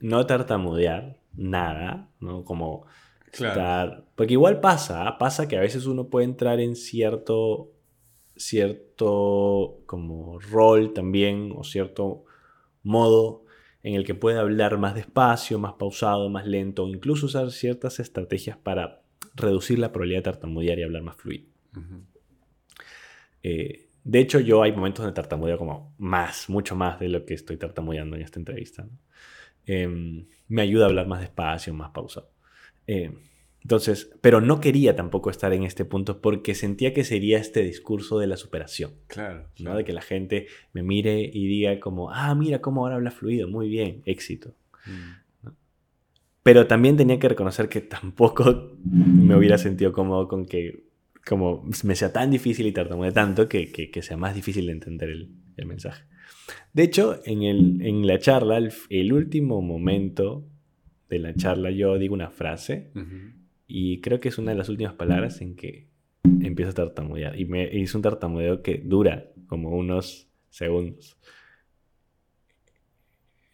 no 0.00 0.26
tartamudear 0.26 1.20
nada, 1.36 2.10
¿no? 2.20 2.44
Como 2.44 2.86
Claro. 3.32 3.60
estar- 3.60 4.04
Porque 4.14 4.32
igual 4.34 4.60
pasa, 4.60 5.18
pasa 5.18 5.48
que 5.48 5.56
a 5.56 5.60
veces 5.60 5.86
uno 5.86 6.08
puede 6.08 6.24
entrar 6.26 6.60
en 6.60 6.76
cierto, 6.76 7.72
cierto 8.36 9.80
como 9.86 10.38
rol 10.40 10.92
también 10.92 11.52
o 11.56 11.64
cierto 11.64 12.24
modo 12.82 13.44
en 13.82 13.94
el 13.94 14.04
que 14.04 14.14
puede 14.14 14.38
hablar 14.38 14.78
más 14.78 14.94
despacio, 14.94 15.58
más 15.58 15.74
pausado, 15.74 16.28
más 16.28 16.46
lento, 16.46 16.84
o 16.84 16.88
incluso 16.88 17.26
usar 17.26 17.50
ciertas 17.50 18.00
estrategias 18.00 18.56
para 18.56 19.02
reducir 19.34 19.78
la 19.78 19.92
probabilidad 19.92 20.20
de 20.20 20.30
tartamudear 20.32 20.78
y 20.78 20.82
hablar 20.82 21.02
más 21.02 21.16
fluido. 21.16 21.46
Eh, 23.42 23.88
de 24.04 24.18
hecho, 24.20 24.40
yo 24.40 24.62
hay 24.62 24.72
momentos 24.72 25.04
donde 25.04 25.14
tartamudeo 25.14 25.58
como 25.58 25.94
más, 25.98 26.48
mucho 26.48 26.74
más 26.74 26.98
de 26.98 27.08
lo 27.08 27.24
que 27.24 27.34
estoy 27.34 27.56
tartamudeando 27.56 28.16
en 28.16 28.22
esta 28.22 28.38
entrevista. 28.38 28.84
¿no? 28.84 28.98
Em, 29.66 30.26
me 30.48 30.62
ayuda 30.62 30.86
a 30.86 30.88
hablar 30.88 31.06
más 31.06 31.20
despacio, 31.20 31.74
más 31.74 31.90
pausado. 31.90 32.32
Eh, 32.86 33.12
entonces, 33.62 34.10
pero 34.20 34.40
no 34.40 34.60
quería 34.60 34.96
tampoco 34.96 35.30
estar 35.30 35.52
en 35.52 35.64
este 35.64 35.84
punto 35.84 36.20
porque 36.20 36.54
sentía 36.54 36.94
que 36.94 37.04
sería 37.04 37.38
este 37.38 37.62
discurso 37.62 38.18
de 38.18 38.26
la 38.26 38.36
superación, 38.36 38.92
Claro. 39.08 39.40
¿no? 39.42 39.48
claro. 39.54 39.76
De 39.78 39.84
que 39.84 39.92
la 39.92 40.00
gente 40.02 40.46
me 40.72 40.82
mire 40.82 41.20
y 41.32 41.46
diga 41.46 41.78
como, 41.80 42.10
ah, 42.10 42.34
mira 42.34 42.60
cómo 42.60 42.82
ahora 42.82 42.96
habla 42.96 43.10
fluido, 43.10 43.48
muy 43.48 43.68
bien, 43.68 44.02
éxito. 44.06 44.54
Mm. 44.86 45.48
Pero 46.42 46.66
también 46.66 46.96
tenía 46.96 47.18
que 47.18 47.28
reconocer 47.28 47.68
que 47.68 47.80
tampoco 47.82 48.72
me 48.84 49.36
hubiera 49.36 49.58
sentido 49.58 49.92
cómodo 49.92 50.28
con 50.28 50.46
que 50.46 50.84
como 51.26 51.68
me 51.84 51.94
sea 51.94 52.10
tan 52.10 52.30
difícil 52.30 52.66
y 52.66 52.72
tartamudee 52.72 53.12
tanto 53.12 53.48
que, 53.50 53.70
que, 53.70 53.90
que 53.90 54.00
sea 54.00 54.16
más 54.16 54.34
difícil 54.34 54.64
de 54.66 54.72
entender 54.72 55.10
el, 55.10 55.28
el 55.58 55.66
mensaje. 55.66 56.04
De 56.72 56.84
hecho, 56.84 57.20
en, 57.26 57.42
el, 57.42 57.82
en 57.84 58.06
la 58.06 58.18
charla, 58.18 58.56
el, 58.56 58.72
el 58.88 59.12
último 59.12 59.60
momento 59.60 60.46
de 61.10 61.18
la 61.18 61.34
charla, 61.34 61.70
yo 61.70 61.98
digo 61.98 62.14
una 62.14 62.30
frase 62.30 62.90
Ujú. 62.94 63.32
Y 63.68 64.00
creo 64.00 64.18
que 64.18 64.28
es 64.30 64.38
una 64.38 64.50
de 64.52 64.56
las 64.58 64.68
últimas 64.68 64.94
palabras 64.94 65.40
en 65.42 65.54
que 65.54 65.86
empiezo 66.24 66.70
a 66.72 66.74
tartamudear. 66.74 67.38
Y 67.38 67.44
me 67.44 67.64
hizo 67.78 67.98
un 67.98 68.02
tartamudeo 68.02 68.62
que 68.62 68.78
dura 68.84 69.30
como 69.46 69.70
unos 69.76 70.28
segundos. 70.50 71.16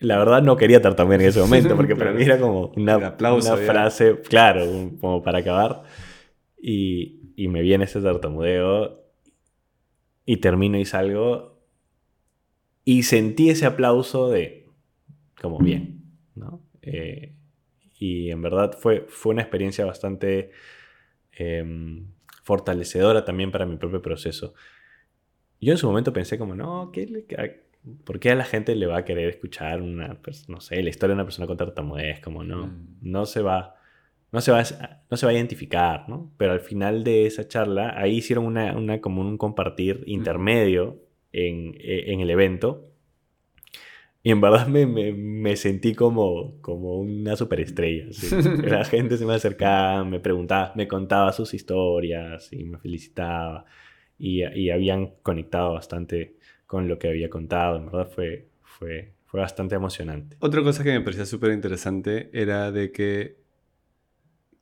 La 0.01 0.19
verdad 0.19 0.43
no 0.43 0.57
quería 0.57 0.83
tartamudear 0.83 1.23
en 1.23 1.29
ese 1.29 1.41
momento 1.41 1.77
porque 1.77 1.97
para 1.97 2.13
mí 2.13 2.23
era 2.23 2.39
como 2.39 2.69
una, 2.77 2.95
aplauso 2.95 3.49
una 3.55 3.57
frase, 3.67 4.21
claro, 4.23 4.71
un- 4.71 4.99
como 4.99 5.23
para 5.23 5.39
acabar. 5.39 5.83
Y, 6.61 7.33
y 7.37 7.49
me 7.49 7.63
viene 7.63 7.85
ese 7.85 8.01
tartamudeo 8.01 9.03
y 10.27 10.39
termino 10.39 10.79
y 10.79 10.85
salgo 10.85 11.61
y 12.85 13.03
sentí 13.05 13.51
ese 13.51 13.67
aplauso 13.67 14.31
de 14.31 14.67
como 15.41 15.59
bien, 15.59 16.03
¿no? 16.35 16.63
Eh, 16.83 17.34
y 18.05 18.31
en 18.31 18.43
verdad 18.43 18.77
fue, 18.79 19.05
fue 19.09 19.33
una 19.33 19.43
experiencia 19.43 19.85
bastante 19.87 20.51
em, 21.33 22.07
fortalecedora 22.43 23.25
también 23.25 23.51
para 23.51 23.67
mi 23.67 23.77
propio 23.77 24.03
proceso. 24.03 24.55
Yo 25.61 25.73
en 25.73 25.79
su 25.79 25.87
momento 25.87 26.13
pensé 26.13 26.39
como, 26.39 26.55
no, 26.55 26.91
¿qué 26.93 27.07
le- 27.07 27.27
a- 27.39 27.51
¿por 28.05 28.19
qué 28.21 28.31
a 28.31 28.35
la 28.35 28.45
gente 28.45 28.75
le 28.77 28.87
va 28.87 28.99
a 28.99 29.05
querer 29.05 29.29
escuchar 29.29 29.81
una, 29.83 30.19
no 30.49 30.61
sé, 30.61 30.83
la 30.83 30.91
historia 30.91 31.15
de 31.15 31.21
una 31.21 31.25
persona 31.25 31.47
con 31.47 31.57
tartamudez? 31.57 32.21
Como 32.21 32.45
no, 32.45 32.67
Mm. 32.67 32.87
no 33.03 33.27
se 33.27 33.41
va, 33.43 33.77
no 34.33 34.41
se 34.41 34.53
va, 34.53 34.61
a- 34.61 35.03
no 35.11 35.17
se 35.17 35.27
va 35.27 35.31
a 35.33 35.35
identificar, 35.35 36.09
¿no? 36.09 36.33
Pero 36.37 36.53
al 36.53 36.61
final 36.61 37.03
de 37.05 37.27
esa 37.27 37.47
charla, 37.49 37.95
ahí 37.97 38.17
hicieron 38.19 38.45
una, 38.47 38.77
una 38.77 39.01
como 39.01 39.21
un 39.23 39.39
compartir 39.39 40.03
intermedio 40.07 40.99
en, 41.33 41.75
e- 41.79 42.13
en 42.13 42.21
el 42.21 42.31
evento. 42.31 42.91
Y 44.25 44.31
en 44.33 44.41
verdad 44.41 44.67
me, 44.67 44.87
me- 44.87 45.13
me 45.13 45.55
sentí 45.57 45.95
como, 45.95 46.61
como 46.63 46.99
una 46.99 47.37
superestrella. 47.37 48.13
¿sí? 48.13 48.29
La 48.65 48.85
gente 48.85 49.19
se 49.19 49.27
me 49.27 49.35
acercaba, 49.35 50.03
me 50.05 50.19
preguntaba, 50.19 50.73
me 50.77 50.89
contaba 50.89 51.33
sus 51.33 51.55
historias 51.55 52.53
y 52.53 52.65
me 52.65 52.79
felicitaba. 52.79 53.67
Y, 54.19 54.43
y 54.45 54.71
habían 54.71 55.09
conectado 55.23 55.75
bastante 55.75 56.37
con 56.67 56.89
lo 56.89 56.99
que 56.99 57.09
había 57.09 57.29
contado. 57.31 57.77
En 57.77 57.87
verdad 57.87 58.11
fue, 58.11 58.49
fue, 58.63 59.13
fue 59.27 59.41
bastante 59.41 59.75
emocionante. 59.75 60.39
Otra 60.41 60.63
cosa 60.63 60.83
que 60.83 60.93
me 60.93 61.03
parecía 61.03 61.27
súper 61.27 61.53
interesante 61.53 62.31
era 62.33 62.73
de 62.73 62.93
que, 62.93 63.37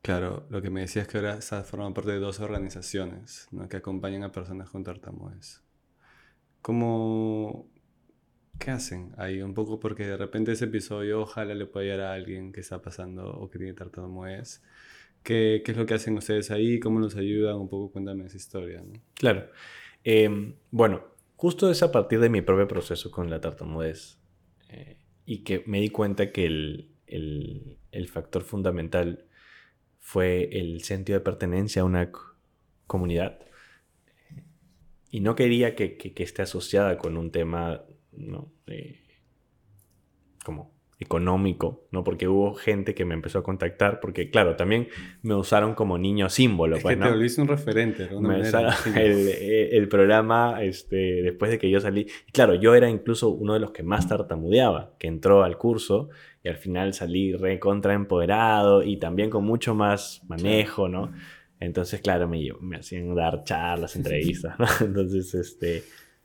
claro, 0.02 0.46
lo 0.50 0.60
que 0.62 0.70
me 0.70 0.80
decías 0.80 1.06
que 1.06 1.18
ahora 1.18 1.40
formando 1.40 1.94
parte 1.94 2.12
de 2.12 2.18
dos 2.18 2.40
organizaciones 2.40 3.48
¿no? 3.52 3.68
que 3.68 3.76
acompañan 3.76 4.24
a 4.24 4.32
personas 4.32 4.70
con 4.70 4.82
tartamudez. 4.84 5.62
¿Cómo, 6.60 7.66
¿qué 8.62 8.70
hacen 8.70 9.12
ahí? 9.16 9.42
Un 9.42 9.54
poco 9.54 9.80
porque 9.80 10.06
de 10.06 10.16
repente 10.16 10.52
ese 10.52 10.66
episodio 10.66 11.22
ojalá 11.22 11.54
le 11.54 11.66
pueda 11.66 11.94
ayudar 11.94 12.06
a 12.08 12.14
alguien 12.14 12.52
que 12.52 12.60
está 12.60 12.80
pasando 12.80 13.28
o 13.28 13.50
que 13.50 13.58
tiene 13.58 13.74
tartamudeez. 13.74 14.62
¿Qué, 15.22 15.62
¿Qué 15.64 15.72
es 15.72 15.78
lo 15.78 15.86
que 15.86 15.94
hacen 15.94 16.16
ustedes 16.16 16.50
ahí? 16.50 16.78
¿Cómo 16.78 17.00
los 17.00 17.16
ayudan? 17.16 17.56
Un 17.56 17.68
poco 17.68 17.92
cuéntame 17.92 18.26
esa 18.26 18.36
historia. 18.36 18.82
¿no? 18.82 18.92
Claro. 19.14 19.48
Em, 20.04 20.54
bueno, 20.70 21.04
justo 21.36 21.70
es 21.70 21.82
a 21.82 21.90
partir 21.90 22.20
de 22.20 22.28
mi 22.28 22.40
propio 22.42 22.68
proceso 22.68 23.10
con 23.10 23.30
la 23.30 23.40
tartamudez 23.40 24.18
eh, 24.68 24.98
y 25.26 25.38
que 25.38 25.64
me 25.66 25.80
di 25.80 25.90
cuenta 25.90 26.30
que 26.30 26.46
el, 26.46 26.90
el, 27.06 27.78
el, 27.90 28.08
factor 28.08 28.42
fundamental 28.42 29.26
fue 29.98 30.48
el 30.52 30.82
sentido 30.82 31.18
de 31.18 31.24
pertenencia 31.24 31.82
a 31.82 31.84
una 31.84 32.10
comunidad 32.86 33.40
y 35.10 35.20
no 35.20 35.36
quería 35.36 35.74
que, 35.76 35.96
que, 35.96 36.14
que, 36.14 36.22
esté 36.22 36.42
asociada 36.42 36.96
con 36.96 37.16
un 37.16 37.30
tema 37.30 37.84
¿no? 38.12 38.52
Eh, 38.66 39.00
como 40.44 40.72
económico, 41.02 41.86
¿no? 41.90 42.02
Porque 42.04 42.28
hubo 42.28 42.54
gente 42.54 42.94
que 42.94 43.04
me 43.04 43.14
empezó 43.14 43.40
a 43.40 43.42
contactar, 43.42 44.00
porque 44.00 44.30
claro, 44.30 44.56
también 44.56 44.88
me 45.22 45.34
usaron 45.34 45.74
como 45.74 45.98
niño 45.98 46.28
símbolo. 46.30 46.76
Es 46.76 46.82
pues, 46.82 46.94
que 46.94 47.00
¿no? 47.00 47.06
te 47.06 47.12
volviste 47.12 47.40
un 47.42 47.48
referente. 47.48 48.08
¿no? 48.10 48.20
Me 48.20 48.40
usaron 48.40 48.72
el, 48.96 49.28
el, 49.28 49.88
programa 49.88 50.62
este, 50.62 51.22
después 51.22 51.50
de 51.50 51.58
que 51.58 51.68
yo 51.70 51.80
salí. 51.80 52.06
Y 52.26 52.32
claro, 52.32 52.54
yo 52.54 52.74
era 52.74 52.88
incluso 52.88 53.28
uno 53.28 53.54
de 53.54 53.60
los 53.60 53.72
que 53.72 53.82
más 53.82 54.08
tartamudeaba, 54.08 54.94
que 54.98 55.08
entró 55.08 55.42
al 55.42 55.58
curso 55.58 56.08
y 56.42 56.48
al 56.48 56.56
final 56.56 56.94
salí 56.94 57.34
recontra 57.34 57.94
empoderado 57.94 58.82
y 58.82 58.96
también 58.96 59.28
con 59.28 59.44
mucho 59.44 59.74
más 59.74 60.22
manejo, 60.28 60.88
¿no? 60.88 61.12
Entonces, 61.60 62.00
claro, 62.00 62.28
me, 62.28 62.48
me 62.60 62.76
hacían 62.76 63.14
dar 63.14 63.44
charlas, 63.44 63.94
entrevistas, 63.96 64.58
¿no? 64.58 64.66
Entonces, 64.80 65.34
este, 65.34 65.84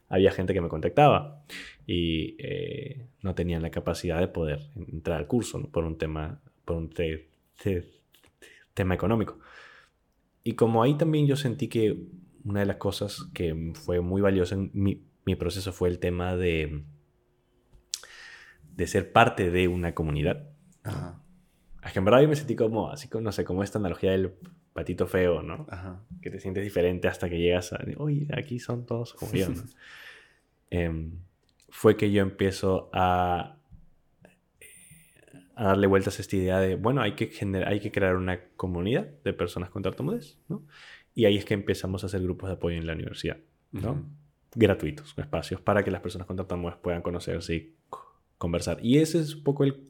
había 0.10 0.32
gente 0.32 0.54
que 0.54 0.62
me 0.62 0.70
contactaba 0.70 1.44
y 1.86 2.36
eh, 2.40 3.08
no 3.22 3.36
tenían 3.36 3.62
la 3.62 3.72
capacidad 3.72 4.20
de 4.20 4.28
poder 4.28 4.60
entrar 4.76 5.18
al 5.18 5.28
curso 5.28 5.60
¿no? 5.60 5.70
por 5.70 5.84
un 5.84 5.98
tema, 5.98 6.42
por 6.66 6.78
un 6.78 6.90
te, 6.90 7.30
te, 7.62 7.90
tema 8.74 8.96
económico. 8.96 9.40
Y 10.44 10.54
como 10.54 10.82
ahí 10.82 10.96
también 10.96 11.28
yo 11.28 11.36
sentí 11.36 11.68
que 11.68 11.98
una 12.46 12.62
de 12.62 12.66
las 12.66 12.78
cosas 12.78 13.28
que 13.34 13.74
fue 13.74 14.00
muy 14.02 14.22
valiosa 14.22 14.56
en 14.56 14.72
mi, 14.74 15.04
mi 15.26 15.36
proceso 15.36 15.74
fue 15.74 15.90
el 15.90 16.00
tema 16.00 16.36
de, 16.38 16.84
de 18.76 18.88
ser 18.88 19.12
parte 19.12 19.52
de 19.52 19.68
una 19.68 19.94
comunidad. 19.94 20.50
Ajá. 20.84 21.22
Es 21.88 21.94
que 21.94 22.00
en 22.00 22.06
verdad 22.06 22.22
yo 22.22 22.28
me 22.28 22.36
sentí 22.36 22.56
como, 22.56 22.90
así 22.90 23.08
como, 23.08 23.24
no 23.24 23.32
sé, 23.32 23.46
como 23.46 23.64
esta 23.64 23.80
analogía 23.80 24.12
del 24.12 24.34
patito 24.78 25.08
feo, 25.08 25.42
¿no? 25.42 25.66
Ajá. 25.72 26.04
Que 26.22 26.30
te 26.30 26.40
sientes 26.40 26.64
diferente 26.64 27.08
hasta 27.08 27.28
que 27.28 27.40
llegas 27.40 27.74
a, 27.74 27.80
uy, 27.98 28.28
aquí 28.32 28.60
son 28.60 28.86
todos 28.86 29.16
como 29.16 29.34
yo, 29.34 29.50
¿no? 29.50 29.64
eh, 30.70 31.10
fue 31.70 31.98
que 31.98 32.12
yo 32.12 32.22
empiezo 32.22 32.88
a, 32.94 33.58
a, 35.56 35.64
darle 35.64 35.88
vueltas 35.88 36.20
a 36.20 36.22
esta 36.22 36.36
idea 36.36 36.60
de, 36.60 36.76
bueno, 36.76 37.02
hay 37.02 37.14
que, 37.14 37.26
generar, 37.26 37.70
hay 37.70 37.80
que 37.80 37.92
crear 37.92 38.18
una 38.18 38.40
comunidad 38.56 39.08
de 39.24 39.34
personas 39.34 39.72
con 39.72 39.82
tartamudez, 39.82 40.38
¿no? 40.48 40.62
Y 41.16 41.26
ahí 41.26 41.38
es 41.38 41.46
que 41.46 41.56
empezamos 41.56 42.04
a 42.04 42.06
hacer 42.06 42.22
grupos 42.22 42.48
de 42.48 42.54
apoyo 42.54 42.78
en 42.78 42.86
la 42.86 42.94
universidad, 42.94 43.38
¿no? 43.72 43.94
Uh 43.94 43.96
-huh. 43.96 44.04
Gratuitos, 44.54 45.16
espacios 45.18 45.60
para 45.60 45.84
que 45.84 45.90
las 45.90 46.02
personas 46.02 46.28
con 46.28 46.38
tartamudez 46.38 46.78
puedan 46.78 47.02
conocerse 47.02 47.56
y 47.56 47.76
conversar. 48.38 48.78
Y 48.84 49.00
ese 49.00 49.22
es 49.22 49.38
un 49.38 49.44
poco 49.44 49.64
el 49.64 49.88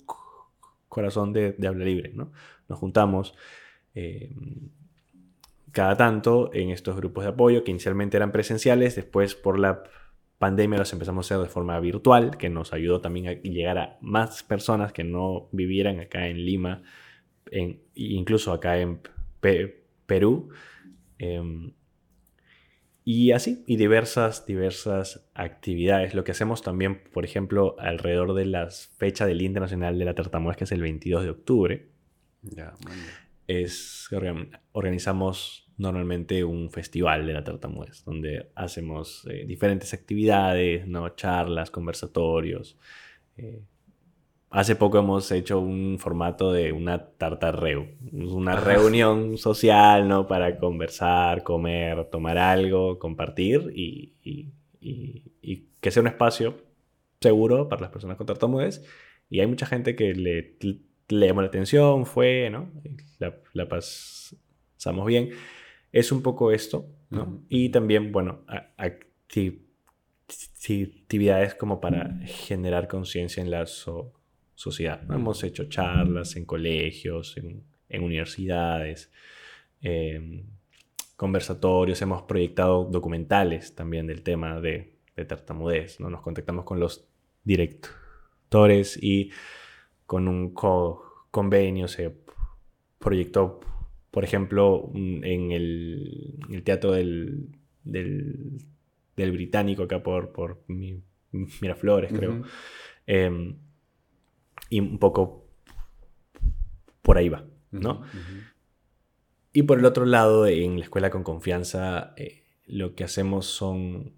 corazón 0.87 1.33
de, 1.33 1.51
de 1.51 1.67
Habla 1.67 1.83
Libre, 1.83 2.11
¿no? 2.13 2.31
Nos 2.69 2.79
juntamos 2.79 3.35
eh, 3.99 4.31
cada 5.71 5.95
tanto 5.95 6.51
en 6.53 6.69
estos 6.69 6.95
grupos 6.95 7.23
de 7.23 7.31
apoyo 7.31 7.63
que 7.63 7.71
inicialmente 7.71 8.17
eran 8.17 8.31
presenciales, 8.31 8.95
después 8.95 9.35
por 9.35 9.59
la 9.59 9.83
pandemia 10.37 10.79
los 10.79 10.93
empezamos 10.93 11.25
a 11.25 11.35
hacer 11.35 11.43
de 11.43 11.51
forma 11.51 11.79
virtual, 11.79 12.37
que 12.37 12.49
nos 12.49 12.73
ayudó 12.73 13.01
también 13.01 13.27
a 13.27 13.33
llegar 13.33 13.77
a 13.77 13.97
más 14.01 14.43
personas 14.43 14.93
que 14.93 15.03
no 15.03 15.49
vivieran 15.51 15.99
acá 15.99 16.27
en 16.27 16.45
Lima, 16.45 16.83
en, 17.51 17.81
incluso 17.95 18.53
acá 18.53 18.79
en 18.79 19.01
Perú. 20.05 20.49
Eh, 21.19 21.71
y 23.09 23.31
así, 23.31 23.63
y 23.65 23.77
diversas, 23.77 24.45
diversas 24.45 25.29
actividades. 25.33 26.13
Lo 26.13 26.25
que 26.25 26.33
hacemos 26.33 26.61
también, 26.61 27.01
por 27.13 27.23
ejemplo, 27.23 27.77
alrededor 27.79 28.33
de 28.33 28.43
la 28.43 28.69
fecha 28.69 29.25
del 29.25 29.41
Internacional 29.41 29.97
de 29.97 30.03
la 30.03 30.13
Tartamudez, 30.13 30.57
que 30.57 30.65
es 30.65 30.73
el 30.73 30.81
22 30.81 31.23
de 31.23 31.29
octubre, 31.29 31.87
es 33.47 34.09
organizamos 34.71 35.67
normalmente 35.77 36.43
un 36.43 36.69
festival 36.69 37.25
de 37.27 37.33
la 37.33 37.43
tartamudez, 37.43 38.03
donde 38.03 38.49
hacemos 38.55 39.25
eh, 39.29 39.45
diferentes 39.45 39.93
actividades, 39.93 40.87
¿no? 40.87 41.09
charlas, 41.09 41.69
conversatorios. 41.69 42.77
Eh, 43.37 43.61
hace 44.49 44.75
poco 44.75 44.97
hemos 44.97 45.31
hecho 45.31 45.59
un 45.59 45.97
formato 45.99 46.51
de 46.51 46.71
una 46.71 47.09
tartarreu, 47.11 47.87
una 48.11 48.55
reunión 48.55 49.37
social, 49.37 50.07
¿no? 50.07 50.27
Para 50.27 50.57
conversar, 50.57 51.43
comer, 51.43 52.05
tomar 52.05 52.37
algo, 52.37 52.97
compartir 52.97 53.71
y, 53.75 54.13
y, 54.23 54.51
y, 54.79 55.23
y, 55.41 55.67
que 55.79 55.91
sea 55.91 56.01
un 56.01 56.07
espacio 56.07 56.57
seguro 57.21 57.67
para 57.69 57.81
las 57.81 57.91
personas 57.91 58.17
con 58.17 58.25
tartamudez. 58.25 58.83
Y 59.29 59.41
hay 59.41 59.47
mucha 59.47 59.65
gente 59.65 59.95
que 59.95 60.13
le, 60.13 60.57
le 61.09 61.27
llamó 61.27 61.41
la 61.41 61.47
atención, 61.47 62.05
fue, 62.05 62.49
¿no? 62.49 62.71
La, 63.19 63.35
la 63.53 63.67
pasamos 63.67 65.05
bien 65.05 65.29
es 65.91 66.11
un 66.11 66.21
poco 66.21 66.51
esto, 66.51 66.85
¿no? 67.09 67.23
Uh 67.23 67.25
-huh. 67.25 67.45
Y 67.49 67.69
también, 67.69 68.11
bueno, 68.11 68.43
acti 68.77 69.63
actividades 71.03 71.55
como 71.55 71.79
para 71.79 72.19
generar 72.25 72.87
conciencia 72.89 73.41
en 73.41 73.49
la 73.49 73.65
so 73.65 74.11
sociedad. 74.55 75.01
¿no? 75.03 75.15
Hemos 75.15 75.43
hecho 75.43 75.69
charlas 75.69 76.35
en 76.35 76.45
colegios, 76.45 77.37
en, 77.37 77.63
en 77.87 78.03
universidades, 78.03 79.09
eh, 79.81 80.43
conversatorios, 81.15 82.01
hemos 82.01 82.23
proyectado 82.23 82.83
documentales 82.85 83.75
también 83.75 84.07
del 84.07 84.23
tema 84.23 84.59
de, 84.59 84.97
de 85.15 85.25
tartamudez, 85.25 85.99
¿no? 85.99 86.09
Nos 86.09 86.21
contactamos 86.21 86.65
con 86.65 86.79
los 86.79 87.07
directores 87.45 89.01
y 89.01 89.31
con 90.07 90.27
un 90.27 90.55
co 90.55 91.27
convenio 91.29 91.87
se 91.87 92.15
proyectó 92.97 93.59
por 94.17 94.23
ejemplo, 94.23 94.89
en 94.95 95.51
el, 95.51 96.39
en 96.47 96.55
el 96.55 96.63
teatro 96.63 96.91
del, 96.91 97.49
del, 97.83 98.57
del, 99.15 99.31
británico, 99.31 99.83
acá 99.83 100.01
por, 100.01 100.31
por 100.31 100.63
Miraflores, 101.31 102.11
creo. 102.11 102.31
Uh 102.31 102.35
-huh. 102.37 102.45
eh, 103.05 103.55
y 104.71 104.79
un 104.79 104.97
poco 104.97 105.45
por 107.03 107.19
ahí 107.19 107.29
va, 107.29 107.45
¿no? 107.69 107.99
Uh 107.99 108.03
-huh. 108.03 108.53
Y 109.53 109.61
por 109.61 109.77
el 109.77 109.85
otro 109.85 110.05
lado, 110.05 110.47
en 110.47 110.79
la 110.79 110.85
escuela 110.85 111.11
con 111.11 111.23
confianza, 111.23 112.15
eh, 112.17 112.43
lo 112.65 112.95
que 112.95 113.03
hacemos 113.03 113.45
son 113.45 114.13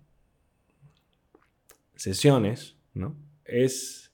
sesiones, 1.96 2.78
¿no? 2.94 3.18
Es 3.44 4.09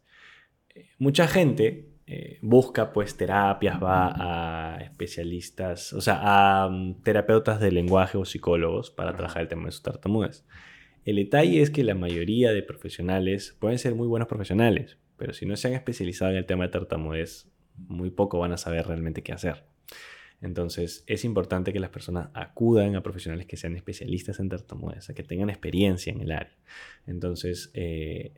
mucha 0.97 1.27
gente 1.27 1.95
eh, 2.07 2.37
busca 2.41 2.93
pues 2.93 3.17
terapias, 3.17 3.81
va 3.81 4.75
a 4.75 4.77
especialistas, 4.83 5.91
o 5.93 6.01
sea, 6.01 6.19
a 6.21 6.67
um, 6.67 7.01
terapeutas 7.01 7.59
de 7.59 7.71
lenguaje 7.71 8.17
o 8.17 8.25
psicólogos 8.25 8.91
para 8.91 9.15
trabajar 9.15 9.41
el 9.41 9.47
tema 9.47 9.65
de 9.65 9.71
sus 9.71 9.81
tartamudez. 9.81 10.45
El 11.03 11.15
detalle 11.15 11.61
es 11.61 11.71
que 11.71 11.83
la 11.83 11.95
mayoría 11.95 12.51
de 12.51 12.61
profesionales 12.61 13.55
pueden 13.59 13.79
ser 13.79 13.95
muy 13.95 14.07
buenos 14.07 14.27
profesionales, 14.27 14.97
pero 15.17 15.33
si 15.33 15.47
no 15.47 15.55
se 15.55 15.67
han 15.67 15.73
especializado 15.73 16.31
en 16.31 16.37
el 16.37 16.45
tema 16.45 16.65
de 16.65 16.71
tartamudez, 16.71 17.49
muy 17.75 18.11
poco 18.11 18.37
van 18.37 18.51
a 18.51 18.57
saber 18.57 18.85
realmente 18.87 19.23
qué 19.23 19.33
hacer. 19.33 19.63
Entonces 20.41 21.03
es 21.07 21.25
importante 21.25 21.73
que 21.73 21.79
las 21.79 21.89
personas 21.89 22.29
acudan 22.35 22.95
a 22.95 23.01
profesionales 23.01 23.47
que 23.47 23.57
sean 23.57 23.75
especialistas 23.75 24.39
en 24.39 24.49
tartamudez, 24.49 25.07
que 25.07 25.23
tengan 25.23 25.49
experiencia 25.49 26.13
en 26.13 26.21
el 26.21 26.31
área. 26.31 26.55
Entonces, 27.07 27.71
eh, 27.73 28.33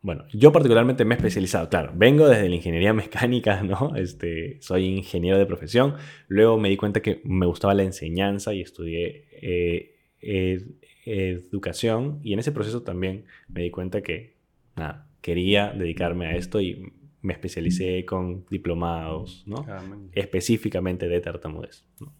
bueno, 0.00 0.24
yo 0.32 0.52
particularmente 0.52 1.04
me 1.04 1.14
he 1.14 1.16
especializado, 1.16 1.68
claro, 1.68 1.92
vengo 1.94 2.28
desde 2.28 2.48
la 2.48 2.54
ingeniería 2.54 2.92
mecánica, 2.94 3.62
¿no? 3.62 3.94
Este, 3.96 4.58
soy 4.60 4.86
ingeniero 4.86 5.38
de 5.38 5.46
profesión, 5.46 5.94
luego 6.28 6.58
me 6.58 6.68
di 6.68 6.76
cuenta 6.76 7.00
que 7.00 7.20
me 7.24 7.46
gustaba 7.46 7.74
la 7.74 7.82
enseñanza 7.82 8.54
y 8.54 8.60
estudié 8.60 9.26
eh, 9.32 9.94
ed 10.20 10.62
educación 11.04 12.20
y 12.22 12.34
en 12.34 12.38
ese 12.38 12.52
proceso 12.52 12.82
también 12.82 13.24
me 13.48 13.62
di 13.62 13.70
cuenta 13.70 14.02
que, 14.02 14.36
nada, 14.76 15.08
quería 15.22 15.72
dedicarme 15.72 16.26
a 16.26 16.36
esto 16.36 16.60
y 16.60 16.92
me 17.22 17.32
especialicé 17.32 18.04
con 18.04 18.44
diplomados, 18.50 19.42
¿no? 19.46 19.66
Específicamente 20.12 21.08
de 21.08 21.20
tartamudez, 21.20 21.84
¿no? 22.00 22.12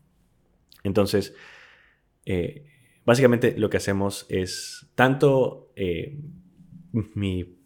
Entonces, 0.85 1.35
eh, 2.25 2.65
básicamente 3.05 3.59
lo 3.59 3.69
que 3.69 3.77
hacemos 3.77 4.27
es 4.31 4.91
tanto 4.95 5.71
eh, 5.77 6.19
mi 6.93 7.58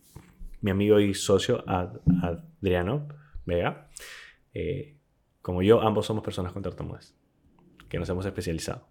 mi 0.62 0.70
amigo 0.70 0.98
y 1.00 1.12
socio 1.12 1.62
Ad, 1.68 1.98
Adriano 2.22 3.08
Vega, 3.44 3.90
eh, 4.54 4.96
como 5.42 5.62
yo, 5.62 5.82
ambos 5.82 6.06
somos 6.06 6.24
personas 6.24 6.52
con 6.52 6.62
tartamudez, 6.62 7.14
que 7.88 7.98
nos 7.98 8.08
hemos 8.08 8.24
especializado 8.24 8.88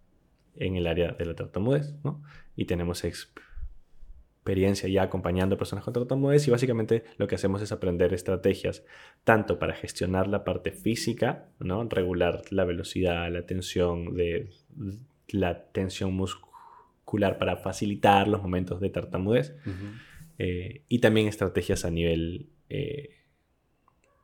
en 0.56 0.76
el 0.76 0.86
área 0.86 1.14
de 1.14 1.26
la 1.26 1.34
tartamudez, 1.34 1.96
¿no? 2.04 2.22
Y 2.56 2.66
tenemos 2.66 3.04
experiencia 3.06 4.90
ya 4.90 5.04
acompañando 5.04 5.56
a 5.56 5.58
personas 5.58 5.86
con 5.86 5.94
tartamudez 5.94 6.48
y 6.48 6.52
básicamente 6.52 7.06
lo 7.18 7.28
que 7.28 7.36
hacemos 7.36 7.62
es 7.62 7.72
aprender 7.72 8.14
estrategias 8.14 8.84
tanto 9.24 9.60
para 9.60 9.74
gestionar 9.74 10.28
la 10.28 10.44
parte 10.44 10.72
física, 10.72 11.48
¿no? 11.60 11.84
regular 11.86 12.42
la 12.50 12.66
velocidad, 12.66 13.32
la 13.32 13.46
tensión 13.46 14.16
de 14.16 14.50
la 15.30 15.64
tensión 15.72 16.14
muscular 16.14 17.38
para 17.38 17.58
facilitar 17.58 18.28
los 18.28 18.42
momentos 18.42 18.82
de 18.82 18.90
tartamudez 18.90 19.56
eh, 20.44 20.86
y 20.88 20.98
también 20.98 21.28
estrategias 21.28 21.86
a 21.86 21.92
nivel, 21.92 22.50
eh, 22.68 23.12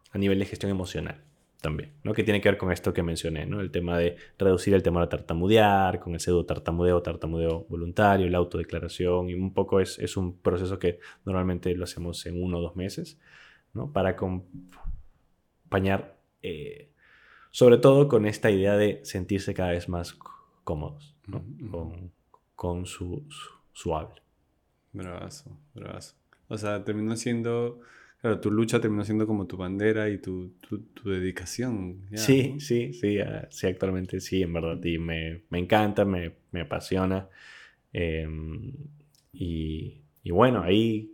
a 0.10 0.18
nivel 0.18 0.40
de 0.40 0.46
gestión 0.46 0.72
emocional 0.72 1.24
también, 1.62 1.94
¿no? 2.04 2.14
Que 2.14 2.24
tiene 2.24 2.42
que 2.42 2.50
ver 2.50 2.58
con 2.58 2.72
esto 2.72 2.92
que 2.92 3.04
mencioné, 3.04 3.46
¿no? 3.46 3.62
El 3.62 3.70
tema 3.70 4.00
de 4.00 4.16
reducir 4.40 4.74
el 4.74 4.82
temor 4.82 5.04
a 5.04 5.10
tartamudear, 5.10 6.00
con 6.00 6.16
el 6.16 6.20
pseudo 6.20 6.44
tartamudeo, 6.44 7.04
tartamudeo 7.04 7.68
voluntario, 7.70 8.28
la 8.30 8.40
autodeclaración, 8.40 9.30
y 9.30 9.36
un 9.36 9.54
poco 9.54 9.80
es, 9.80 10.00
es 10.00 10.18
un 10.18 10.40
proceso 10.40 10.80
que 10.80 11.00
normalmente 11.24 11.76
lo 11.76 11.84
hacemos 11.84 12.26
en 12.26 12.42
uno 12.42 12.58
o 12.58 12.62
dos 12.62 12.76
meses, 12.76 13.20
¿no? 13.76 13.94
Para 13.94 14.10
acompañar, 14.10 16.18
eh, 16.42 16.90
sobre 17.52 17.78
todo 17.78 18.08
con 18.08 18.26
esta 18.26 18.50
idea 18.50 18.76
de 18.76 19.02
sentirse 19.04 19.54
cada 19.54 19.70
vez 19.70 19.88
más 19.88 20.18
cómodos, 20.64 21.16
¿no? 21.28 21.46
con, 21.70 22.12
con, 22.56 22.88
su, 22.88 23.24
su, 23.72 23.96
habla. 23.96 24.27
Bravazo, 24.94 25.58
bravazo. 25.74 26.16
O 26.48 26.58
sea, 26.58 26.84
terminó 26.84 27.16
siendo 27.16 27.82
Claro, 28.22 28.40
tu 28.40 28.50
lucha 28.50 28.82
terminó 28.82 29.06
siendo 29.06 29.28
como 29.28 29.46
tu 29.46 29.58
bandera 29.58 30.10
y 30.10 30.18
tu, 30.18 30.54
tu, 30.60 31.10
dedicación. 31.10 32.02
sí, 32.16 32.56
sí, 32.60 32.92
sí, 32.94 33.20
sí, 33.50 33.68
actualmente 33.68 34.20
sí, 34.20 34.42
en 34.42 34.54
verdad. 34.54 34.84
Y 34.84 34.98
me, 34.98 35.44
me 35.50 35.60
encanta, 35.60 36.04
me, 36.04 36.34
me 36.52 36.62
apasiona. 36.62 37.30
Em, 37.94 38.74
y, 39.34 40.02
y, 40.24 40.32
bueno, 40.32 40.64
ahí, 40.64 41.14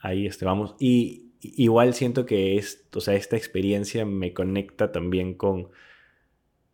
ahí 0.00 0.26
este, 0.26 0.44
vamos. 0.44 0.74
Y 0.80 1.30
igual 1.40 1.94
siento 1.94 2.26
que 2.26 2.56
es, 2.56 2.84
o 2.92 3.00
sea, 3.00 3.14
esta 3.14 3.36
experiencia 3.36 4.04
me 4.04 4.32
conecta 4.32 4.90
también 4.90 5.34
con 5.34 5.68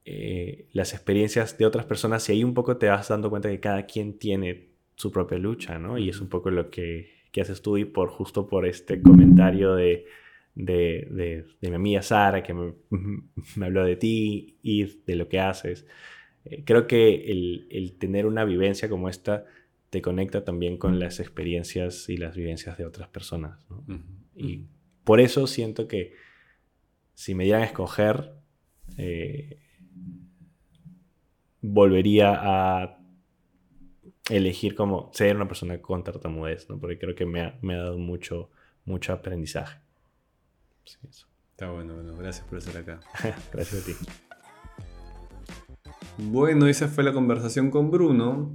eh, 0.07 0.69
las 0.73 0.95
experiencias 0.95 1.59
de 1.59 1.67
otras 1.67 1.85
personas 1.85 2.27
y 2.31 2.33
ahí 2.33 2.45
un 2.45 2.55
poco 2.55 2.79
te 2.79 2.89
vas 2.89 3.09
dando 3.09 3.29
cuenta 3.29 3.51
que 3.51 3.61
cada 3.61 3.85
quien 3.85 4.19
tiene 4.19 4.70
su 5.01 5.11
propia 5.11 5.39
lucha, 5.39 5.79
¿no? 5.79 5.99
Y 5.99 6.09
es 6.09 6.21
un 6.21 6.29
poco 6.29 6.51
lo 6.51 6.71
que 6.71 7.21
que 7.33 7.41
haces 7.41 7.63
tú 7.63 7.77
y 7.77 7.85
por 7.85 8.09
justo 8.11 8.49
por 8.49 8.67
este 8.67 9.01
comentario 9.01 9.75
de, 9.75 10.07
de, 10.55 11.45
mi 11.61 11.75
amiga 11.75 12.03
Sara 12.03 12.43
que 12.43 12.55
me, 12.55 13.67
habló 13.67 13.85
de 13.85 13.97
ti 13.97 14.59
y 14.63 14.85
de 15.07 15.17
lo 15.17 15.29
que 15.29 15.41
haces. 15.41 15.87
Eh, 16.45 16.63
creo 16.65 16.87
que 16.87 17.31
el, 17.31 17.97
tener 17.99 18.27
una 18.27 18.45
vivencia 18.45 18.89
como 18.89 19.09
esta 19.09 19.45
te 19.91 20.03
conecta 20.03 20.45
también 20.45 20.77
con 20.77 20.99
las 20.99 21.21
experiencias 21.21 22.09
y 22.09 22.17
las 22.17 22.37
vivencias 22.37 22.79
de 22.79 22.87
otras 22.87 23.09
personas. 23.09 23.59
Y 24.37 24.67
por 25.03 25.21
eso 25.21 25.47
siento 25.47 25.89
que 25.89 26.15
si 27.15 27.35
me 27.35 27.45
dieran 27.45 27.63
a 27.63 27.67
escoger, 27.67 28.33
eh, 28.97 29.59
volvería 31.61 32.39
a 32.41 33.00
elegir 34.31 34.75
como 34.75 35.11
ser 35.13 35.37
una 35.37 35.49
persona 35.49 35.81
con 35.83 36.05
tartamudez, 36.05 36.69
¿no? 36.69 36.79
Porque 36.79 36.99
creo 36.99 37.15
que 37.15 37.27
me 37.27 37.43
ha, 37.43 37.59
me 37.63 37.75
ha 37.75 37.79
dado 37.79 37.99
mucho, 37.99 38.51
mucho 38.85 39.13
aprendizaje. 39.13 39.81
Sí, 40.85 40.99
eso. 41.09 41.27
Está 41.51 41.71
bueno, 41.71 41.95
bueno, 41.95 42.17
gracias 42.17 42.47
por 42.47 42.59
estar 42.59 42.77
acá. 42.77 43.01
gracias 43.53 43.83
a 43.83 43.87
ti. 43.87 43.93
Bueno, 46.17 46.67
esa 46.67 46.89
fue 46.89 47.05
la 47.05 47.13
conversación 47.13 47.71
con 47.71 47.91
Bruno. 47.91 48.53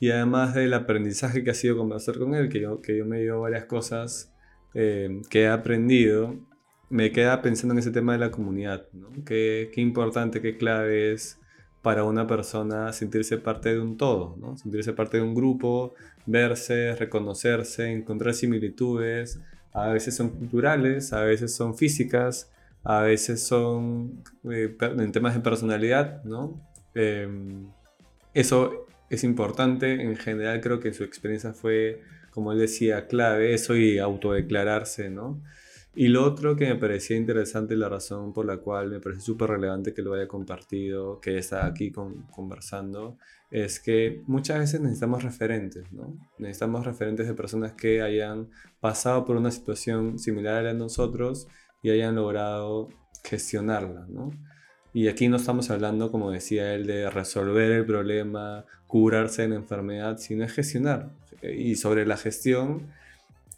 Y 0.00 0.10
además 0.10 0.54
del 0.54 0.74
aprendizaje 0.74 1.44
que 1.44 1.50
ha 1.50 1.54
sido 1.54 1.76
conversar 1.76 2.18
con 2.18 2.34
él, 2.34 2.48
que 2.48 2.60
yo, 2.60 2.82
que 2.82 2.96
yo 2.96 3.06
me 3.06 3.20
dio 3.20 3.40
varias 3.40 3.66
cosas 3.66 4.34
eh, 4.74 5.22
que 5.30 5.42
he 5.42 5.48
aprendido, 5.48 6.36
me 6.90 7.12
queda 7.12 7.40
pensando 7.40 7.72
en 7.72 7.78
ese 7.78 7.92
tema 7.92 8.12
de 8.12 8.18
la 8.18 8.32
comunidad. 8.32 8.88
¿no? 8.92 9.10
Qué, 9.24 9.70
qué 9.72 9.80
importante, 9.80 10.42
qué 10.42 10.56
clave 10.56 11.12
es 11.12 11.38
para 11.82 12.04
una 12.04 12.26
persona 12.26 12.92
sentirse 12.92 13.38
parte 13.38 13.74
de 13.74 13.80
un 13.80 13.96
todo, 13.96 14.36
¿no? 14.40 14.56
sentirse 14.56 14.92
parte 14.92 15.16
de 15.16 15.24
un 15.24 15.34
grupo, 15.34 15.94
verse, 16.26 16.94
reconocerse, 16.94 17.90
encontrar 17.90 18.34
similitudes. 18.34 19.40
A 19.72 19.88
veces 19.88 20.14
son 20.14 20.30
culturales, 20.30 21.12
a 21.12 21.22
veces 21.24 21.54
son 21.54 21.76
físicas, 21.76 22.50
a 22.84 23.00
veces 23.02 23.42
son 23.42 24.22
eh, 24.50 24.76
en 24.80 25.12
temas 25.12 25.34
de 25.34 25.40
personalidad. 25.40 26.22
¿no? 26.24 26.60
Em, 26.94 27.66
eso 28.32 28.86
es 29.10 29.24
importante. 29.24 30.02
En 30.02 30.16
general 30.16 30.60
creo 30.60 30.78
que 30.78 30.92
su 30.92 31.02
experiencia 31.02 31.52
fue, 31.52 32.00
como 32.30 32.52
él 32.52 32.60
decía, 32.60 33.08
clave, 33.08 33.54
eso 33.54 33.76
y 33.76 33.98
autodeclararse. 33.98 35.10
¿no? 35.10 35.42
Y 35.94 36.08
lo 36.08 36.24
otro 36.24 36.56
que 36.56 36.66
me 36.66 36.76
parecía 36.76 37.18
interesante, 37.18 37.76
la 37.76 37.88
razón 37.88 38.32
por 38.32 38.46
la 38.46 38.56
cual 38.56 38.90
me 38.90 39.00
parece 39.00 39.20
súper 39.20 39.50
relevante 39.50 39.92
que 39.92 40.00
lo 40.00 40.14
haya 40.14 40.26
compartido, 40.26 41.20
que 41.20 41.36
está 41.36 41.66
aquí 41.66 41.90
con, 41.90 42.22
conversando, 42.30 43.18
es 43.50 43.78
que 43.78 44.22
muchas 44.26 44.58
veces 44.58 44.80
necesitamos 44.80 45.22
referentes, 45.22 45.92
¿no? 45.92 46.16
Necesitamos 46.38 46.86
referentes 46.86 47.28
de 47.28 47.34
personas 47.34 47.72
que 47.72 48.00
hayan 48.00 48.48
pasado 48.80 49.26
por 49.26 49.36
una 49.36 49.50
situación 49.50 50.18
similar 50.18 50.56
a 50.56 50.62
la 50.62 50.68
de 50.72 50.78
nosotros 50.78 51.46
y 51.82 51.90
hayan 51.90 52.14
logrado 52.14 52.88
gestionarla, 53.22 54.06
¿no? 54.08 54.30
Y 54.94 55.08
aquí 55.08 55.28
no 55.28 55.36
estamos 55.36 55.70
hablando, 55.70 56.10
como 56.10 56.30
decía 56.30 56.74
él, 56.74 56.86
de 56.86 57.10
resolver 57.10 57.70
el 57.70 57.84
problema, 57.84 58.64
curarse 58.86 59.42
de 59.42 59.48
la 59.48 59.56
enfermedad, 59.56 60.16
sino 60.18 60.44
es 60.44 60.52
gestionar. 60.52 61.12
Y 61.42 61.76
sobre 61.76 62.06
la 62.06 62.16
gestión 62.16 62.88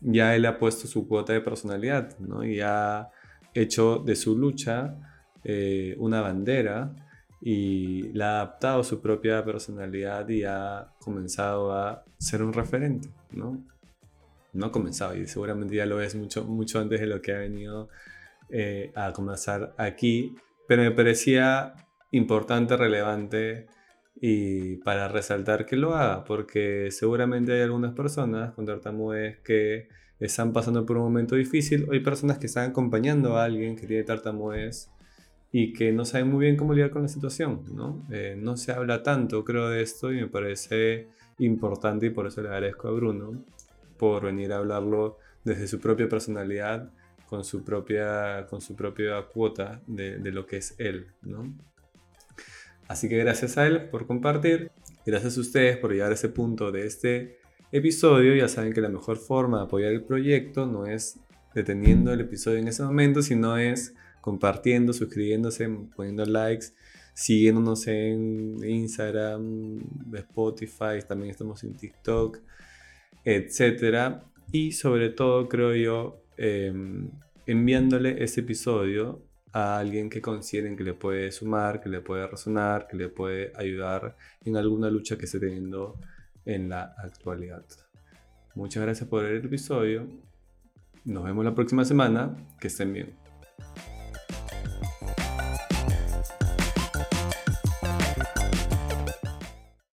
ya 0.05 0.37
él 0.37 0.47
ha 0.47 0.59
puesto 0.59 0.87
su 0.87 1.09
cuota 1.09 1.33
de 1.33 1.41
personalidad, 1.41 2.17
¿no? 2.19 2.45
Y 2.45 2.61
ha 2.61 3.11
hecho 3.55 3.99
de 3.99 4.15
su 4.17 4.37
lucha 4.37 4.97
eh, 5.43 5.97
una 5.99 6.21
bandera 6.21 6.95
y 7.41 8.13
la 8.13 8.27
ha 8.27 8.35
adaptado 8.43 8.81
a 8.81 8.85
su 8.85 9.01
propia 9.01 9.45
personalidad 9.45 10.29
y 10.29 10.45
ha 10.45 10.93
comenzado 11.01 11.73
a 11.73 12.05
ser 12.19 12.43
un 12.43 12.53
referente, 12.53 13.09
¿no? 13.33 13.63
No 14.53 14.67
ha 14.67 14.73
comenzado 14.73 15.17
y 15.17 15.27
seguramente 15.27 15.75
ya 15.75 15.87
lo 15.87 16.01
es 16.01 16.15
mucho, 16.15 16.45
mucho 16.45 16.81
antes 16.81 17.01
de 17.01 17.07
lo 17.07 17.21
que 17.21 17.33
ha 17.33 17.39
venido 17.39 17.89
eh, 18.51 18.93
a 18.95 19.13
comenzar 19.13 19.75
aquí, 19.79 20.37
pero 20.69 20.83
me 20.83 20.91
parecía 20.91 21.75
importante, 22.11 22.77
relevante 22.77 23.67
y 24.27 24.77
para 24.77 25.07
resaltar 25.07 25.67
que 25.67 25.77
lo 25.77 25.95
haga, 25.95 26.25
porque 26.25 26.89
seguramente 26.91 27.53
hay 27.53 27.61
algunas 27.61 27.93
personas 27.93 28.55
con 28.55 28.65
tartamudez 28.65 29.41
que 29.41 29.89
están 30.19 30.55
pasando 30.55 30.87
por 30.87 30.97
un 30.97 31.03
momento 31.03 31.35
difícil, 31.35 31.85
o 31.87 31.93
hay 31.93 32.01
personas 32.01 32.39
que 32.39 32.47
están 32.47 32.71
acompañando 32.71 33.37
a 33.37 33.45
alguien 33.45 33.77
que 33.77 33.87
tiene 33.87 34.03
tartamudez 34.03 34.89
y 35.53 35.75
que 35.75 35.93
no 35.93 36.07
saben 36.07 36.29
muy 36.29 36.47
bien 36.47 36.57
cómo 36.57 36.73
lidiar 36.73 36.89
con 36.89 37.03
la 37.03 37.09
situación, 37.09 37.65
¿no? 37.75 38.03
Eh, 38.11 38.35
no 38.39 38.57
se 38.57 38.73
habla 38.73 39.03
tanto, 39.03 39.45
creo, 39.45 39.69
de 39.69 39.83
esto 39.83 40.11
y 40.11 40.23
me 40.23 40.29
parece 40.29 41.09
importante 41.39 42.07
y 42.07 42.11
por 42.11 42.27
eso 42.27 42.41
le 42.41 42.49
agradezco 42.49 42.89
a 42.89 42.93
Bruno 42.93 43.45
por 43.99 44.25
venir 44.25 44.55
a 44.55 44.57
hablarlo 44.57 45.19
desde 45.45 45.67
su 45.67 45.81
propia 45.81 46.09
personalidad, 46.09 46.91
con 47.29 47.45
su 47.45 47.63
propia, 47.63 48.47
con 48.49 48.63
su 48.63 48.75
propia 48.75 49.21
cuota 49.27 49.83
de, 49.87 50.17
de 50.17 50.33
lo 50.33 50.47
que 50.47 50.57
es 50.57 50.77
él, 50.79 51.09
¿no? 51.21 51.53
Así 52.89 53.09
que 53.09 53.17
gracias 53.17 53.57
a 53.57 53.67
él 53.67 53.89
por 53.89 54.07
compartir, 54.07 54.71
gracias 55.07 55.37
a 55.39 55.41
ustedes 55.41 55.77
por 55.79 55.93
llegar 55.93 56.11
a 56.11 56.15
ese 56.15 56.29
punto 56.29 56.71
de 56.71 56.87
este 56.87 57.39
episodio. 57.73 58.35
Ya 58.35 58.49
saben 58.49 58.73
que 58.73 58.81
la 58.81 58.89
mejor 58.89 59.17
forma 59.17 59.59
de 59.59 59.65
apoyar 59.65 59.93
el 59.93 60.05
proyecto 60.05 60.67
no 60.67 60.87
es 60.87 61.19
deteniendo 61.55 62.13
el 62.13 62.21
episodio 62.21 62.59
en 62.59 62.69
ese 62.69 62.83
momento, 62.83 63.23
sino 63.23 63.57
es 63.57 63.95
compartiendo, 64.21 64.93
suscribiéndose, 64.93 65.69
poniendo 65.95 66.25
likes, 66.25 66.69
siguiéndonos 67.15 67.87
en 67.87 68.59
Instagram, 68.65 69.81
Spotify, 70.15 71.01
también 71.07 71.31
estamos 71.31 71.63
en 71.65 71.75
TikTok, 71.77 72.39
etc. 73.25 74.23
Y 74.51 74.73
sobre 74.73 75.11
todo, 75.11 75.49
creo 75.49 75.75
yo, 75.75 76.23
em, 76.37 77.11
enviándole 77.47 78.23
este 78.23 78.41
episodio 78.41 79.23
a 79.55 79.79
alguien 79.79 80.11
que 80.11 80.21
consideren 80.21 80.77
que 80.77 80.83
le 80.83 80.95
puede 80.95 81.31
sumar, 81.31 81.81
que 81.81 81.89
le 81.89 82.01
puede 82.01 82.27
resonar, 82.27 82.89
que 82.89 82.97
le 82.97 83.09
puede 83.09 83.53
ayudar 83.55 84.17
en 84.45 84.57
alguna 84.57 84.91
lucha 84.91 85.17
que 85.17 85.27
esté 85.27 85.39
teniendo 85.39 85.97
en 86.45 86.69
la 86.69 86.93
actualidad. 86.99 87.65
Muchas 88.57 88.83
gracias 88.83 89.09
por 89.09 89.23
ver 89.23 89.35
el 89.35 89.45
episodio. 89.45 90.09
Nos 91.05 91.23
vemos 91.23 91.45
la 91.45 91.55
próxima 91.55 91.85
semana. 91.85 92.35
Que 92.59 92.67
estén 92.67 92.93
bien. 92.93 93.15